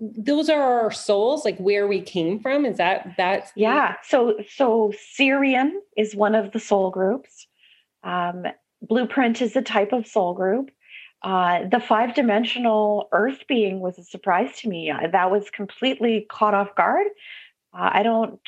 those 0.03 0.51
are 0.51 0.83
our 0.83 0.91
souls 0.91 1.45
like 1.45 1.57
where 1.59 1.87
we 1.87 2.01
came 2.01 2.41
from. 2.41 2.67
Is 2.67 2.79
that 2.79 3.15
that 3.19 3.53
yeah. 3.55 3.95
So 4.03 4.37
so 4.49 4.93
Sirian 5.17 5.71
is 5.97 6.17
one 6.17 6.35
of 6.35 6.53
the 6.53 6.59
soul 6.59 6.91
groups. 6.91 7.47
Um, 8.03 8.47
blueprint 8.83 9.41
is 9.41 9.55
a 9.55 9.63
type 9.63 9.93
of 9.93 10.07
soul 10.07 10.35
group. 10.35 10.71
Uh, 11.23 11.69
the 11.69 11.79
five 11.79 12.17
dimensional 12.17 13.09
earth 13.13 13.45
being 13.47 13.79
was 13.79 13.97
a 13.97 14.03
surprise 14.03 14.51
to 14.59 14.69
me. 14.69 14.91
Uh, 14.91 15.07
that 15.13 15.31
was 15.31 15.51
completely 15.51 16.27
caught 16.29 16.55
off 16.55 16.75
guard. 16.75 17.07
Uh, 17.73 17.91
i 17.93 18.03
don't 18.03 18.41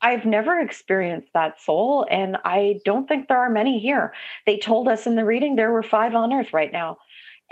I've 0.00 0.24
never 0.24 0.58
experienced 0.58 1.28
that 1.34 1.60
soul, 1.60 2.06
and 2.10 2.36
I 2.44 2.80
don't 2.84 3.06
think 3.06 3.28
there 3.28 3.38
are 3.38 3.48
many 3.48 3.78
here. 3.78 4.12
They 4.46 4.58
told 4.58 4.88
us 4.88 5.06
in 5.06 5.14
the 5.14 5.24
reading 5.24 5.54
there 5.54 5.70
were 5.70 5.84
five 5.84 6.16
on 6.16 6.32
Earth 6.32 6.52
right 6.52 6.72
now, 6.72 6.98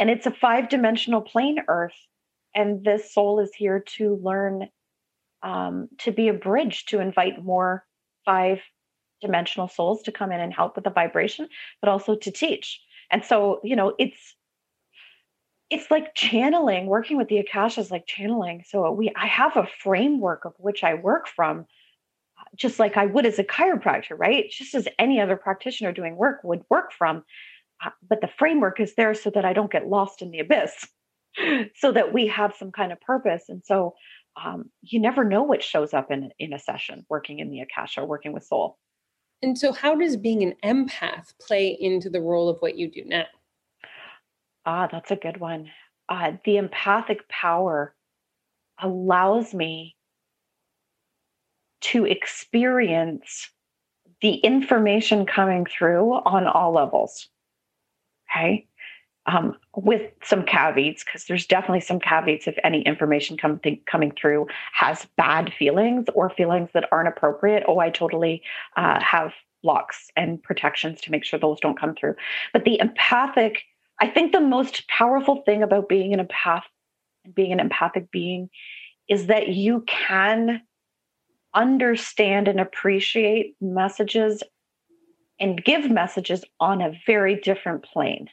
and 0.01 0.11
it's 0.11 0.27
a 0.27 0.33
five 0.33 0.69
dimensional 0.69 1.21
plane 1.21 1.59
Earth 1.69 1.95
and 2.55 2.85
this 2.85 3.13
soul 3.13 3.41
is 3.41 3.55
here 3.55 3.83
to 3.97 4.19
learn 4.23 4.69
um, 5.43 5.89
to 5.99 6.13
be 6.13 6.29
a 6.29 6.35
bridge 6.35 6.87
to 6.87 7.01
invite 7.01 7.43
more 7.43 7.85
five 8.25 8.61
dimensional 9.21 9.69
souls 9.69 10.03
to 10.03 10.13
come 10.13 10.33
in 10.33 10.41
and 10.41 10.53
help 10.53 10.75
with 10.75 10.85
the 10.85 10.91
vibration 10.91 11.49
but 11.81 11.89
also 11.89 12.15
to 12.15 12.31
teach 12.31 12.81
and 13.11 13.25
so 13.25 13.61
you 13.63 13.77
know 13.77 13.95
it's 13.99 14.35
it's 15.69 15.91
like 15.91 16.15
channeling 16.15 16.87
working 16.87 17.17
with 17.17 17.29
the 17.29 17.39
akasha 17.39 17.81
is 17.81 17.91
like 17.91 18.07
channeling 18.07 18.63
so 18.67 18.91
we 18.91 19.13
i 19.17 19.27
have 19.27 19.57
a 19.57 19.69
framework 19.83 20.45
of 20.45 20.55
which 20.59 20.83
i 20.83 20.95
work 20.95 21.29
from 21.29 21.67
just 22.57 22.79
like 22.79 22.97
I 22.97 23.07
would 23.07 23.27
as 23.27 23.39
a 23.39 23.45
chiropractor, 23.45 24.19
right? 24.19 24.51
Just 24.51 24.75
as 24.75 24.89
any 24.99 25.21
other 25.21 25.37
practitioner 25.37 25.93
doing 25.93 26.17
work 26.17 26.41
would 26.43 26.63
work 26.71 26.93
from. 26.93 27.25
Uh, 27.85 27.91
but 28.07 28.21
the 28.21 28.29
framework 28.29 28.81
is 28.81 28.95
there 28.95 29.15
so 29.15 29.31
that 29.31 29.45
I 29.45 29.53
don't 29.53 29.73
get 29.73 29.89
lost 29.89 30.23
in 30.23 30.31
the 30.31 30.41
abyss, 30.41 30.87
so 31.77 31.93
that 31.93 32.13
we 32.13 32.27
have 32.27 32.55
some 32.55 32.73
kind 32.73 32.93
of 32.93 33.01
purpose. 33.01 33.45
And 33.49 33.63
so 33.65 33.95
um, 34.43 34.71
you 34.83 35.01
never 35.01 35.25
know 35.25 35.43
what 35.43 35.63
shows 35.63 35.93
up 35.95 36.11
in, 36.11 36.31
in 36.39 36.53
a 36.53 36.59
session 36.59 37.05
working 37.09 37.41
in 37.41 37.51
the 37.51 37.61
Akasha, 37.61 38.05
working 38.05 38.33
with 38.33 38.45
soul. 38.45 38.79
And 39.43 39.59
so, 39.59 39.73
how 39.73 39.95
does 39.95 40.17
being 40.17 40.43
an 40.43 40.55
empath 40.63 41.33
play 41.41 41.69
into 41.69 42.11
the 42.11 42.21
role 42.21 42.49
of 42.49 42.59
what 42.61 42.77
you 42.77 42.91
do 42.91 43.03
now? 43.07 43.25
Ah, 44.67 44.87
that's 44.91 45.11
a 45.11 45.17
good 45.17 45.39
one. 45.41 45.71
Uh, 46.09 46.33
the 46.45 46.59
empathic 46.59 47.27
power 47.29 47.95
allows 48.83 49.55
me 49.55 49.97
to 51.81 52.05
experience 52.05 53.51
the 54.21 54.35
information 54.35 55.25
coming 55.25 55.65
through 55.65 56.13
on 56.13 56.47
all 56.47 56.73
levels. 56.73 57.29
Okay. 58.31 58.69
Um, 59.27 59.55
with 59.77 60.11
some 60.25 60.45
caveats, 60.45 61.05
because 61.05 61.27
there's 61.27 61.47
definitely 61.47 61.83
some 61.83 62.01
caveats 62.01 62.49
if 62.49 62.57
any 62.65 62.81
information 62.83 63.37
come 63.37 63.59
th- 63.59 63.85
coming 63.85 64.13
through 64.13 64.47
has 64.73 65.07
bad 65.17 65.53
feelings 65.53 66.07
or 66.15 66.31
feelings 66.31 66.71
that 66.73 66.89
aren't 66.91 67.09
appropriate. 67.09 67.63
Oh, 67.69 67.79
I 67.79 67.91
totally 67.91 68.43
uh, 68.77 68.99
have 69.01 69.33
blocks 69.63 70.11
and 70.17 70.43
protections 70.43 71.03
to 71.03 71.11
make 71.11 71.25
sure 71.25 71.39
those 71.39 71.61
don't 71.61 71.79
come 71.79 71.95
through. 71.95 72.15
But 72.53 72.65
the 72.65 72.81
empathic, 72.81 73.63
I 74.01 74.09
think 74.09 74.33
the 74.33 74.41
most 74.41 74.89
powerful 74.89 75.43
thing 75.45 75.63
about 75.63 75.89
being 75.89 76.15
an 76.15 76.27
empath 76.27 76.63
being 77.35 77.53
an 77.53 77.61
empathic 77.61 78.11
being 78.11 78.49
is 79.09 79.27
that 79.27 79.49
you 79.49 79.85
can 79.87 80.63
understand 81.55 82.49
and 82.49 82.61
appreciate 82.61 83.57
messages 83.61 84.43
and 85.39 85.63
give 85.63 85.91
messages 85.91 86.45
on 86.61 86.81
a 86.81 86.93
very 87.07 87.37
different 87.41 87.83
plane 87.83 88.29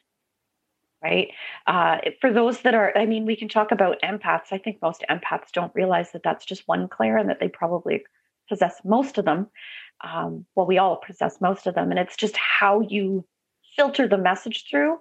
right? 1.08 1.30
Uh, 1.68 1.97
for 2.22 2.32
those 2.32 2.62
that 2.62 2.74
are 2.74 2.91
i 2.97 3.05
mean 3.05 3.26
we 3.26 3.36
can 3.36 3.49
talk 3.49 3.72
about 3.72 4.01
empaths. 4.01 4.51
I 4.51 4.58
think 4.58 4.82
most 4.82 5.03
empaths 5.10 5.51
don't 5.53 5.76
realize 5.76 6.12
that 6.12 6.24
that's 6.24 6.45
just 6.45 6.68
one 6.68 6.88
clair 6.88 7.18
and 7.18 7.30
that 7.30 7.39
they 7.39 7.49
probably 7.49 8.03
possess 8.49 8.76
most 8.84 9.18
of 9.18 9.26
them. 9.26 9.47
Um, 10.03 10.45
well 10.55 10.68
we 10.68 10.78
all 10.78 10.97
possess 10.97 11.41
most 11.41 11.68
of 11.68 11.76
them. 11.76 11.91
And 11.91 11.99
it's 11.99 12.18
just 12.18 12.38
how 12.38 12.82
you 12.82 13.26
filter 13.76 14.08
the 14.08 14.18
message 14.18 14.66
through 14.70 14.97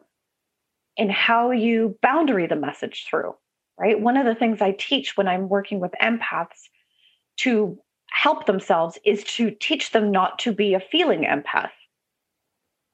and 0.99 1.11
how 1.11 1.51
you 1.51 1.99
boundary 2.03 2.47
the 2.47 2.57
message 2.57 3.07
through 3.09 3.35
right? 3.79 4.01
One 4.01 4.17
of 4.17 4.27
the 4.27 4.35
things 4.35 4.63
i 4.63 4.73
teach 4.73 5.17
when 5.17 5.29
i'm 5.29 5.49
working 5.49 5.81
with 5.81 5.93
empaths 6.03 6.69
to 7.39 7.79
help 8.11 8.47
themselves 8.47 8.99
is 9.05 9.23
to 9.25 9.51
teach 9.51 9.93
them 9.93 10.11
not 10.11 10.39
to 10.41 10.53
be 10.53 10.75
a 10.75 10.81
feeling 10.81 11.25
empath. 11.25 11.71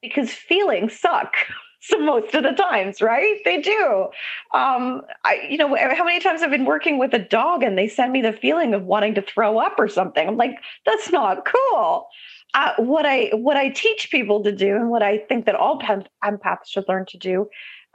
Because 0.01 0.33
feelings 0.33 0.99
suck 0.99 1.35
so 1.83 1.99
most 1.99 2.33
of 2.35 2.45
the 2.45 2.53
times 2.53 3.03
right? 3.03 3.39
They 3.45 3.61
do. 3.61 4.09
Um 4.55 5.03
i 5.25 5.47
you 5.51 5.59
know 5.59 5.77
how 5.77 6.05
many 6.05 6.21
times 6.21 6.43
i've 6.43 6.51
been 6.51 6.65
working 6.65 6.99
with 6.99 7.13
a 7.13 7.19
dog 7.19 7.63
and 7.63 7.77
they 7.77 7.89
send 7.89 8.13
me 8.13 8.23
the 8.23 8.33
feeling 8.33 8.73
of 8.73 8.85
wanting 8.85 9.15
to 9.17 9.23
throw 9.23 9.59
up 9.59 9.75
or 9.79 9.89
something. 9.89 10.27
I'm 10.27 10.37
like 10.37 10.57
that's 10.87 11.11
not 11.11 11.45
cool. 11.45 12.07
Uh, 12.55 12.75
what 12.77 13.07
i 13.07 13.31
what 13.33 13.57
i 13.57 13.71
teach 13.71 14.11
people 14.11 14.43
to 14.43 14.53
do 14.53 14.77
and 14.77 14.91
what 14.91 15.03
i 15.03 15.19
think 15.19 15.47
that 15.47 15.55
all 15.55 15.81
empaths 15.81 16.67
should 16.67 16.85
learn 16.87 17.07
to 17.07 17.17
do 17.17 17.49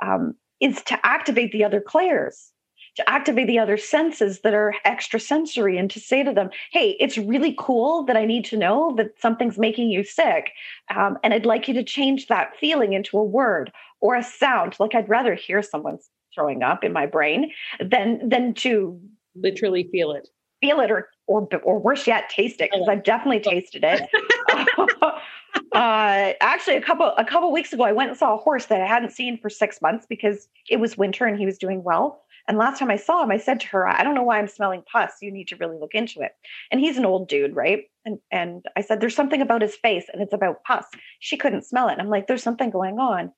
um, 0.03 0.33
is 0.59 0.81
to 0.83 0.97
activate 1.05 1.51
the 1.51 1.63
other 1.63 1.79
clairs 1.79 2.51
to 2.97 3.09
activate 3.09 3.47
the 3.47 3.59
other 3.59 3.77
senses 3.77 4.41
that 4.41 4.53
are 4.53 4.73
extrasensory 4.83 5.77
and 5.77 5.89
to 5.91 5.99
say 5.99 6.23
to 6.23 6.33
them, 6.33 6.49
hey, 6.71 6.97
it's 6.99 7.17
really 7.17 7.55
cool 7.57 8.03
that 8.03 8.17
I 8.17 8.25
need 8.25 8.43
to 8.45 8.57
know 8.57 8.93
that 8.97 9.19
something's 9.19 9.57
making 9.57 9.89
you 9.89 10.03
sick. 10.03 10.51
Um, 10.95 11.17
and 11.23 11.33
I'd 11.33 11.45
like 11.45 11.67
you 11.67 11.73
to 11.75 11.83
change 11.83 12.27
that 12.27 12.57
feeling 12.59 12.93
into 12.93 13.17
a 13.17 13.23
word 13.23 13.71
or 14.01 14.15
a 14.15 14.23
sound. 14.23 14.75
Like 14.79 14.95
I'd 14.95 15.07
rather 15.07 15.35
hear 15.35 15.61
someone 15.61 15.99
throwing 16.33 16.63
up 16.63 16.83
in 16.83 16.91
my 16.91 17.05
brain 17.05 17.51
than 17.79 18.27
than 18.27 18.53
to 18.55 18.99
literally 19.35 19.87
feel 19.91 20.11
it. 20.11 20.27
Feel 20.61 20.79
it 20.79 20.89
or 20.89 21.09
or 21.27 21.47
or 21.63 21.79
worse 21.79 22.07
yet, 22.07 22.29
taste 22.29 22.61
it 22.61 22.71
because 22.71 22.87
I've 22.89 23.03
definitely 23.03 23.41
tasted 23.41 23.83
it. 23.83 24.09
uh, 25.73 26.33
actually, 26.41 26.77
a 26.77 26.81
couple 26.81 27.13
a 27.15 27.25
couple 27.25 27.51
weeks 27.51 27.73
ago, 27.73 27.83
I 27.83 27.91
went 27.91 28.09
and 28.09 28.17
saw 28.17 28.33
a 28.33 28.37
horse 28.37 28.65
that 28.67 28.81
I 28.81 28.87
hadn't 28.87 29.11
seen 29.11 29.37
for 29.37 29.51
six 29.51 29.81
months 29.83 30.07
because 30.07 30.47
it 30.67 30.77
was 30.77 30.97
winter 30.97 31.25
and 31.25 31.37
he 31.37 31.45
was 31.45 31.59
doing 31.59 31.83
well. 31.83 32.23
And 32.47 32.57
last 32.57 32.79
time 32.79 32.89
I 32.89 32.95
saw 32.95 33.23
him, 33.23 33.31
I 33.31 33.37
said 33.37 33.59
to 33.61 33.67
her, 33.67 33.87
I 33.87 34.03
don't 34.03 34.15
know 34.15 34.23
why 34.23 34.39
I'm 34.39 34.47
smelling 34.47 34.83
pus. 34.89 35.13
You 35.21 35.31
need 35.31 35.49
to 35.49 35.57
really 35.57 35.77
look 35.77 35.93
into 35.93 36.21
it. 36.21 36.31
And 36.71 36.79
he's 36.79 36.97
an 36.97 37.05
old 37.05 37.27
dude, 37.27 37.55
right? 37.55 37.83
And 38.05 38.19
and 38.31 38.65
I 38.77 38.81
said, 38.81 39.01
There's 39.01 39.15
something 39.15 39.41
about 39.41 39.61
his 39.61 39.75
face 39.75 40.05
and 40.11 40.21
it's 40.21 40.33
about 40.33 40.63
pus. 40.63 40.85
She 41.19 41.37
couldn't 41.37 41.65
smell 41.65 41.89
it. 41.89 41.93
And 41.93 42.01
I'm 42.01 42.09
like, 42.09 42.27
there's 42.27 42.43
something 42.43 42.69
going 42.69 42.99
on. 42.99 43.31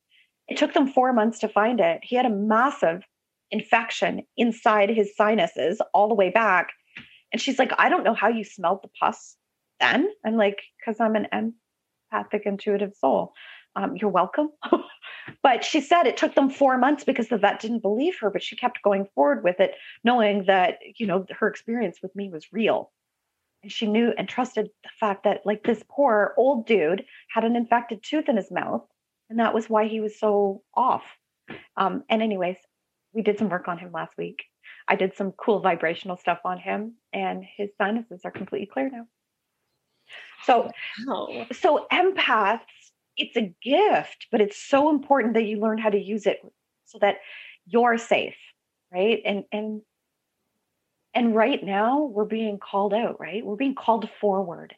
It 0.47 0.57
took 0.57 0.73
them 0.73 0.87
four 0.87 1.13
months 1.13 1.39
to 1.39 1.47
find 1.47 1.79
it. 1.79 2.01
He 2.03 2.15
had 2.15 2.25
a 2.25 2.29
massive 2.29 3.03
infection 3.51 4.23
inside 4.37 4.89
his 4.89 5.15
sinuses 5.15 5.81
all 5.93 6.07
the 6.07 6.15
way 6.15 6.29
back. 6.29 6.69
And 7.31 7.41
she's 7.41 7.59
like, 7.59 7.71
I 7.77 7.89
don't 7.89 8.03
know 8.03 8.13
how 8.13 8.27
you 8.27 8.43
smelled 8.43 8.79
the 8.83 8.89
pus 8.99 9.37
then. 9.79 10.09
I'm 10.25 10.35
like, 10.35 10.59
because 10.79 10.99
I'm 10.99 11.15
an 11.15 11.27
empathic, 12.11 12.43
intuitive 12.45 12.93
soul. 12.95 13.33
Um, 13.75 13.95
you're 13.95 14.09
welcome. 14.09 14.49
But 15.43 15.63
she 15.63 15.81
said 15.81 16.05
it 16.05 16.17
took 16.17 16.35
them 16.35 16.49
four 16.49 16.77
months 16.77 17.03
because 17.03 17.27
the 17.29 17.37
vet 17.37 17.59
didn't 17.59 17.81
believe 17.81 18.17
her, 18.19 18.29
but 18.29 18.43
she 18.43 18.55
kept 18.55 18.81
going 18.81 19.07
forward 19.15 19.43
with 19.43 19.59
it, 19.59 19.75
knowing 20.03 20.45
that, 20.45 20.79
you 20.97 21.07
know, 21.07 21.25
her 21.39 21.47
experience 21.47 21.99
with 22.01 22.15
me 22.15 22.29
was 22.29 22.51
real. 22.51 22.91
And 23.63 23.71
she 23.71 23.87
knew 23.87 24.13
and 24.17 24.27
trusted 24.27 24.69
the 24.83 24.89
fact 24.99 25.23
that, 25.25 25.45
like, 25.45 25.63
this 25.63 25.83
poor 25.89 26.33
old 26.37 26.65
dude 26.65 27.05
had 27.29 27.43
an 27.43 27.55
infected 27.55 28.01
tooth 28.03 28.29
in 28.29 28.37
his 28.37 28.51
mouth. 28.51 28.85
And 29.29 29.39
that 29.39 29.53
was 29.53 29.69
why 29.69 29.87
he 29.87 29.99
was 29.99 30.19
so 30.19 30.63
off. 30.73 31.03
Um, 31.75 32.03
and, 32.09 32.21
anyways, 32.21 32.57
we 33.13 33.21
did 33.21 33.37
some 33.37 33.49
work 33.49 33.67
on 33.67 33.77
him 33.77 33.91
last 33.91 34.17
week. 34.17 34.43
I 34.87 34.95
did 34.95 35.15
some 35.15 35.33
cool 35.33 35.59
vibrational 35.59 36.17
stuff 36.17 36.39
on 36.45 36.57
him, 36.57 36.95
and 37.13 37.43
his 37.43 37.69
sinuses 37.77 38.21
are 38.23 38.31
completely 38.31 38.67
clear 38.67 38.89
now. 38.89 39.07
So, 40.45 40.71
wow. 41.07 41.45
so 41.51 41.85
empaths 41.91 42.61
it's 43.19 43.37
a 43.37 43.53
gift, 43.61 44.27
but 44.31 44.41
it's 44.41 44.57
so 44.57 44.89
important 44.89 45.33
that 45.35 45.45
you 45.45 45.59
learn 45.59 45.77
how 45.77 45.89
to 45.89 45.99
use 45.99 46.25
it 46.25 46.39
so 46.85 46.97
that 46.99 47.17
you're 47.65 47.97
safe, 47.97 48.37
right? 48.91 49.21
And 49.25 49.43
and 49.51 49.81
and 51.13 51.35
right 51.35 51.63
now 51.63 52.03
we're 52.03 52.25
being 52.25 52.59
called 52.59 52.93
out, 52.93 53.19
right? 53.19 53.45
We're 53.45 53.55
being 53.55 53.75
called 53.75 54.09
forward, 54.21 54.75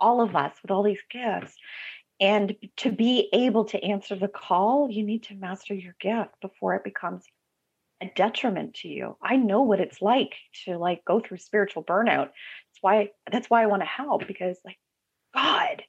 all 0.00 0.20
of 0.20 0.36
us 0.36 0.54
with 0.62 0.70
all 0.70 0.82
these 0.82 1.02
gifts. 1.10 1.54
And 2.20 2.56
to 2.78 2.90
be 2.90 3.28
able 3.32 3.64
to 3.66 3.82
answer 3.82 4.16
the 4.16 4.28
call, 4.28 4.90
you 4.90 5.04
need 5.04 5.22
to 5.24 5.34
master 5.34 5.74
your 5.74 5.94
gift 6.00 6.34
before 6.42 6.74
it 6.74 6.82
becomes 6.82 7.24
a 8.00 8.10
detriment 8.14 8.74
to 8.74 8.88
you. 8.88 9.16
I 9.22 9.36
know 9.36 9.62
what 9.62 9.80
it's 9.80 10.02
like 10.02 10.34
to 10.64 10.78
like 10.78 11.04
go 11.04 11.20
through 11.20 11.38
spiritual 11.38 11.84
burnout. 11.84 12.26
That's 12.26 12.80
why 12.80 13.10
that's 13.30 13.48
why 13.48 13.62
I 13.62 13.66
want 13.66 13.82
to 13.82 13.86
help 13.86 14.26
because 14.26 14.58
like 14.64 14.78
God, 15.34 15.82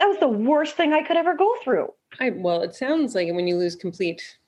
that 0.00 0.08
was 0.08 0.18
the 0.18 0.28
worst 0.28 0.76
thing 0.76 0.92
I 0.92 1.02
could 1.02 1.16
ever 1.16 1.36
go 1.36 1.54
through. 1.62 1.92
I, 2.18 2.30
well, 2.30 2.62
it 2.62 2.74
sounds 2.74 3.14
like 3.14 3.28
when 3.32 3.46
you 3.46 3.56
lose 3.56 3.76
complete 3.76 4.38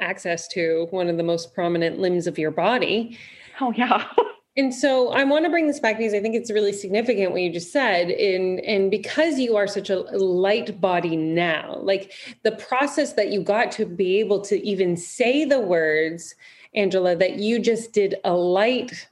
access 0.00 0.48
to 0.48 0.88
one 0.90 1.08
of 1.08 1.18
the 1.18 1.22
most 1.22 1.54
prominent 1.54 1.98
limbs 1.98 2.26
of 2.26 2.38
your 2.38 2.50
body. 2.50 3.18
Oh, 3.60 3.72
yeah. 3.76 4.06
and 4.56 4.74
so 4.74 5.10
I 5.10 5.22
want 5.24 5.44
to 5.44 5.50
bring 5.50 5.66
this 5.66 5.78
back 5.78 5.98
because 5.98 6.14
I 6.14 6.20
think 6.20 6.34
it's 6.34 6.50
really 6.50 6.72
significant 6.72 7.32
what 7.32 7.42
you 7.42 7.52
just 7.52 7.72
said. 7.72 8.10
And, 8.10 8.60
and 8.60 8.90
because 8.90 9.38
you 9.38 9.54
are 9.56 9.66
such 9.66 9.90
a 9.90 10.00
light 10.16 10.80
body 10.80 11.14
now, 11.14 11.78
like 11.82 12.12
the 12.42 12.52
process 12.52 13.12
that 13.12 13.30
you 13.30 13.42
got 13.42 13.70
to 13.72 13.84
be 13.84 14.18
able 14.18 14.40
to 14.42 14.66
even 14.66 14.96
say 14.96 15.44
the 15.44 15.60
words, 15.60 16.34
Angela, 16.74 17.14
that 17.16 17.36
you 17.36 17.58
just 17.58 17.92
did 17.92 18.14
a 18.24 18.32
light 18.32 19.08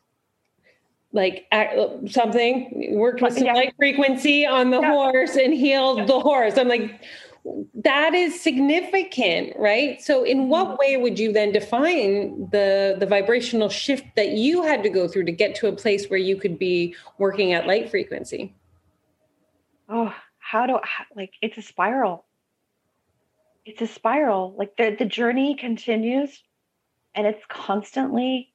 like 1.12 1.46
something 2.08 2.94
worked 2.96 3.22
with 3.22 3.34
some 3.34 3.46
yeah. 3.46 3.54
light 3.54 3.74
frequency 3.78 4.44
on 4.44 4.70
the 4.70 4.80
yeah. 4.80 4.92
horse 4.92 5.36
and 5.36 5.54
healed 5.54 5.98
yeah. 5.98 6.04
the 6.04 6.20
horse 6.20 6.58
i'm 6.58 6.68
like 6.68 7.00
that 7.74 8.14
is 8.14 8.38
significant 8.38 9.54
right 9.58 10.02
so 10.02 10.22
in 10.22 10.48
what 10.48 10.66
mm-hmm. 10.66 10.76
way 10.78 10.96
would 10.96 11.18
you 11.18 11.32
then 11.32 11.50
define 11.50 12.48
the 12.52 12.96
the 12.98 13.06
vibrational 13.06 13.68
shift 13.68 14.04
that 14.16 14.32
you 14.32 14.62
had 14.62 14.82
to 14.82 14.90
go 14.90 15.08
through 15.08 15.24
to 15.24 15.32
get 15.32 15.54
to 15.54 15.66
a 15.66 15.72
place 15.72 16.08
where 16.10 16.18
you 16.18 16.36
could 16.36 16.58
be 16.58 16.94
working 17.18 17.52
at 17.52 17.66
light 17.66 17.90
frequency 17.90 18.54
oh 19.88 20.14
how 20.38 20.66
do 20.66 20.78
like 21.16 21.32
it's 21.40 21.56
a 21.56 21.62
spiral 21.62 22.26
it's 23.64 23.80
a 23.80 23.86
spiral 23.86 24.54
like 24.58 24.76
the 24.76 24.94
the 24.98 25.04
journey 25.04 25.54
continues 25.54 26.42
and 27.14 27.26
it's 27.26 27.44
constantly 27.48 28.52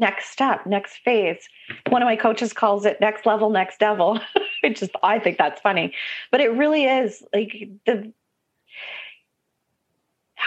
next 0.00 0.30
step, 0.30 0.66
next 0.66 0.98
phase. 1.04 1.48
One 1.90 2.02
of 2.02 2.06
my 2.06 2.16
coaches 2.16 2.52
calls 2.52 2.84
it 2.84 3.00
next 3.00 3.26
level, 3.26 3.50
next 3.50 3.78
devil. 3.78 4.18
it 4.62 4.76
just 4.76 4.92
I 5.02 5.18
think 5.18 5.38
that's 5.38 5.60
funny. 5.60 5.94
But 6.30 6.40
it 6.40 6.52
really 6.52 6.84
is 6.84 7.22
like 7.32 7.68
the 7.86 8.12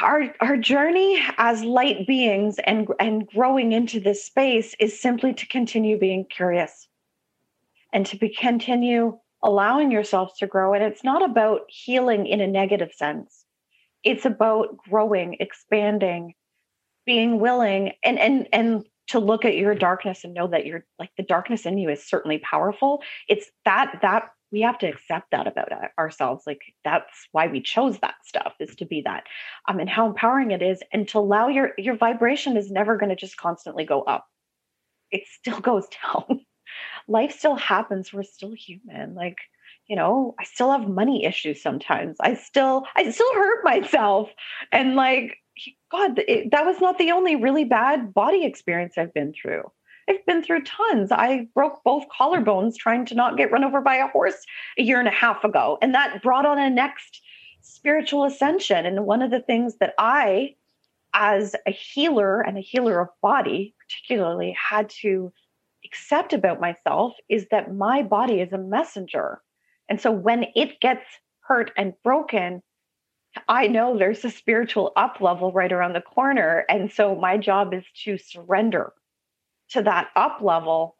our 0.01 0.33
our 0.41 0.57
journey 0.57 1.21
as 1.37 1.63
light 1.63 2.07
beings 2.07 2.57
and 2.65 2.87
and 2.99 3.27
growing 3.27 3.71
into 3.71 3.99
this 3.99 4.23
space 4.23 4.75
is 4.79 4.99
simply 4.99 5.33
to 5.33 5.47
continue 5.47 5.97
being 5.97 6.25
curious 6.25 6.87
and 7.93 8.05
to 8.07 8.17
be, 8.17 8.29
continue 8.29 9.17
allowing 9.43 9.91
yourself 9.91 10.35
to 10.39 10.47
grow. 10.47 10.73
And 10.73 10.83
it's 10.83 11.03
not 11.03 11.23
about 11.23 11.61
healing 11.67 12.25
in 12.25 12.41
a 12.41 12.47
negative 12.47 12.91
sense. 12.93 13.45
It's 14.03 14.25
about 14.25 14.77
growing, 14.77 15.37
expanding, 15.39 16.33
being 17.05 17.39
willing 17.39 17.93
and 18.03 18.17
and 18.17 18.47
and 18.51 18.85
to 19.07 19.19
look 19.19 19.45
at 19.45 19.55
your 19.55 19.75
darkness 19.75 20.23
and 20.23 20.33
know 20.33 20.47
that 20.47 20.65
you're 20.65 20.85
like 20.99 21.11
the 21.17 21.23
darkness 21.23 21.65
in 21.65 21.77
you 21.77 21.89
is 21.89 22.03
certainly 22.03 22.39
powerful. 22.39 23.03
It's 23.27 23.49
that 23.65 23.99
that 24.01 24.29
we 24.51 24.61
have 24.61 24.77
to 24.77 24.87
accept 24.87 25.31
that 25.31 25.47
about 25.47 25.69
ourselves. 25.97 26.43
Like 26.45 26.61
that's 26.83 27.27
why 27.31 27.47
we 27.47 27.59
chose 27.59 27.97
that 27.99 28.15
stuff 28.23 28.53
is 28.59 28.75
to 28.75 28.85
be 28.85 29.01
that. 29.01 29.23
Um, 29.67 29.79
and 29.79 29.89
how 29.89 30.05
empowering 30.05 30.51
it 30.51 30.61
is, 30.61 30.81
and 30.93 31.07
to 31.09 31.17
allow 31.17 31.47
your 31.47 31.71
your 31.77 31.97
vibration 31.97 32.55
is 32.55 32.71
never 32.71 32.97
going 32.97 33.09
to 33.09 33.15
just 33.15 33.35
constantly 33.35 33.83
go 33.83 34.03
up. 34.03 34.25
It 35.11 35.23
still 35.27 35.59
goes 35.61 35.87
down. 35.87 36.41
Life 37.07 37.37
still 37.37 37.55
happens. 37.55 38.13
We're 38.13 38.23
still 38.23 38.53
human. 38.53 39.15
Like 39.15 39.37
you 39.87 39.95
know, 39.97 40.33
I 40.39 40.45
still 40.45 40.71
have 40.71 40.87
money 40.87 41.25
issues 41.25 41.61
sometimes. 41.61 42.17
I 42.21 42.35
still 42.35 42.85
I 42.95 43.09
still 43.11 43.33
hurt 43.33 43.65
myself, 43.65 44.29
and 44.71 44.95
like 44.95 45.37
God, 45.91 46.19
it, 46.27 46.51
that 46.51 46.65
was 46.65 46.81
not 46.81 46.97
the 46.97 47.11
only 47.11 47.35
really 47.35 47.65
bad 47.65 48.13
body 48.13 48.45
experience 48.45 48.97
I've 48.97 49.13
been 49.13 49.33
through. 49.33 49.63
I've 50.09 50.25
been 50.25 50.43
through 50.43 50.63
tons. 50.63 51.11
I 51.11 51.47
broke 51.53 51.81
both 51.83 52.05
collarbones 52.09 52.75
trying 52.75 53.05
to 53.05 53.15
not 53.15 53.37
get 53.37 53.51
run 53.51 53.63
over 53.63 53.79
by 53.79 53.95
a 53.95 54.07
horse 54.07 54.45
a 54.77 54.83
year 54.83 54.99
and 54.99 55.07
a 55.07 55.11
half 55.11 55.43
ago. 55.43 55.77
And 55.81 55.93
that 55.93 56.21
brought 56.21 56.45
on 56.45 56.59
a 56.59 56.69
next 56.69 57.21
spiritual 57.61 58.25
ascension. 58.25 58.85
And 58.85 59.05
one 59.05 59.21
of 59.21 59.31
the 59.31 59.39
things 59.39 59.77
that 59.77 59.93
I, 59.97 60.55
as 61.13 61.55
a 61.65 61.71
healer 61.71 62.41
and 62.41 62.57
a 62.57 62.61
healer 62.61 62.99
of 62.99 63.09
body, 63.21 63.75
particularly, 63.79 64.57
had 64.59 64.89
to 65.01 65.31
accept 65.85 66.33
about 66.33 66.59
myself 66.59 67.13
is 67.29 67.47
that 67.51 67.73
my 67.73 68.01
body 68.01 68.41
is 68.41 68.51
a 68.51 68.57
messenger. 68.57 69.41
And 69.89 70.01
so 70.01 70.11
when 70.11 70.45
it 70.55 70.79
gets 70.81 71.05
hurt 71.41 71.71
and 71.77 71.93
broken, 72.03 72.61
I 73.47 73.67
know 73.67 73.97
there's 73.97 74.23
a 74.25 74.29
spiritual 74.29 74.91
up 74.95 75.19
level 75.19 75.51
right 75.51 75.71
around 75.71 75.93
the 75.93 76.01
corner. 76.01 76.65
And 76.69 76.91
so 76.91 77.15
my 77.15 77.38
job 77.38 77.73
is 77.73 77.84
to 78.03 78.17
surrender 78.17 78.93
to 79.69 79.81
that 79.84 80.09
up 80.15 80.39
level 80.41 80.95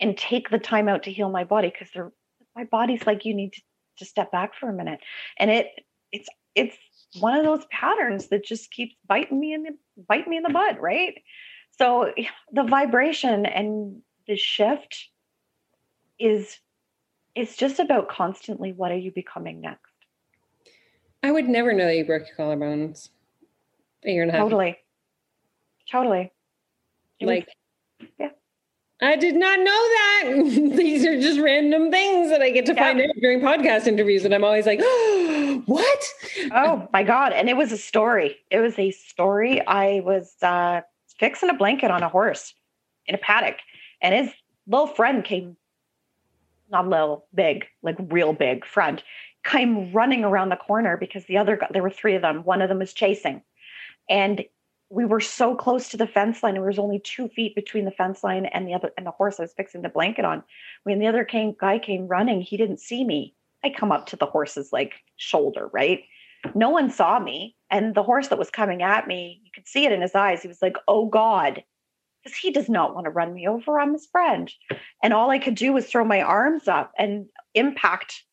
and 0.00 0.16
take 0.16 0.50
the 0.50 0.58
time 0.58 0.88
out 0.88 1.04
to 1.04 1.12
heal 1.12 1.30
my 1.30 1.44
body 1.44 1.72
because 1.72 2.10
my 2.54 2.64
body's 2.64 3.06
like 3.06 3.24
you 3.24 3.34
need 3.34 3.52
to, 3.52 3.62
to 3.98 4.04
step 4.04 4.32
back 4.32 4.54
for 4.54 4.68
a 4.68 4.72
minute. 4.72 5.00
And 5.38 5.50
it 5.50 5.66
it's 6.12 6.28
it's 6.54 6.76
one 7.20 7.34
of 7.34 7.44
those 7.44 7.64
patterns 7.70 8.28
that 8.28 8.44
just 8.44 8.70
keeps 8.70 8.94
biting 9.06 9.38
me 9.38 9.54
in 9.54 9.62
the 9.62 9.70
bite 10.08 10.28
me 10.28 10.36
in 10.36 10.42
the 10.42 10.50
butt 10.50 10.80
right? 10.80 11.22
So 11.78 12.12
the 12.52 12.64
vibration 12.64 13.46
and 13.46 14.02
the 14.26 14.36
shift 14.36 15.08
is 16.18 16.58
it's 17.34 17.56
just 17.56 17.78
about 17.78 18.08
constantly 18.08 18.72
what 18.72 18.90
are 18.90 18.96
you 18.96 19.12
becoming 19.12 19.60
next 19.60 19.87
i 21.22 21.30
would 21.30 21.48
never 21.48 21.72
know 21.72 21.86
that 21.86 21.96
you 21.96 22.04
broke 22.04 22.26
your 22.28 22.36
collarbones 22.36 23.10
a 24.04 24.10
year 24.10 24.22
and 24.22 24.30
a 24.30 24.34
half 24.34 24.42
totally 24.42 24.76
totally 25.90 26.32
like 27.20 27.48
yeah. 28.18 28.30
I 29.00 29.16
did 29.16 29.36
not 29.36 29.58
know 29.60 29.64
that. 29.64 30.72
These 30.76 31.06
are 31.06 31.20
just 31.20 31.38
random 31.38 31.90
things 31.90 32.30
that 32.30 32.42
I 32.42 32.50
get 32.50 32.66
to 32.66 32.74
yeah. 32.74 32.84
find 32.84 33.00
out 33.00 33.14
during 33.20 33.40
podcast 33.40 33.86
interviews. 33.86 34.24
And 34.24 34.34
I'm 34.34 34.42
always 34.42 34.66
like, 34.66 34.80
oh, 34.82 35.62
what? 35.66 36.04
Oh 36.52 36.88
my 36.92 37.04
God. 37.04 37.32
And 37.32 37.48
it 37.48 37.56
was 37.56 37.70
a 37.70 37.78
story. 37.78 38.36
It 38.50 38.58
was 38.58 38.78
a 38.78 38.90
story. 38.90 39.64
I 39.66 40.00
was 40.04 40.34
uh, 40.42 40.80
fixing 41.18 41.48
a 41.48 41.54
blanket 41.54 41.90
on 41.90 42.02
a 42.02 42.08
horse 42.08 42.54
in 43.06 43.14
a 43.14 43.18
paddock. 43.18 43.56
And 44.02 44.14
his 44.14 44.34
little 44.66 44.88
friend 44.88 45.24
came, 45.24 45.56
not 46.70 46.88
little, 46.88 47.26
big, 47.34 47.66
like 47.82 47.96
real 48.08 48.32
big 48.32 48.64
friend, 48.64 49.02
came 49.48 49.92
running 49.92 50.24
around 50.24 50.50
the 50.50 50.56
corner 50.56 50.96
because 50.96 51.24
the 51.24 51.38
other, 51.38 51.58
there 51.70 51.82
were 51.82 51.90
three 51.90 52.14
of 52.14 52.22
them. 52.22 52.44
One 52.44 52.62
of 52.62 52.68
them 52.68 52.78
was 52.78 52.92
chasing. 52.92 53.42
And 54.08 54.44
we 54.90 55.04
were 55.04 55.20
so 55.20 55.54
close 55.54 55.88
to 55.90 55.96
the 55.96 56.06
fence 56.06 56.42
line. 56.42 56.54
There 56.54 56.62
was 56.62 56.78
only 56.78 56.98
two 57.00 57.28
feet 57.28 57.54
between 57.54 57.84
the 57.84 57.90
fence 57.90 58.24
line 58.24 58.46
and 58.46 58.66
the 58.66 58.74
other 58.74 58.90
and 58.96 59.06
the 59.06 59.10
horse 59.10 59.38
I 59.38 59.42
was 59.42 59.52
fixing 59.52 59.82
the 59.82 59.88
blanket 59.88 60.24
on. 60.24 60.42
When 60.84 60.98
the 60.98 61.06
other 61.06 61.24
came 61.24 61.54
guy 61.58 61.78
came 61.78 62.08
running, 62.08 62.40
he 62.40 62.56
didn't 62.56 62.80
see 62.80 63.04
me. 63.04 63.34
I 63.62 63.70
come 63.70 63.92
up 63.92 64.06
to 64.06 64.16
the 64.16 64.26
horse's 64.26 64.72
like 64.72 64.94
shoulder, 65.16 65.68
right? 65.72 66.04
No 66.54 66.70
one 66.70 66.90
saw 66.90 67.18
me. 67.18 67.54
And 67.70 67.94
the 67.94 68.02
horse 68.02 68.28
that 68.28 68.38
was 68.38 68.50
coming 68.50 68.82
at 68.82 69.06
me, 69.06 69.42
you 69.44 69.50
could 69.54 69.68
see 69.68 69.84
it 69.84 69.92
in 69.92 70.00
his 70.00 70.14
eyes. 70.14 70.40
He 70.40 70.48
was 70.48 70.62
like, 70.62 70.76
Oh 70.86 71.06
God. 71.06 71.62
Because 72.22 72.36
he 72.36 72.50
does 72.50 72.68
not 72.68 72.94
want 72.94 73.04
to 73.04 73.10
run 73.10 73.34
me 73.34 73.46
over. 73.46 73.78
I'm 73.78 73.92
his 73.92 74.06
friend. 74.06 74.50
And 75.02 75.12
all 75.12 75.30
I 75.30 75.38
could 75.38 75.54
do 75.54 75.72
was 75.72 75.86
throw 75.86 76.04
my 76.04 76.20
arms 76.20 76.66
up 76.66 76.92
and 76.98 77.26
impact 77.54 78.24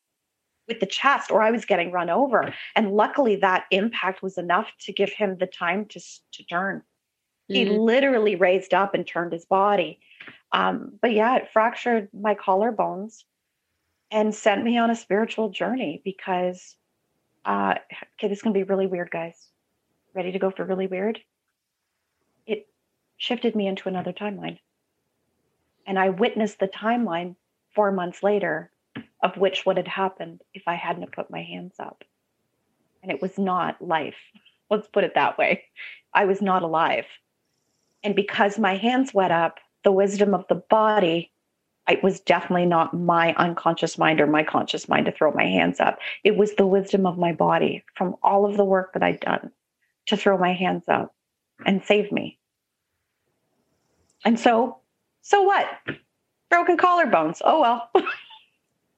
with 0.68 0.80
the 0.80 0.86
chest 0.86 1.32
or 1.32 1.42
I 1.42 1.52
was 1.52 1.66
getting 1.66 1.92
run 1.92 2.10
over. 2.10 2.54
And 2.76 2.92
luckily 2.92 3.36
that 3.38 3.66
impact 3.72 4.24
was 4.24 4.38
enough 4.38 4.72
to 4.82 4.94
give 4.94 5.12
him 5.12 5.38
the 5.38 5.48
time 5.48 5.86
to, 5.86 6.00
to 6.00 6.44
turn. 6.44 6.82
Mm-hmm. 7.50 7.54
He 7.54 7.66
literally 7.78 8.36
raised 8.36 8.74
up 8.74 8.94
and 8.94 9.06
turned 9.06 9.34
his 9.34 9.46
body. 9.46 10.00
Um, 10.52 10.94
but 11.02 11.14
yeah, 11.14 11.36
it 11.38 11.50
fractured 11.52 12.10
my 12.14 12.36
collarbones 12.36 13.24
and 14.12 14.34
sent 14.34 14.64
me 14.64 14.78
on 14.78 14.90
a 14.90 14.96
spiritual 14.96 15.50
journey 15.50 16.02
because, 16.04 16.76
uh, 17.46 17.76
okay, 18.18 18.28
this 18.28 18.40
is 18.40 18.42
going 18.42 18.54
to 18.54 18.60
be 18.60 18.64
really 18.64 18.88
weird, 18.88 19.12
guys. 19.12 19.50
Ready 20.14 20.32
to 20.32 20.40
go 20.40 20.50
for 20.50 20.64
really 20.64 20.88
weird? 20.88 21.20
It 22.48 22.68
shifted 23.18 23.56
me 23.56 23.68
into 23.68 23.90
another 23.90 24.14
timeline. 24.14 24.60
And 25.86 26.00
I 26.00 26.10
witnessed 26.10 26.60
the 26.60 26.68
timeline 26.68 27.36
four 27.74 27.92
months 27.92 28.24
later 28.24 28.72
of 29.26 29.38
which 29.38 29.66
what 29.66 29.78
had 29.78 29.88
happened 29.88 30.40
if 30.54 30.62
I 30.68 30.76
hadn't 30.76 31.12
put 31.12 31.32
my 31.32 31.42
hands 31.42 31.74
up. 31.80 32.04
And 33.02 33.12
it 33.12 33.24
was 33.24 33.40
not 33.40 33.82
life. 33.82 34.16
Let's 34.70 34.88
put 34.88 35.04
it 35.04 35.16
that 35.16 35.38
way. 35.40 35.64
I 36.14 36.26
was 36.26 36.44
not 36.44 36.62
alive. 36.62 37.06
And 38.04 38.16
because 38.16 38.60
my 38.60 38.78
hands 38.78 39.16
went 39.16 39.34
up, 39.34 39.58
the 39.84 39.92
wisdom 39.92 40.36
of 40.36 40.46
the 40.48 40.62
body, 40.70 41.32
it 41.90 42.04
was 42.04 42.20
definitely 42.20 42.68
not 42.68 42.94
my 42.94 43.34
unconscious 43.34 43.98
mind 43.98 44.22
or 44.22 44.28
my 44.28 44.44
conscious 44.44 44.88
mind 44.88 45.08
to 45.08 45.12
throw 45.12 45.32
my 45.32 45.46
hands 45.46 45.80
up. 45.80 45.98
It 46.24 46.38
was 46.38 46.54
the 46.54 46.68
wisdom 46.68 47.08
of 47.08 47.18
my 47.18 47.34
body 47.34 47.84
from 47.96 48.16
all 48.22 48.46
of 48.46 48.58
the 48.58 48.66
work 48.66 48.94
that 48.94 49.02
I'd 49.02 49.22
done 49.22 49.52
to 50.06 50.18
throw 50.18 50.38
my 50.38 50.54
hands 50.54 50.84
up 50.88 51.16
and 51.66 51.84
save 51.84 52.12
me. 52.12 52.38
And 54.24 54.40
so, 54.40 54.78
so 55.24 55.42
what? 55.42 55.68
Broken 56.52 56.78
collarbones. 56.78 57.42
Oh 57.44 57.62
well. 57.62 57.90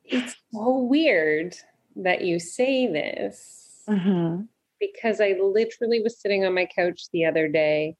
it's 0.08 0.36
so 0.52 0.80
weird 0.80 1.56
that 1.96 2.22
you 2.22 2.40
say 2.40 2.88
this 2.88 3.84
mm-hmm. 3.88 4.44
because 4.80 5.20
I 5.20 5.36
literally 5.42 6.02
was 6.02 6.20
sitting 6.20 6.46
on 6.46 6.54
my 6.54 6.66
couch 6.66 7.04
the 7.12 7.26
other 7.26 7.48
day 7.48 7.96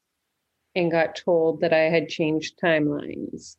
and 0.74 0.90
got 0.90 1.16
told 1.16 1.60
that 1.60 1.72
I 1.72 1.90
had 1.90 2.08
changed 2.08 2.58
timelines. 2.62 3.56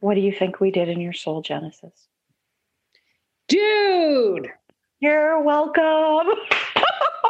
What 0.00 0.14
do 0.14 0.20
you 0.20 0.32
think 0.32 0.60
we 0.60 0.70
did 0.70 0.88
in 0.88 1.00
your 1.00 1.12
soul 1.12 1.42
genesis? 1.42 2.08
Dude, 3.48 4.48
you're 5.00 5.40
welcome. 5.40 6.34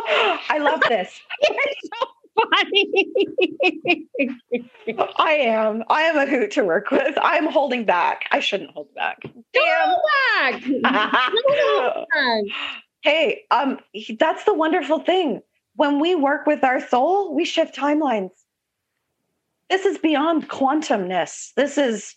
I 0.08 0.58
love 0.60 0.80
this. 0.88 1.20
You're 1.42 1.58
so 1.84 2.06
funny. 2.36 3.08
I 5.18 5.32
am. 5.32 5.84
I 5.88 6.02
am 6.02 6.16
a 6.16 6.26
hoot 6.26 6.50
to 6.52 6.64
work 6.64 6.90
with. 6.90 7.16
I'm 7.20 7.46
holding 7.46 7.84
back. 7.84 8.24
I 8.30 8.40
shouldn't 8.40 8.70
hold 8.70 8.94
back. 8.94 9.18
Damn. 9.52 10.62
back. 10.82 11.22
hey, 13.02 13.44
um, 13.50 13.78
that's 14.18 14.44
the 14.44 14.54
wonderful 14.54 15.00
thing. 15.00 15.40
When 15.74 16.00
we 16.00 16.14
work 16.14 16.46
with 16.46 16.64
our 16.64 16.80
soul, 16.86 17.34
we 17.34 17.44
shift 17.44 17.76
timelines. 17.76 18.30
This 19.68 19.84
is 19.84 19.98
beyond 19.98 20.48
quantumness. 20.48 21.52
This 21.54 21.76
is, 21.76 22.14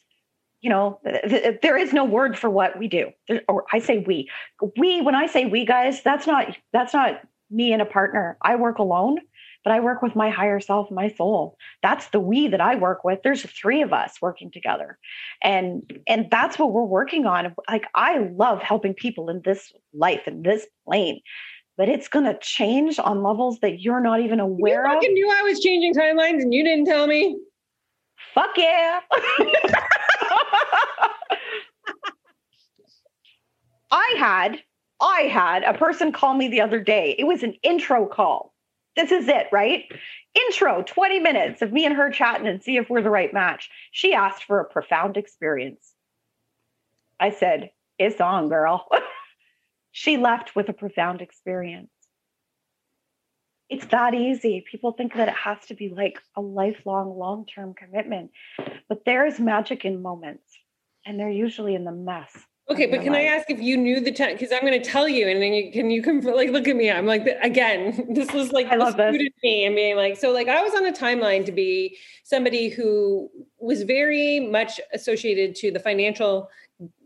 you 0.61 0.69
know, 0.69 0.99
th- 1.03 1.23
th- 1.27 1.61
there 1.61 1.77
is 1.77 1.93
no 1.93 2.05
word 2.05 2.37
for 2.37 2.49
what 2.49 2.77
we 2.77 2.87
do. 2.87 3.09
There, 3.27 3.41
or 3.47 3.65
I 3.73 3.79
say 3.79 3.99
we. 3.99 4.29
We. 4.77 5.01
When 5.01 5.15
I 5.15 5.25
say 5.25 5.45
we, 5.45 5.65
guys, 5.65 6.03
that's 6.03 6.27
not 6.27 6.55
that's 6.71 6.93
not 6.93 7.21
me 7.49 7.73
and 7.73 7.81
a 7.81 7.85
partner. 7.85 8.37
I 8.41 8.55
work 8.55 8.77
alone 8.77 9.17
but 9.63 9.73
I 9.73 9.79
work 9.79 10.01
with 10.01 10.15
my 10.15 10.29
higher 10.29 10.59
self, 10.59 10.89
my 10.89 11.09
soul. 11.09 11.57
That's 11.83 12.07
the 12.09 12.19
we 12.19 12.47
that 12.47 12.61
I 12.61 12.75
work 12.75 13.03
with. 13.03 13.19
There's 13.23 13.43
three 13.43 13.81
of 13.81 13.93
us 13.93 14.13
working 14.21 14.51
together. 14.51 14.97
And 15.43 16.01
and 16.07 16.27
that's 16.31 16.57
what 16.57 16.71
we're 16.71 16.83
working 16.83 17.25
on. 17.25 17.53
Like 17.69 17.85
I 17.95 18.19
love 18.35 18.61
helping 18.61 18.93
people 18.93 19.29
in 19.29 19.41
this 19.43 19.71
life, 19.93 20.27
in 20.27 20.43
this 20.43 20.65
plane. 20.85 21.21
But 21.77 21.89
it's 21.89 22.07
gonna 22.07 22.37
change 22.41 22.99
on 22.99 23.23
levels 23.23 23.59
that 23.61 23.81
you're 23.81 24.01
not 24.01 24.21
even 24.21 24.39
aware 24.39 24.85
you 24.87 24.97
of. 24.97 25.03
You 25.03 25.13
knew 25.13 25.29
I 25.29 25.43
was 25.43 25.59
changing 25.59 25.93
timelines 25.93 26.41
and 26.41 26.53
you 26.53 26.63
didn't 26.63 26.85
tell 26.85 27.07
me. 27.07 27.37
Fuck 28.33 28.57
yeah. 28.57 28.99
I 33.91 34.15
had 34.17 34.59
I 35.01 35.21
had 35.21 35.63
a 35.63 35.73
person 35.73 36.11
call 36.11 36.33
me 36.33 36.49
the 36.49 36.61
other 36.61 36.81
day. 36.81 37.15
It 37.17 37.23
was 37.23 37.43
an 37.43 37.55
intro 37.63 38.05
call. 38.05 38.53
This 38.99 39.13
is 39.13 39.29
it, 39.29 39.47
right? 39.53 39.85
Intro 40.35 40.83
20 40.83 41.19
minutes 41.19 41.61
of 41.61 41.71
me 41.71 41.85
and 41.85 41.95
her 41.95 42.09
chatting 42.11 42.47
and 42.47 42.61
see 42.61 42.75
if 42.75 42.89
we're 42.89 43.01
the 43.01 43.09
right 43.09 43.33
match. 43.33 43.69
She 43.91 44.13
asked 44.13 44.43
for 44.43 44.59
a 44.59 44.65
profound 44.65 45.15
experience. 45.15 45.93
I 47.17 47.29
said, 47.29 47.71
It's 47.97 48.19
on, 48.19 48.49
girl. 48.49 48.89
she 49.93 50.17
left 50.17 50.53
with 50.53 50.67
a 50.67 50.73
profound 50.73 51.21
experience. 51.21 51.91
It's 53.69 53.85
that 53.85 54.13
easy. 54.13 54.65
People 54.69 54.91
think 54.91 55.13
that 55.13 55.29
it 55.29 55.35
has 55.35 55.59
to 55.67 55.75
be 55.75 55.87
like 55.87 56.19
a 56.35 56.41
lifelong, 56.41 57.17
long 57.17 57.45
term 57.45 57.73
commitment, 57.73 58.31
but 58.89 59.05
there 59.05 59.25
is 59.25 59.39
magic 59.39 59.85
in 59.85 60.01
moments, 60.01 60.43
and 61.05 61.17
they're 61.17 61.29
usually 61.29 61.73
in 61.73 61.85
the 61.85 61.93
mess. 61.93 62.35
Okay, 62.71 62.85
but 62.85 63.01
can 63.01 63.13
life. 63.13 63.21
I 63.21 63.35
ask 63.35 63.49
if 63.49 63.59
you 63.59 63.77
knew 63.77 63.99
the 63.99 64.11
time? 64.11 64.33
Because 64.33 64.51
I'm 64.51 64.61
going 64.61 64.79
to 64.79 64.87
tell 64.87 65.07
you, 65.07 65.27
and 65.27 65.41
then 65.41 65.53
you, 65.53 65.71
can 65.71 65.89
you 65.89 66.03
come 66.03 66.21
like 66.21 66.51
look 66.51 66.67
at 66.67 66.75
me? 66.75 66.91
I'm 66.91 67.07
like 67.07 67.27
again, 67.41 68.05
this 68.13 68.31
was 68.31 68.51
like 68.51 68.67
I 68.67 68.75
love 68.75 68.95
this. 68.95 69.15
me 69.43 69.65
and 69.65 69.75
being 69.75 69.95
like 69.95 70.17
so. 70.17 70.31
Like 70.31 70.47
I 70.47 70.61
was 70.61 70.73
on 70.75 70.85
a 70.85 70.91
timeline 70.91 71.45
to 71.45 71.51
be 71.51 71.97
somebody 72.23 72.69
who 72.69 73.29
was 73.59 73.81
very 73.81 74.39
much 74.39 74.79
associated 74.93 75.55
to 75.55 75.71
the 75.71 75.79
financial 75.79 76.49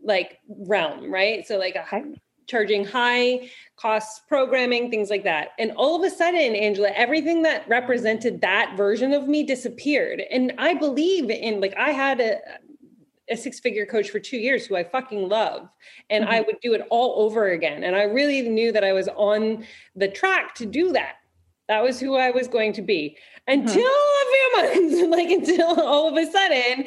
like 0.02 0.38
realm, 0.48 1.10
right? 1.10 1.46
So 1.46 1.58
like 1.58 1.76
a 1.76 1.82
high, 1.82 2.04
charging 2.46 2.84
high 2.84 3.48
cost 3.76 4.28
programming, 4.28 4.90
things 4.90 5.08
like 5.08 5.24
that. 5.24 5.48
And 5.58 5.72
all 5.72 5.96
of 5.96 6.02
a 6.10 6.14
sudden, 6.14 6.54
Angela, 6.54 6.90
everything 6.94 7.42
that 7.42 7.66
represented 7.68 8.42
that 8.42 8.74
version 8.76 9.14
of 9.14 9.28
me 9.28 9.42
disappeared. 9.42 10.22
And 10.30 10.52
I 10.58 10.74
believe 10.74 11.30
in 11.30 11.60
like 11.60 11.74
I 11.78 11.90
had 11.90 12.20
a 12.20 12.38
a 13.30 13.36
six 13.36 13.60
figure 13.60 13.86
coach 13.86 14.10
for 14.10 14.20
two 14.20 14.36
years 14.36 14.66
who 14.66 14.76
I 14.76 14.84
fucking 14.84 15.28
love. 15.28 15.68
And 16.10 16.24
mm-hmm. 16.24 16.34
I 16.34 16.40
would 16.42 16.60
do 16.60 16.74
it 16.74 16.86
all 16.90 17.24
over 17.24 17.48
again. 17.48 17.84
And 17.84 17.96
I 17.96 18.02
really 18.02 18.48
knew 18.48 18.72
that 18.72 18.84
I 18.84 18.92
was 18.92 19.08
on 19.08 19.64
the 19.96 20.08
track 20.08 20.54
to 20.56 20.66
do 20.66 20.92
that. 20.92 21.16
That 21.68 21.82
was 21.82 21.98
who 21.98 22.14
I 22.16 22.30
was 22.30 22.46
going 22.46 22.74
to 22.74 22.82
be 22.82 23.16
until 23.46 23.82
mm-hmm. 23.82 24.62
a 24.62 24.74
few 24.76 24.90
months, 24.90 25.16
like 25.16 25.30
until 25.30 25.80
all 25.80 26.08
of 26.08 26.16
a 26.16 26.30
sudden, 26.30 26.86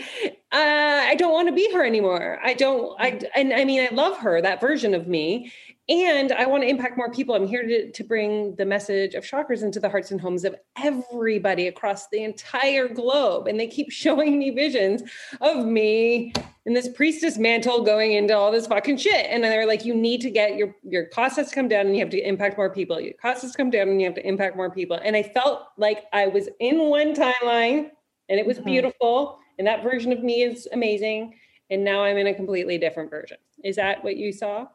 uh, 0.52 1.06
I 1.10 1.16
don't 1.16 1.34
want 1.34 1.48
to 1.48 1.54
be 1.54 1.72
her 1.74 1.84
anymore. 1.84 2.40
I 2.44 2.54
don't, 2.54 3.00
I, 3.00 3.12
mm-hmm. 3.12 3.26
and 3.36 3.54
I 3.54 3.66
mean, 3.66 3.88
I 3.90 3.94
love 3.94 4.18
her, 4.20 4.42
that 4.42 4.62
version 4.62 4.94
of 4.94 5.08
me 5.08 5.52
and 5.90 6.34
I 6.34 6.46
want 6.46 6.64
to 6.64 6.70
impact 6.70 6.98
more 6.98 7.10
people. 7.10 7.34
I'm 7.34 7.48
here 7.48 7.66
to, 7.66 7.92
to 7.92 8.04
bring 8.04 8.56
the 8.56 8.66
message 8.66 9.14
of 9.14 9.24
chakras 9.24 9.64
into 9.64 9.80
the 9.80 9.88
hearts 9.88 10.12
and 10.12 10.20
homes 10.20 10.44
of 10.44 10.54
everybody 10.78 11.68
across 11.68 12.10
the 12.10 12.24
entire 12.24 12.90
globe. 12.90 13.48
And 13.48 13.58
they 13.58 13.68
keep 13.68 13.90
showing 13.92 14.38
me 14.38 14.50
visions 14.50 15.04
of 15.40 15.66
me 15.66 16.34
in 16.66 16.74
this 16.74 16.90
priestess 16.90 17.38
mantle 17.38 17.84
going 17.84 18.12
into 18.14 18.36
all 18.36 18.52
this 18.52 18.68
fucking 18.68 18.98
shit. 18.98 19.28
And 19.30 19.42
they're 19.44 19.66
like, 19.66 19.86
you 19.86 19.96
need 19.96 20.20
to 20.22 20.30
get 20.30 20.58
your 20.58 20.76
your 20.84 21.06
cost 21.06 21.38
has 21.38 21.50
to 21.50 21.56
come 21.56 21.70
down 21.70 21.86
and 21.86 21.96
you 21.96 22.02
have 22.02 22.12
to 22.12 22.28
impact 22.28 22.58
more 22.58 22.70
people. 22.70 23.00
Your 23.00 23.14
cost 23.14 23.44
has 23.44 23.54
to 23.54 23.58
come 23.58 23.70
down 23.70 23.88
and 23.88 24.02
you 24.02 24.08
have 24.08 24.16
to 24.16 24.28
impact 24.28 24.58
more 24.58 24.70
people. 24.70 25.00
And 25.02 25.16
I 25.16 25.24
felt 25.24 25.68
like 25.78 26.04
I 26.12 26.28
was 26.28 26.50
in 26.60 26.90
one 26.90 27.16
timeline 27.16 27.92
and 28.28 28.40
it 28.40 28.46
was 28.46 28.58
mm-hmm. 28.58 28.66
beautiful. 28.66 29.40
And 29.58 29.66
that 29.68 29.84
version 29.84 30.12
of 30.12 30.22
me 30.22 30.44
is 30.44 30.68
amazing. 30.74 31.36
And 31.70 31.86
now 31.86 32.04
I'm 32.04 32.18
in 32.18 32.28
a 32.28 32.34
completely 32.34 32.78
different 32.78 33.10
version. 33.10 33.38
Is 33.64 33.78
that 33.78 34.04
what 34.04 34.18
you 34.18 34.34
saw? 34.34 34.68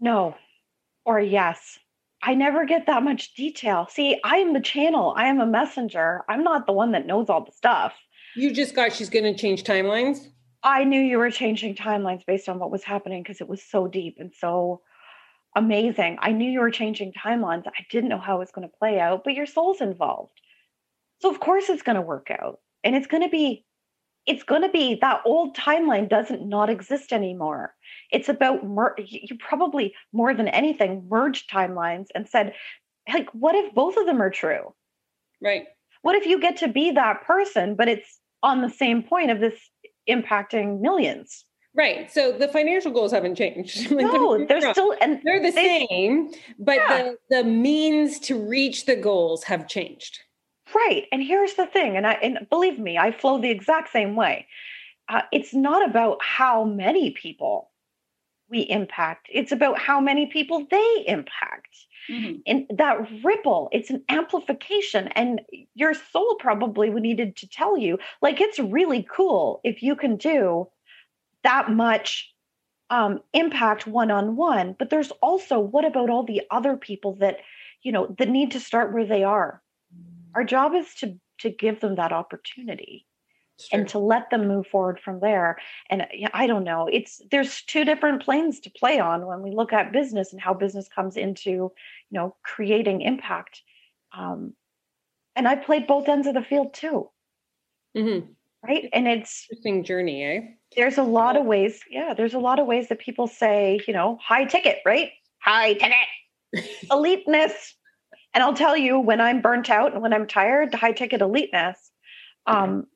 No 0.00 0.34
or 1.04 1.20
yes. 1.20 1.78
I 2.22 2.34
never 2.34 2.66
get 2.66 2.86
that 2.86 3.02
much 3.02 3.34
detail. 3.34 3.88
See, 3.90 4.20
I 4.24 4.36
am 4.36 4.52
the 4.52 4.60
channel, 4.60 5.14
I 5.16 5.26
am 5.26 5.40
a 5.40 5.46
messenger. 5.46 6.22
I'm 6.28 6.44
not 6.44 6.66
the 6.66 6.72
one 6.72 6.92
that 6.92 7.06
knows 7.06 7.30
all 7.30 7.44
the 7.44 7.52
stuff. 7.52 7.94
You 8.36 8.52
just 8.52 8.74
got 8.74 8.92
she's 8.92 9.10
going 9.10 9.24
to 9.24 9.34
change 9.34 9.64
timelines? 9.64 10.28
I 10.62 10.84
knew 10.84 11.00
you 11.00 11.18
were 11.18 11.30
changing 11.30 11.74
timelines 11.74 12.24
based 12.26 12.48
on 12.48 12.58
what 12.58 12.70
was 12.70 12.84
happening 12.84 13.22
because 13.22 13.40
it 13.40 13.48
was 13.48 13.62
so 13.62 13.88
deep 13.88 14.16
and 14.18 14.32
so 14.38 14.82
amazing. 15.56 16.18
I 16.20 16.32
knew 16.32 16.50
you 16.50 16.60
were 16.60 16.70
changing 16.70 17.12
timelines. 17.12 17.66
I 17.66 17.86
didn't 17.90 18.10
know 18.10 18.18
how 18.18 18.36
it 18.36 18.40
was 18.40 18.52
going 18.52 18.68
to 18.68 18.76
play 18.78 19.00
out, 19.00 19.24
but 19.24 19.34
your 19.34 19.46
soul's 19.46 19.80
involved. 19.80 20.38
So, 21.20 21.30
of 21.30 21.40
course, 21.40 21.68
it's 21.68 21.82
going 21.82 21.96
to 21.96 22.02
work 22.02 22.30
out. 22.30 22.60
And 22.84 22.94
it's 22.94 23.06
going 23.06 23.22
to 23.22 23.28
be 23.28 23.64
it's 24.30 24.44
going 24.44 24.62
to 24.62 24.68
be 24.68 24.96
that 25.00 25.22
old 25.24 25.56
timeline 25.56 26.08
doesn't 26.08 26.48
not 26.48 26.70
exist 26.70 27.12
anymore. 27.12 27.74
It's 28.12 28.28
about 28.28 28.64
mer- 28.64 28.94
you 28.96 29.36
probably 29.38 29.92
more 30.12 30.32
than 30.34 30.46
anything 30.46 31.08
merged 31.08 31.50
timelines 31.50 32.06
and 32.14 32.28
said, 32.28 32.54
like, 33.12 33.28
what 33.34 33.56
if 33.56 33.74
both 33.74 33.96
of 33.96 34.06
them 34.06 34.22
are 34.22 34.30
true? 34.30 34.72
Right. 35.42 35.64
What 36.02 36.14
if 36.14 36.26
you 36.26 36.40
get 36.40 36.58
to 36.58 36.68
be 36.68 36.92
that 36.92 37.24
person, 37.24 37.74
but 37.74 37.88
it's 37.88 38.20
on 38.40 38.62
the 38.62 38.70
same 38.70 39.02
point 39.02 39.32
of 39.32 39.40
this 39.40 39.58
impacting 40.08 40.80
millions? 40.80 41.44
Right. 41.74 42.08
So 42.12 42.30
the 42.30 42.46
financial 42.46 42.92
goals 42.92 43.10
haven't 43.10 43.34
changed. 43.34 43.90
like, 43.90 44.06
no, 44.06 44.46
they're 44.46 44.72
still 44.72 44.94
and 45.00 45.20
they're 45.24 45.42
the 45.42 45.50
they, 45.50 45.88
same, 45.90 46.30
but 46.56 46.76
yeah. 46.76 47.02
the 47.02 47.16
the 47.36 47.44
means 47.44 48.20
to 48.20 48.38
reach 48.38 48.86
the 48.86 48.96
goals 48.96 49.42
have 49.44 49.66
changed. 49.66 50.20
Right. 50.74 51.06
And 51.12 51.22
here's 51.22 51.54
the 51.54 51.66
thing, 51.66 51.96
and 51.96 52.06
I 52.06 52.12
and 52.14 52.46
believe 52.48 52.78
me, 52.78 52.98
I 52.98 53.12
flow 53.12 53.40
the 53.40 53.50
exact 53.50 53.90
same 53.92 54.14
way. 54.16 54.46
Uh, 55.08 55.22
it's 55.32 55.52
not 55.52 55.88
about 55.88 56.18
how 56.22 56.64
many 56.64 57.10
people 57.10 57.70
we 58.48 58.60
impact; 58.60 59.28
it's 59.32 59.52
about 59.52 59.78
how 59.78 60.00
many 60.00 60.26
people 60.26 60.66
they 60.70 61.04
impact. 61.06 61.76
Mm-hmm. 62.08 62.40
And 62.46 62.66
that 62.78 62.96
ripple, 63.22 63.68
it's 63.72 63.90
an 63.90 64.02
amplification. 64.08 65.08
And 65.08 65.42
your 65.74 65.94
soul 65.94 66.36
probably 66.40 66.90
needed 66.90 67.36
to 67.36 67.48
tell 67.48 67.76
you, 67.76 67.98
like, 68.22 68.40
it's 68.40 68.58
really 68.58 69.06
cool 69.14 69.60
if 69.64 69.82
you 69.82 69.94
can 69.94 70.16
do 70.16 70.66
that 71.44 71.70
much 71.70 72.32
um, 72.88 73.20
impact 73.32 73.86
one 73.86 74.10
on 74.10 74.34
one. 74.36 74.74
But 74.78 74.90
there's 74.90 75.12
also, 75.22 75.60
what 75.60 75.84
about 75.84 76.10
all 76.10 76.24
the 76.24 76.42
other 76.50 76.76
people 76.76 77.16
that, 77.16 77.38
you 77.82 77.92
know, 77.92 78.14
that 78.18 78.28
need 78.28 78.50
to 78.52 78.60
start 78.60 78.92
where 78.92 79.06
they 79.06 79.22
are? 79.22 79.62
Our 80.34 80.44
job 80.44 80.74
is 80.74 80.94
to 80.96 81.18
to 81.40 81.50
give 81.50 81.80
them 81.80 81.96
that 81.96 82.12
opportunity 82.12 83.06
and 83.72 83.88
to 83.88 83.98
let 83.98 84.30
them 84.30 84.48
move 84.48 84.66
forward 84.66 84.98
from 85.00 85.20
there. 85.20 85.58
And 85.88 86.06
i 86.32 86.46
don't 86.46 86.64
know. 86.64 86.88
It's 86.90 87.20
there's 87.30 87.62
two 87.62 87.84
different 87.84 88.22
planes 88.22 88.60
to 88.60 88.70
play 88.70 88.98
on 88.98 89.26
when 89.26 89.42
we 89.42 89.50
look 89.50 89.72
at 89.72 89.92
business 89.92 90.32
and 90.32 90.40
how 90.40 90.54
business 90.54 90.88
comes 90.88 91.16
into 91.16 91.50
you 91.50 91.72
know 92.10 92.36
creating 92.42 93.02
impact. 93.02 93.62
Um, 94.16 94.54
and 95.36 95.46
i 95.46 95.56
played 95.56 95.86
both 95.86 96.08
ends 96.08 96.26
of 96.26 96.34
the 96.34 96.42
field 96.42 96.74
too. 96.74 97.10
Mm-hmm. 97.96 98.26
right? 98.66 98.88
And 98.92 99.08
it's 99.08 99.46
interesting 99.50 99.84
journey 99.84 100.24
eh? 100.24 100.40
There's 100.76 100.98
a 100.98 101.02
lot 101.02 101.36
of 101.36 101.44
ways 101.44 101.80
yeah 101.90 102.14
there's 102.14 102.34
a 102.34 102.38
lot 102.38 102.58
of 102.58 102.66
ways 102.66 102.88
that 102.88 103.00
people 103.00 103.26
say 103.26 103.80
you 103.86 103.94
know 103.94 104.18
high 104.22 104.44
ticket 104.44 104.78
right? 104.84 105.10
High 105.40 105.74
ticket. 105.74 105.94
Eliteness 106.90 107.74
and 108.34 108.44
I'll 108.44 108.54
tell 108.54 108.76
you 108.76 108.98
when 108.98 109.20
I'm 109.20 109.40
burnt 109.40 109.70
out 109.70 109.92
and 109.92 110.02
when 110.02 110.12
I'm 110.12 110.26
tired, 110.26 110.74
high 110.74 110.92
ticket 110.92 111.20
eliteness, 111.20 111.90
um, 112.46 112.86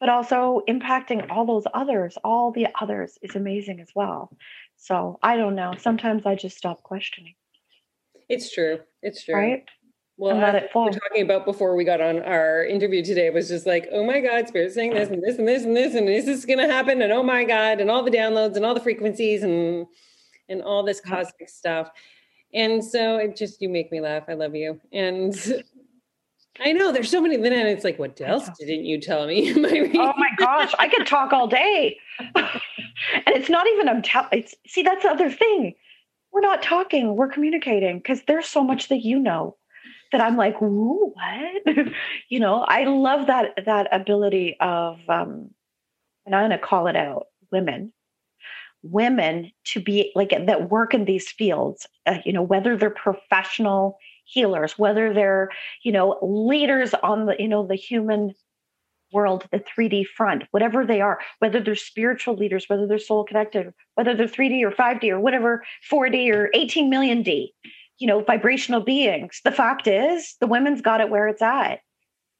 but 0.00 0.08
also 0.08 0.62
impacting 0.68 1.30
all 1.30 1.46
those 1.46 1.64
others, 1.72 2.18
all 2.24 2.50
the 2.50 2.66
others 2.80 3.18
is 3.22 3.36
amazing 3.36 3.80
as 3.80 3.88
well. 3.94 4.30
So 4.76 5.18
I 5.22 5.36
don't 5.36 5.54
know. 5.54 5.74
Sometimes 5.78 6.26
I 6.26 6.34
just 6.34 6.56
stop 6.56 6.82
questioning. 6.82 7.34
It's 8.28 8.52
true. 8.52 8.80
It's 9.02 9.24
true. 9.24 9.34
Right. 9.34 9.64
Well, 10.16 10.36
let 10.36 10.54
it 10.54 10.70
fall. 10.70 10.84
we're 10.84 10.92
talking 10.92 11.22
about 11.22 11.44
before 11.44 11.74
we 11.74 11.82
got 11.84 12.00
on 12.00 12.20
our 12.20 12.64
interview 12.64 13.04
today 13.04 13.30
was 13.30 13.48
just 13.48 13.66
like, 13.66 13.88
oh 13.90 14.04
my 14.04 14.20
God, 14.20 14.46
Spirit 14.46 14.72
saying 14.72 14.94
this 14.94 15.08
and 15.08 15.20
this 15.20 15.38
and 15.38 15.48
this 15.48 15.64
and 15.64 15.76
this 15.76 15.94
and 15.94 16.06
this 16.06 16.28
is 16.28 16.46
going 16.46 16.60
to 16.60 16.72
happen? 16.72 17.02
And 17.02 17.12
oh 17.12 17.24
my 17.24 17.42
God, 17.42 17.80
and 17.80 17.90
all 17.90 18.04
the 18.04 18.12
downloads 18.12 18.54
and 18.54 18.64
all 18.64 18.74
the 18.74 18.80
frequencies 18.80 19.42
and 19.42 19.86
and 20.48 20.62
all 20.62 20.84
this 20.84 21.00
cosmic 21.00 21.48
stuff. 21.48 21.90
And 22.54 22.84
so 22.84 23.18
it 23.18 23.36
just, 23.36 23.60
you 23.60 23.68
make 23.68 23.90
me 23.90 24.00
laugh. 24.00 24.24
I 24.28 24.34
love 24.34 24.54
you. 24.54 24.80
And 24.92 25.34
I 26.60 26.72
know 26.72 26.92
there's 26.92 27.10
so 27.10 27.20
many. 27.20 27.36
Then 27.36 27.52
and 27.52 27.68
it's 27.68 27.84
like, 27.84 27.98
what 27.98 28.20
else 28.20 28.48
didn't 28.58 28.84
you 28.84 29.00
tell 29.00 29.26
me? 29.26 29.52
oh 29.56 30.12
my 30.16 30.30
gosh, 30.38 30.72
I 30.78 30.88
could 30.88 31.06
talk 31.06 31.32
all 31.32 31.48
day. 31.48 31.98
and 32.34 32.52
it's 33.26 33.50
not 33.50 33.66
even 33.66 33.88
I'm 33.88 34.02
telling. 34.02 34.28
It's 34.32 34.54
see 34.66 34.82
that's 34.82 35.02
the 35.02 35.10
other 35.10 35.30
thing. 35.30 35.74
We're 36.30 36.40
not 36.40 36.62
talking. 36.62 37.16
We're 37.16 37.28
communicating 37.28 37.98
because 37.98 38.22
there's 38.26 38.46
so 38.46 38.62
much 38.62 38.88
that 38.88 39.04
you 39.04 39.18
know 39.18 39.56
that 40.12 40.20
I'm 40.20 40.36
like, 40.36 40.60
Ooh, 40.62 41.12
what? 41.14 41.76
you 42.28 42.38
know, 42.38 42.64
I 42.68 42.84
love 42.84 43.26
that 43.26 43.64
that 43.66 43.88
ability 43.90 44.56
of, 44.60 44.98
um, 45.08 45.50
and 46.24 46.34
I'm 46.34 46.48
going 46.48 46.50
to 46.50 46.58
call 46.58 46.86
it 46.86 46.96
out, 46.96 47.26
women 47.50 47.92
women 48.84 49.50
to 49.64 49.80
be 49.80 50.12
like 50.14 50.30
that 50.30 50.70
work 50.70 50.94
in 50.94 51.04
these 51.04 51.28
fields 51.30 51.86
uh, 52.06 52.18
you 52.24 52.32
know 52.32 52.42
whether 52.42 52.76
they're 52.76 52.90
professional 52.90 53.98
healers 54.24 54.78
whether 54.78 55.12
they're 55.12 55.50
you 55.82 55.92
know 55.92 56.18
leaders 56.22 56.94
on 57.02 57.26
the 57.26 57.36
you 57.38 57.48
know 57.48 57.66
the 57.66 57.74
human 57.74 58.32
world 59.12 59.46
the 59.52 59.60
3d 59.60 60.06
front 60.06 60.44
whatever 60.50 60.84
they 60.84 61.00
are 61.00 61.18
whether 61.38 61.60
they're 61.60 61.74
spiritual 61.74 62.34
leaders 62.34 62.66
whether 62.68 62.86
they're 62.86 62.98
soul 62.98 63.24
connected 63.24 63.72
whether 63.94 64.14
they're 64.14 64.26
3d 64.26 64.62
or 64.62 64.70
5d 64.70 65.08
or 65.10 65.20
whatever 65.20 65.64
4d 65.90 66.34
or 66.34 66.50
18 66.54 66.90
million 66.90 67.22
d 67.22 67.54
you 67.98 68.06
know 68.06 68.20
vibrational 68.20 68.80
beings. 68.80 69.40
The 69.44 69.52
fact 69.52 69.86
is 69.86 70.36
the 70.40 70.46
women's 70.46 70.80
got 70.80 71.00
it 71.00 71.10
where 71.10 71.28
it's 71.28 71.42
at 71.42 71.80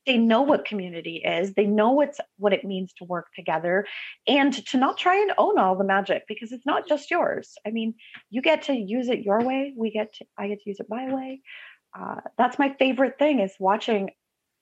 they 0.07 0.18
know 0.18 0.42
what 0.42 0.64
community 0.64 1.16
is 1.24 1.55
they 1.55 1.66
know 1.66 1.92
what's 1.92 2.20
what 2.36 2.52
it 2.52 2.64
means 2.64 2.92
to 2.92 3.05
work 3.05 3.26
together 3.34 3.86
and 4.26 4.52
to 4.66 4.76
not 4.76 4.98
try 4.98 5.16
and 5.16 5.32
own 5.38 5.59
all 5.59 5.76
the 5.76 5.84
magic 5.84 6.24
because 6.28 6.52
it's 6.52 6.66
not 6.66 6.86
just 6.88 7.11
yours 7.11 7.55
i 7.66 7.70
mean 7.70 7.94
you 8.30 8.42
get 8.42 8.62
to 8.62 8.74
use 8.74 9.09
it 9.09 9.20
your 9.20 9.40
way 9.42 9.72
we 9.76 9.90
get 9.90 10.12
to 10.14 10.24
i 10.38 10.48
get 10.48 10.61
to 10.61 10.70
use 10.70 10.80
it 10.80 10.86
my 10.88 11.12
way 11.12 11.40
uh, 11.98 12.16
that's 12.36 12.59
my 12.59 12.74
favorite 12.78 13.18
thing 13.18 13.40
is 13.40 13.52
watching 13.59 14.11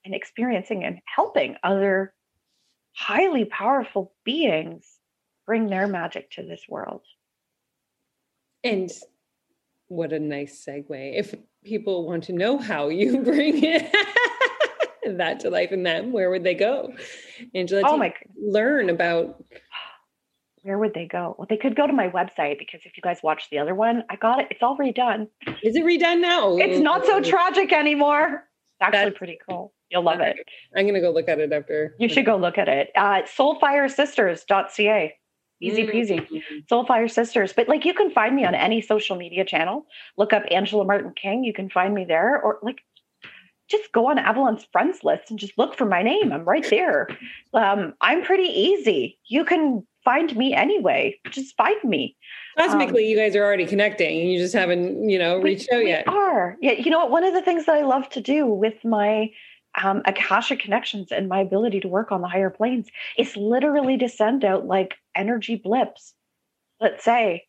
and 0.05 0.15
experiencing 0.15 0.85
and 0.85 0.99
helping 1.05 1.57
other 1.63 2.13
highly 2.95 3.45
powerful 3.45 4.13
beings 4.25 4.87
bring 5.47 5.69
their 5.69 5.87
magic 5.87 6.31
to 6.33 6.43
this 6.43 6.63
world. 6.69 7.03
And 8.63 8.91
what 9.89 10.13
a 10.13 10.19
nice 10.19 10.65
segue. 10.65 11.19
If 11.19 11.35
people 11.65 12.07
want 12.07 12.25
to 12.25 12.33
know 12.33 12.59
how 12.59 12.89
you 12.89 13.21
bring 13.23 13.63
it, 13.63 13.95
that 15.19 15.41
to 15.41 15.51
life 15.51 15.73
in 15.73 15.83
them, 15.83 16.13
where 16.13 16.31
would 16.31 16.45
they 16.45 16.55
go? 16.55 16.93
Angela, 17.55 17.83
oh 17.87 17.97
my 17.97 18.15
learn 18.37 18.91
about 18.91 19.43
where 20.63 20.79
would 20.79 20.95
they 20.95 21.07
go? 21.07 21.35
Well, 21.39 21.47
they 21.49 21.57
could 21.57 21.75
go 21.75 21.87
to 21.87 21.93
my 21.93 22.09
website 22.09 22.59
because 22.59 22.81
if 22.85 22.97
you 22.97 23.03
guys 23.03 23.19
watch 23.23 23.51
the 23.51 23.59
other 23.59 23.75
one, 23.75 24.05
I 24.09 24.17
got 24.17 24.41
it. 24.41 24.47
It's 24.51 24.63
all 24.63 24.77
redone. 24.79 25.29
Is 25.63 25.75
it 25.75 25.85
redone 25.85 26.21
now? 26.21 26.57
It's 26.57 26.79
not 26.79 27.05
so 27.05 27.21
tragic 27.21 27.73
anymore. 27.73 28.49
It's 28.81 28.87
actually 28.87 29.05
That's, 29.07 29.19
pretty 29.19 29.39
cool. 29.49 29.75
You'll 29.91 30.05
love 30.05 30.21
it. 30.21 30.37
I'm 30.77 30.85
going 30.85 30.95
to 30.95 31.01
go 31.01 31.11
look 31.11 31.29
at 31.29 31.41
it 31.41 31.53
after. 31.53 31.97
You 31.99 32.09
should 32.09 32.25
go 32.25 32.37
look 32.37 32.59
at 32.59 32.69
it. 32.69 32.91
Uh, 32.95 33.23
soulfiresisters.ca. 33.23 35.15
Easy 35.61 35.87
peasy. 35.87 36.19
Mm-hmm. 36.19 36.75
Soulfire 36.75 37.09
Sisters. 37.09 37.53
But 37.53 37.69
like 37.69 37.85
you 37.85 37.95
can 37.95 38.11
find 38.11 38.35
me 38.35 38.45
on 38.45 38.55
any 38.55 38.81
social 38.81 39.17
media 39.17 39.45
channel. 39.45 39.87
Look 40.17 40.33
up 40.33 40.43
Angela 40.51 40.85
Martin 40.85 41.13
King. 41.15 41.45
You 41.45 41.53
can 41.53 41.71
find 41.71 41.95
me 41.95 42.05
there. 42.05 42.41
Or 42.41 42.59
like 42.63 42.83
just 43.73 43.91
go 43.93 44.09
on 44.09 44.19
Avalon's 44.19 44.65
friends 44.71 45.03
list 45.03 45.31
and 45.31 45.39
just 45.39 45.59
look 45.59 45.77
for 45.77 45.85
my 45.85 46.03
name. 46.03 46.33
I'm 46.33 46.45
right 46.45 46.69
there. 46.71 47.09
Um, 47.53 47.95
I'm 48.01 48.23
pretty 48.23 48.49
easy. 48.49 49.19
You 49.27 49.45
can 49.45 49.85
find 50.05 50.37
me 50.37 50.55
anyway. 50.55 51.19
Just 51.31 51.57
find 51.57 51.83
me. 51.83 52.17
Cosmically, 52.57 53.05
um, 53.05 53.11
you 53.11 53.17
guys 53.17 53.35
are 53.35 53.45
already 53.45 53.67
connecting. 53.67 54.21
And 54.21 54.33
you 54.33 54.39
just 54.39 54.55
haven't, 54.55 55.11
you 55.11 55.19
know, 55.19 55.39
reached 55.39 55.69
we, 55.73 55.79
out 55.79 55.87
yet. 55.87 56.09
Are. 56.09 56.57
Yeah. 56.61 56.73
You 56.73 56.91
know 56.91 57.01
what? 57.01 57.11
One 57.11 57.25
of 57.25 57.35
the 57.35 57.43
things 57.43 57.67
that 57.67 57.75
I 57.75 57.83
love 57.83 58.09
to 58.11 58.21
do 58.21 58.47
with 58.47 58.85
my 58.85 59.31
um, 59.83 60.03
Akashic 60.05 60.61
connections 60.61 61.11
and 61.11 61.29
my 61.29 61.41
ability 61.41 61.81
to 61.81 61.89
work 61.89 62.13
on 62.13 62.21
the 62.21 62.29
higher 62.29 62.51
planes 62.51 62.89
is 63.19 63.37
literally 63.37 63.99
to 63.99 64.09
send 64.09 64.45
out 64.45 64.67
like 64.67 64.95
energy 65.17 65.57
blips 65.57 66.15
Let's 66.83 67.05
say, 67.05 67.45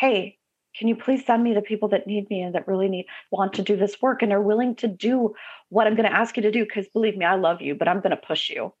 hey, 0.00 0.36
can 0.76 0.88
you 0.88 0.96
please 0.96 1.24
send 1.24 1.42
me 1.42 1.54
the 1.54 1.62
people 1.62 1.88
that 1.88 2.06
need 2.06 2.28
me 2.30 2.42
and 2.42 2.54
that 2.54 2.66
really 2.66 2.88
need 2.88 3.06
want 3.30 3.52
to 3.54 3.62
do 3.62 3.76
this 3.76 4.00
work 4.02 4.22
and 4.22 4.32
are 4.32 4.40
willing 4.40 4.74
to 4.76 4.88
do 4.88 5.34
what 5.68 5.86
I'm 5.86 5.94
going 5.94 6.08
to 6.08 6.16
ask 6.16 6.36
you 6.36 6.42
to 6.42 6.50
do? 6.50 6.64
Because 6.64 6.88
believe 6.88 7.16
me, 7.16 7.24
I 7.24 7.36
love 7.36 7.60
you, 7.60 7.74
but 7.74 7.88
I'm 7.88 8.00
going 8.00 8.10
to 8.10 8.16
push 8.16 8.50
you. 8.50 8.72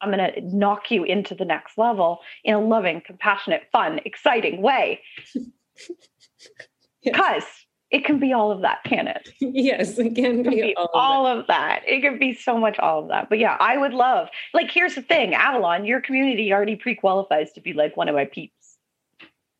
I'm 0.00 0.12
going 0.12 0.32
to 0.32 0.40
knock 0.56 0.90
you 0.90 1.04
into 1.04 1.34
the 1.34 1.44
next 1.44 1.76
level 1.76 2.20
in 2.44 2.54
a 2.54 2.60
loving, 2.60 3.02
compassionate, 3.04 3.62
fun, 3.72 4.00
exciting 4.04 4.62
way. 4.62 5.02
Because 7.04 7.44
it 7.90 8.04
can 8.04 8.18
be 8.18 8.32
all 8.32 8.50
of 8.50 8.62
that, 8.62 8.82
can 8.84 9.06
it? 9.06 9.30
Yes, 9.40 9.98
it 9.98 10.14
can, 10.14 10.40
it 10.40 10.42
can 10.42 10.50
be, 10.50 10.62
be, 10.62 10.76
all, 10.76 10.90
all 10.92 11.26
of, 11.26 11.46
that. 11.46 11.78
of, 11.78 11.84
that. 11.86 11.88
It 11.88 12.00
can 12.02 12.18
be 12.18 12.34
so 12.34 12.58
much 12.58 12.78
all 12.78 13.02
of 13.02 13.08
that. 13.08 13.28
But 13.30 13.38
yeah, 13.38 13.56
I 13.58 13.78
would 13.78 13.94
love, 13.94 14.28
like, 14.52 14.70
here's 14.70 14.96
the 14.96 15.02
thing 15.02 15.32
Avalon, 15.32 15.84
your 15.84 16.00
community 16.00 16.52
already 16.52 16.76
pre 16.76 16.96
qualifies 16.96 17.52
to 17.52 17.60
be 17.60 17.72
like 17.72 17.96
one 17.96 18.08
of 18.08 18.14
my 18.14 18.24
peeps. 18.26 18.76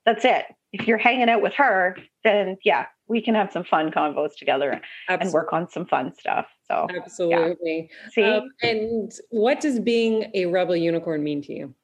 That's 0.05 0.25
it. 0.25 0.45
If 0.73 0.87
you're 0.87 0.99
hanging 0.99 1.29
out 1.29 1.43
with 1.43 1.55
her, 1.55 1.97
then 2.25 2.57
yeah, 2.65 2.87
we 3.07 3.23
can 3.23 3.35
have 3.35 3.51
some 3.51 3.65
fun 3.65 3.91
convos 3.91 4.37
together 4.37 4.81
Absolutely. 5.09 5.27
and 5.27 5.33
work 5.33 5.53
on 5.53 5.69
some 5.69 5.87
fun 5.87 6.13
stuff. 6.15 6.47
So 6.67 6.87
absolutely. 6.95 7.89
Yeah. 7.91 8.11
See, 8.11 8.25
um, 8.25 8.51
and 8.63 9.13
what 9.31 9.61
does 9.61 9.81
being 9.81 10.31
a 10.35 10.47
rebel 10.47 10.77
unicorn 10.77 11.25
mean 11.25 11.43
to 11.43 11.53
you? 11.53 11.75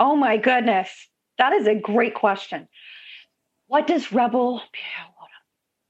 Oh 0.00 0.16
my 0.16 0.36
goodness, 0.36 0.90
that 1.38 1.52
is 1.52 1.66
a 1.66 1.74
great 1.74 2.14
question. 2.14 2.68
What 3.68 3.86
does 3.86 4.12
rebel? 4.12 4.60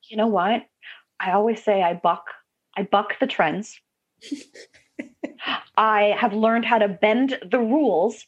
You 0.09 0.17
know 0.17 0.29
what? 0.29 0.63
I 1.19 1.33
always 1.33 1.63
say 1.63 1.83
I 1.83 1.95
buck. 1.95 2.27
I 2.77 2.83
buck 2.83 3.19
the 3.19 3.27
trends. 3.27 3.81
I 5.77 6.17
have 6.19 6.33
learned 6.33 6.65
how 6.65 6.79
to 6.79 6.89
bend 6.89 7.39
the 7.51 7.59
rules 7.59 8.25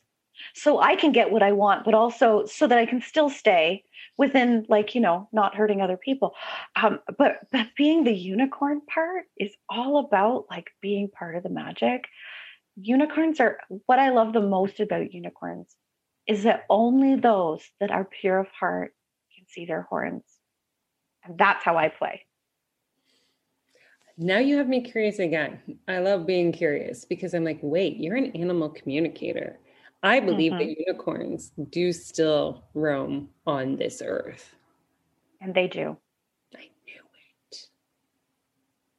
so 0.54 0.80
I 0.80 0.96
can 0.96 1.12
get 1.12 1.30
what 1.30 1.42
I 1.42 1.52
want, 1.52 1.84
but 1.84 1.94
also 1.94 2.46
so 2.46 2.66
that 2.66 2.78
I 2.78 2.86
can 2.86 3.00
still 3.00 3.30
stay 3.30 3.84
within 4.18 4.66
like 4.68 4.94
you 4.94 5.00
know 5.00 5.28
not 5.32 5.54
hurting 5.54 5.80
other 5.80 5.96
people. 5.96 6.34
Um, 6.76 6.98
but 7.16 7.38
but 7.50 7.68
being 7.76 8.04
the 8.04 8.12
unicorn 8.12 8.82
part 8.82 9.24
is 9.38 9.54
all 9.70 9.98
about 9.98 10.46
like 10.50 10.66
being 10.82 11.08
part 11.08 11.36
of 11.36 11.44
the 11.44 11.48
magic. 11.48 12.04
Unicorns 12.76 13.40
are 13.40 13.58
what 13.86 13.98
i 13.98 14.10
love 14.10 14.32
the 14.32 14.40
most 14.40 14.80
about 14.80 15.14
unicorns 15.14 15.74
is 16.26 16.42
that 16.42 16.64
only 16.68 17.16
those 17.16 17.62
that 17.80 17.90
are 17.90 18.04
pure 18.04 18.38
of 18.38 18.48
heart 18.48 18.92
can 19.34 19.46
see 19.48 19.64
their 19.64 19.82
horns. 19.82 20.24
And 21.24 21.38
that's 21.38 21.64
how 21.64 21.76
i 21.78 21.88
play. 21.88 22.26
Now 24.20 24.38
you 24.38 24.58
have 24.58 24.68
me 24.68 24.80
curious 24.80 25.20
again. 25.20 25.60
I 25.86 26.00
love 26.00 26.26
being 26.26 26.52
curious 26.52 27.04
because 27.04 27.34
i'm 27.34 27.44
like 27.44 27.60
wait 27.62 27.96
you're 27.96 28.16
an 28.16 28.36
animal 28.36 28.68
communicator 28.68 29.58
I 30.03 30.20
believe 30.20 30.53
mm-hmm. 30.53 30.68
that 30.68 30.78
unicorns 30.78 31.53
do 31.70 31.92
still 31.92 32.64
roam 32.74 33.28
on 33.46 33.76
this 33.76 34.01
earth. 34.05 34.55
And 35.40 35.55
they 35.55 35.66
do. 35.66 35.96
I 36.55 36.61
knew 36.86 37.03
it. 37.51 37.66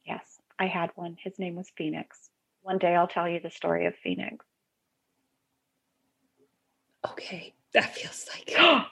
Yes, 0.06 0.40
I 0.58 0.66
had 0.66 0.90
one. 0.96 1.16
His 1.22 1.38
name 1.38 1.56
was 1.56 1.70
Phoenix. 1.76 2.30
One 2.62 2.78
day 2.78 2.94
I'll 2.94 3.08
tell 3.08 3.28
you 3.28 3.40
the 3.40 3.50
story 3.50 3.86
of 3.86 3.94
Phoenix. 4.02 4.44
Okay, 7.08 7.54
that 7.72 7.94
feels 7.94 8.28
like 8.34 8.54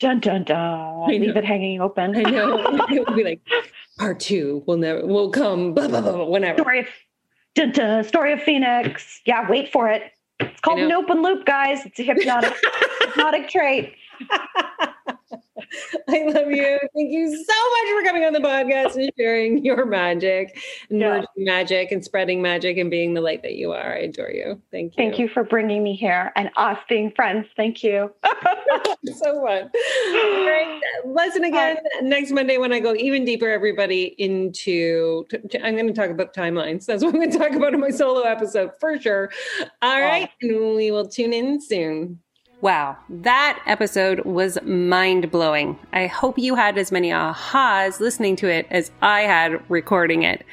dun 0.00 0.18
dun 0.18 0.42
dun. 0.42 1.08
Leave 1.08 1.36
it 1.36 1.44
hanging 1.44 1.80
open. 1.80 2.16
I 2.16 2.22
know. 2.28 2.58
it 2.90 3.06
would 3.06 3.16
be 3.16 3.22
like 3.22 3.40
part 3.98 4.18
two. 4.18 4.64
We'll 4.66 4.78
never. 4.78 5.06
We'll 5.06 5.30
come. 5.30 5.74
Blah 5.74 5.88
blah 5.88 6.00
blah. 6.00 6.24
Whenever. 6.24 6.58
Story 6.58 6.80
of 6.80 6.86
dun, 7.54 7.70
dun, 7.70 8.02
story 8.02 8.32
of 8.32 8.42
Phoenix. 8.42 9.20
Yeah, 9.26 9.48
wait 9.48 9.70
for 9.70 9.88
it. 9.88 10.10
It's 10.66 10.74
called 10.74 10.80
an 10.80 10.90
open 10.90 11.22
loop, 11.22 11.46
guys. 11.46 11.86
It's 11.86 12.00
a 12.00 12.02
hypnotic 12.02 12.52
hypnotic 13.00 13.48
trait. 13.48 13.94
I 16.08 16.24
love 16.24 16.50
you. 16.50 16.78
Thank 16.94 17.10
you 17.10 17.28
so 17.28 17.70
much 17.70 17.98
for 17.98 18.04
coming 18.04 18.24
on 18.24 18.32
the 18.32 18.40
podcast 18.40 18.96
and 18.96 19.10
sharing 19.18 19.64
your 19.64 19.84
magic 19.86 20.58
and 20.90 21.00
yeah. 21.00 21.24
magic 21.36 21.92
and 21.92 22.04
spreading 22.04 22.42
magic 22.42 22.78
and 22.78 22.90
being 22.90 23.14
the 23.14 23.20
light 23.20 23.42
that 23.42 23.54
you 23.54 23.72
are. 23.72 23.94
I 23.94 23.98
adore 23.98 24.30
you. 24.30 24.60
Thank 24.70 24.92
you. 24.92 24.96
Thank 24.96 25.18
you 25.18 25.28
for 25.28 25.44
bringing 25.44 25.82
me 25.82 25.94
here 25.94 26.32
and 26.36 26.50
us 26.56 26.78
being 26.88 27.12
friends. 27.12 27.46
Thank 27.56 27.82
you. 27.82 28.12
so 29.04 29.44
fun. 29.44 29.70
All 29.70 30.46
right. 30.46 30.80
Listen 31.04 31.44
again 31.44 31.78
next 32.02 32.32
Monday 32.32 32.58
when 32.58 32.72
I 32.72 32.80
go 32.80 32.94
even 32.94 33.24
deeper, 33.24 33.48
everybody, 33.48 34.14
into. 34.18 35.26
I'm 35.62 35.74
going 35.74 35.86
to 35.88 35.92
talk 35.92 36.10
about 36.10 36.34
timelines. 36.34 36.86
That's 36.86 37.02
what 37.02 37.14
I'm 37.14 37.20
going 37.20 37.30
to 37.30 37.38
talk 37.38 37.52
about 37.52 37.74
in 37.74 37.80
my 37.80 37.90
solo 37.90 38.22
episode 38.22 38.72
for 38.80 38.98
sure. 39.00 39.30
All 39.82 40.00
right. 40.00 40.28
And 40.42 40.76
we 40.76 40.90
will 40.90 41.08
tune 41.08 41.32
in 41.32 41.60
soon. 41.60 42.20
Wow, 42.66 42.96
that 43.08 43.62
episode 43.64 44.24
was 44.24 44.60
mind 44.64 45.30
blowing. 45.30 45.78
I 45.92 46.08
hope 46.08 46.36
you 46.36 46.56
had 46.56 46.76
as 46.76 46.90
many 46.90 47.10
ahas 47.10 48.00
listening 48.00 48.34
to 48.38 48.48
it 48.48 48.66
as 48.72 48.90
I 49.00 49.20
had 49.20 49.62
recording 49.70 50.24
it. 50.24 50.44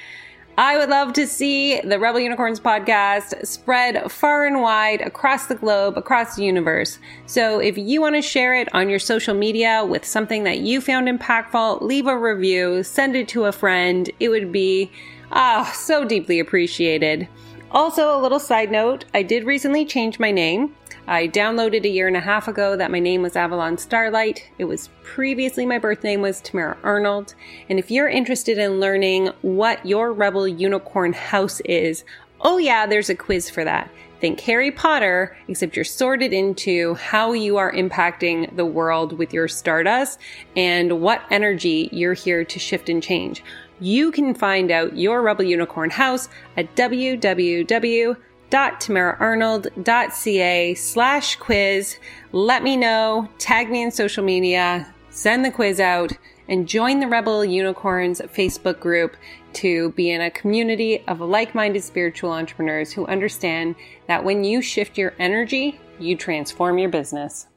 I 0.55 0.77
would 0.77 0.91
love 0.91 1.13
to 1.13 1.25
see 1.25 1.81
the 1.81 1.97
Rebel 1.97 2.19
Unicorns 2.19 2.59
podcast 2.59 3.47
spread 3.47 4.11
far 4.11 4.45
and 4.45 4.61
wide 4.61 5.01
across 5.01 5.47
the 5.47 5.55
globe, 5.55 5.97
across 5.97 6.35
the 6.35 6.43
universe. 6.43 6.99
So 7.25 7.57
if 7.57 7.79
you 7.79 7.99
want 7.99 8.13
to 8.13 8.21
share 8.21 8.53
it 8.53 8.71
on 8.75 8.89
your 8.89 8.99
social 8.99 9.33
media 9.33 9.83
with 9.83 10.05
something 10.05 10.43
that 10.43 10.59
you 10.59 10.81
found 10.81 11.07
impactful, 11.07 11.81
leave 11.81 12.05
a 12.05 12.15
review, 12.15 12.83
send 12.83 13.15
it 13.15 13.27
to 13.29 13.45
a 13.45 13.51
friend. 13.51 14.11
It 14.19 14.29
would 14.29 14.51
be 14.51 14.91
ah 15.31 15.67
oh, 15.67 15.73
so 15.73 16.05
deeply 16.05 16.39
appreciated. 16.39 17.27
Also, 17.71 18.15
a 18.15 18.21
little 18.21 18.39
side 18.39 18.69
note, 18.69 19.05
I 19.15 19.23
did 19.23 19.45
recently 19.45 19.83
change 19.83 20.19
my 20.19 20.29
name. 20.29 20.75
I 21.05 21.27
downloaded 21.27 21.83
a 21.83 21.89
year 21.89 22.07
and 22.07 22.15
a 22.15 22.21
half 22.21 22.47
ago 22.47 22.77
that 22.77 22.89
my 22.89 22.99
name 22.99 23.21
was 23.21 23.35
Avalon 23.35 23.77
Starlight. 23.77 24.49
It 24.57 24.63
was 24.63 24.89
previously 25.03 25.65
my 25.65 25.77
birth 25.77 26.01
name 26.01 26.21
was 26.21 26.39
Tamara 26.39 26.77
Arnold. 26.81 27.35
And 27.67 27.77
if 27.77 27.91
you're 27.91 28.07
interested 28.07 28.57
in 28.57 28.79
learning 28.79 29.27
what 29.41 29.85
your 29.85 30.13
Rebel 30.13 30.47
Unicorn 30.47 31.11
house 31.11 31.59
is, 31.65 32.05
oh 32.39 32.57
yeah, 32.57 32.85
there's 32.85 33.09
a 33.09 33.15
quiz 33.15 33.49
for 33.49 33.65
that. 33.65 33.89
Think 34.21 34.39
Harry 34.39 34.71
Potter, 34.71 35.35
except 35.49 35.75
you're 35.75 35.83
sorted 35.83 36.31
into 36.31 36.93
how 36.95 37.33
you 37.33 37.57
are 37.57 37.73
impacting 37.73 38.55
the 38.55 38.65
world 38.65 39.17
with 39.17 39.33
your 39.33 39.49
stardust 39.49 40.17
and 40.55 41.01
what 41.01 41.23
energy 41.29 41.89
you're 41.91 42.13
here 42.13 42.45
to 42.45 42.59
shift 42.59 42.87
and 42.87 43.03
change. 43.03 43.43
You 43.81 44.09
can 44.13 44.33
find 44.33 44.71
out 44.71 44.97
your 44.97 45.21
Rebel 45.21 45.43
Unicorn 45.43 45.89
house 45.89 46.29
at 46.55 46.73
www 46.75 48.15
www.tamaraarnold.ca 48.53 50.75
slash 50.75 51.35
quiz. 51.37 51.97
Let 52.31 52.61
me 52.61 52.77
know, 52.77 53.27
tag 53.39 53.71
me 53.71 53.81
in 53.81 53.89
social 53.89 54.23
media, 54.23 54.93
send 55.09 55.43
the 55.43 55.49
quiz 55.49 55.79
out, 55.79 56.11
and 56.47 56.67
join 56.67 56.99
the 56.99 57.07
Rebel 57.07 57.43
Unicorns 57.43 58.21
Facebook 58.21 58.79
group 58.79 59.17
to 59.53 59.91
be 59.93 60.11
in 60.11 60.21
a 60.21 60.29
community 60.29 61.03
of 61.07 61.19
like 61.19 61.55
minded 61.55 61.83
spiritual 61.83 62.31
entrepreneurs 62.31 62.91
who 62.91 63.07
understand 63.07 63.73
that 64.07 64.23
when 64.23 64.43
you 64.43 64.61
shift 64.61 64.99
your 64.99 65.15
energy, 65.17 65.79
you 65.99 66.15
transform 66.15 66.77
your 66.77 66.89
business. 66.89 67.47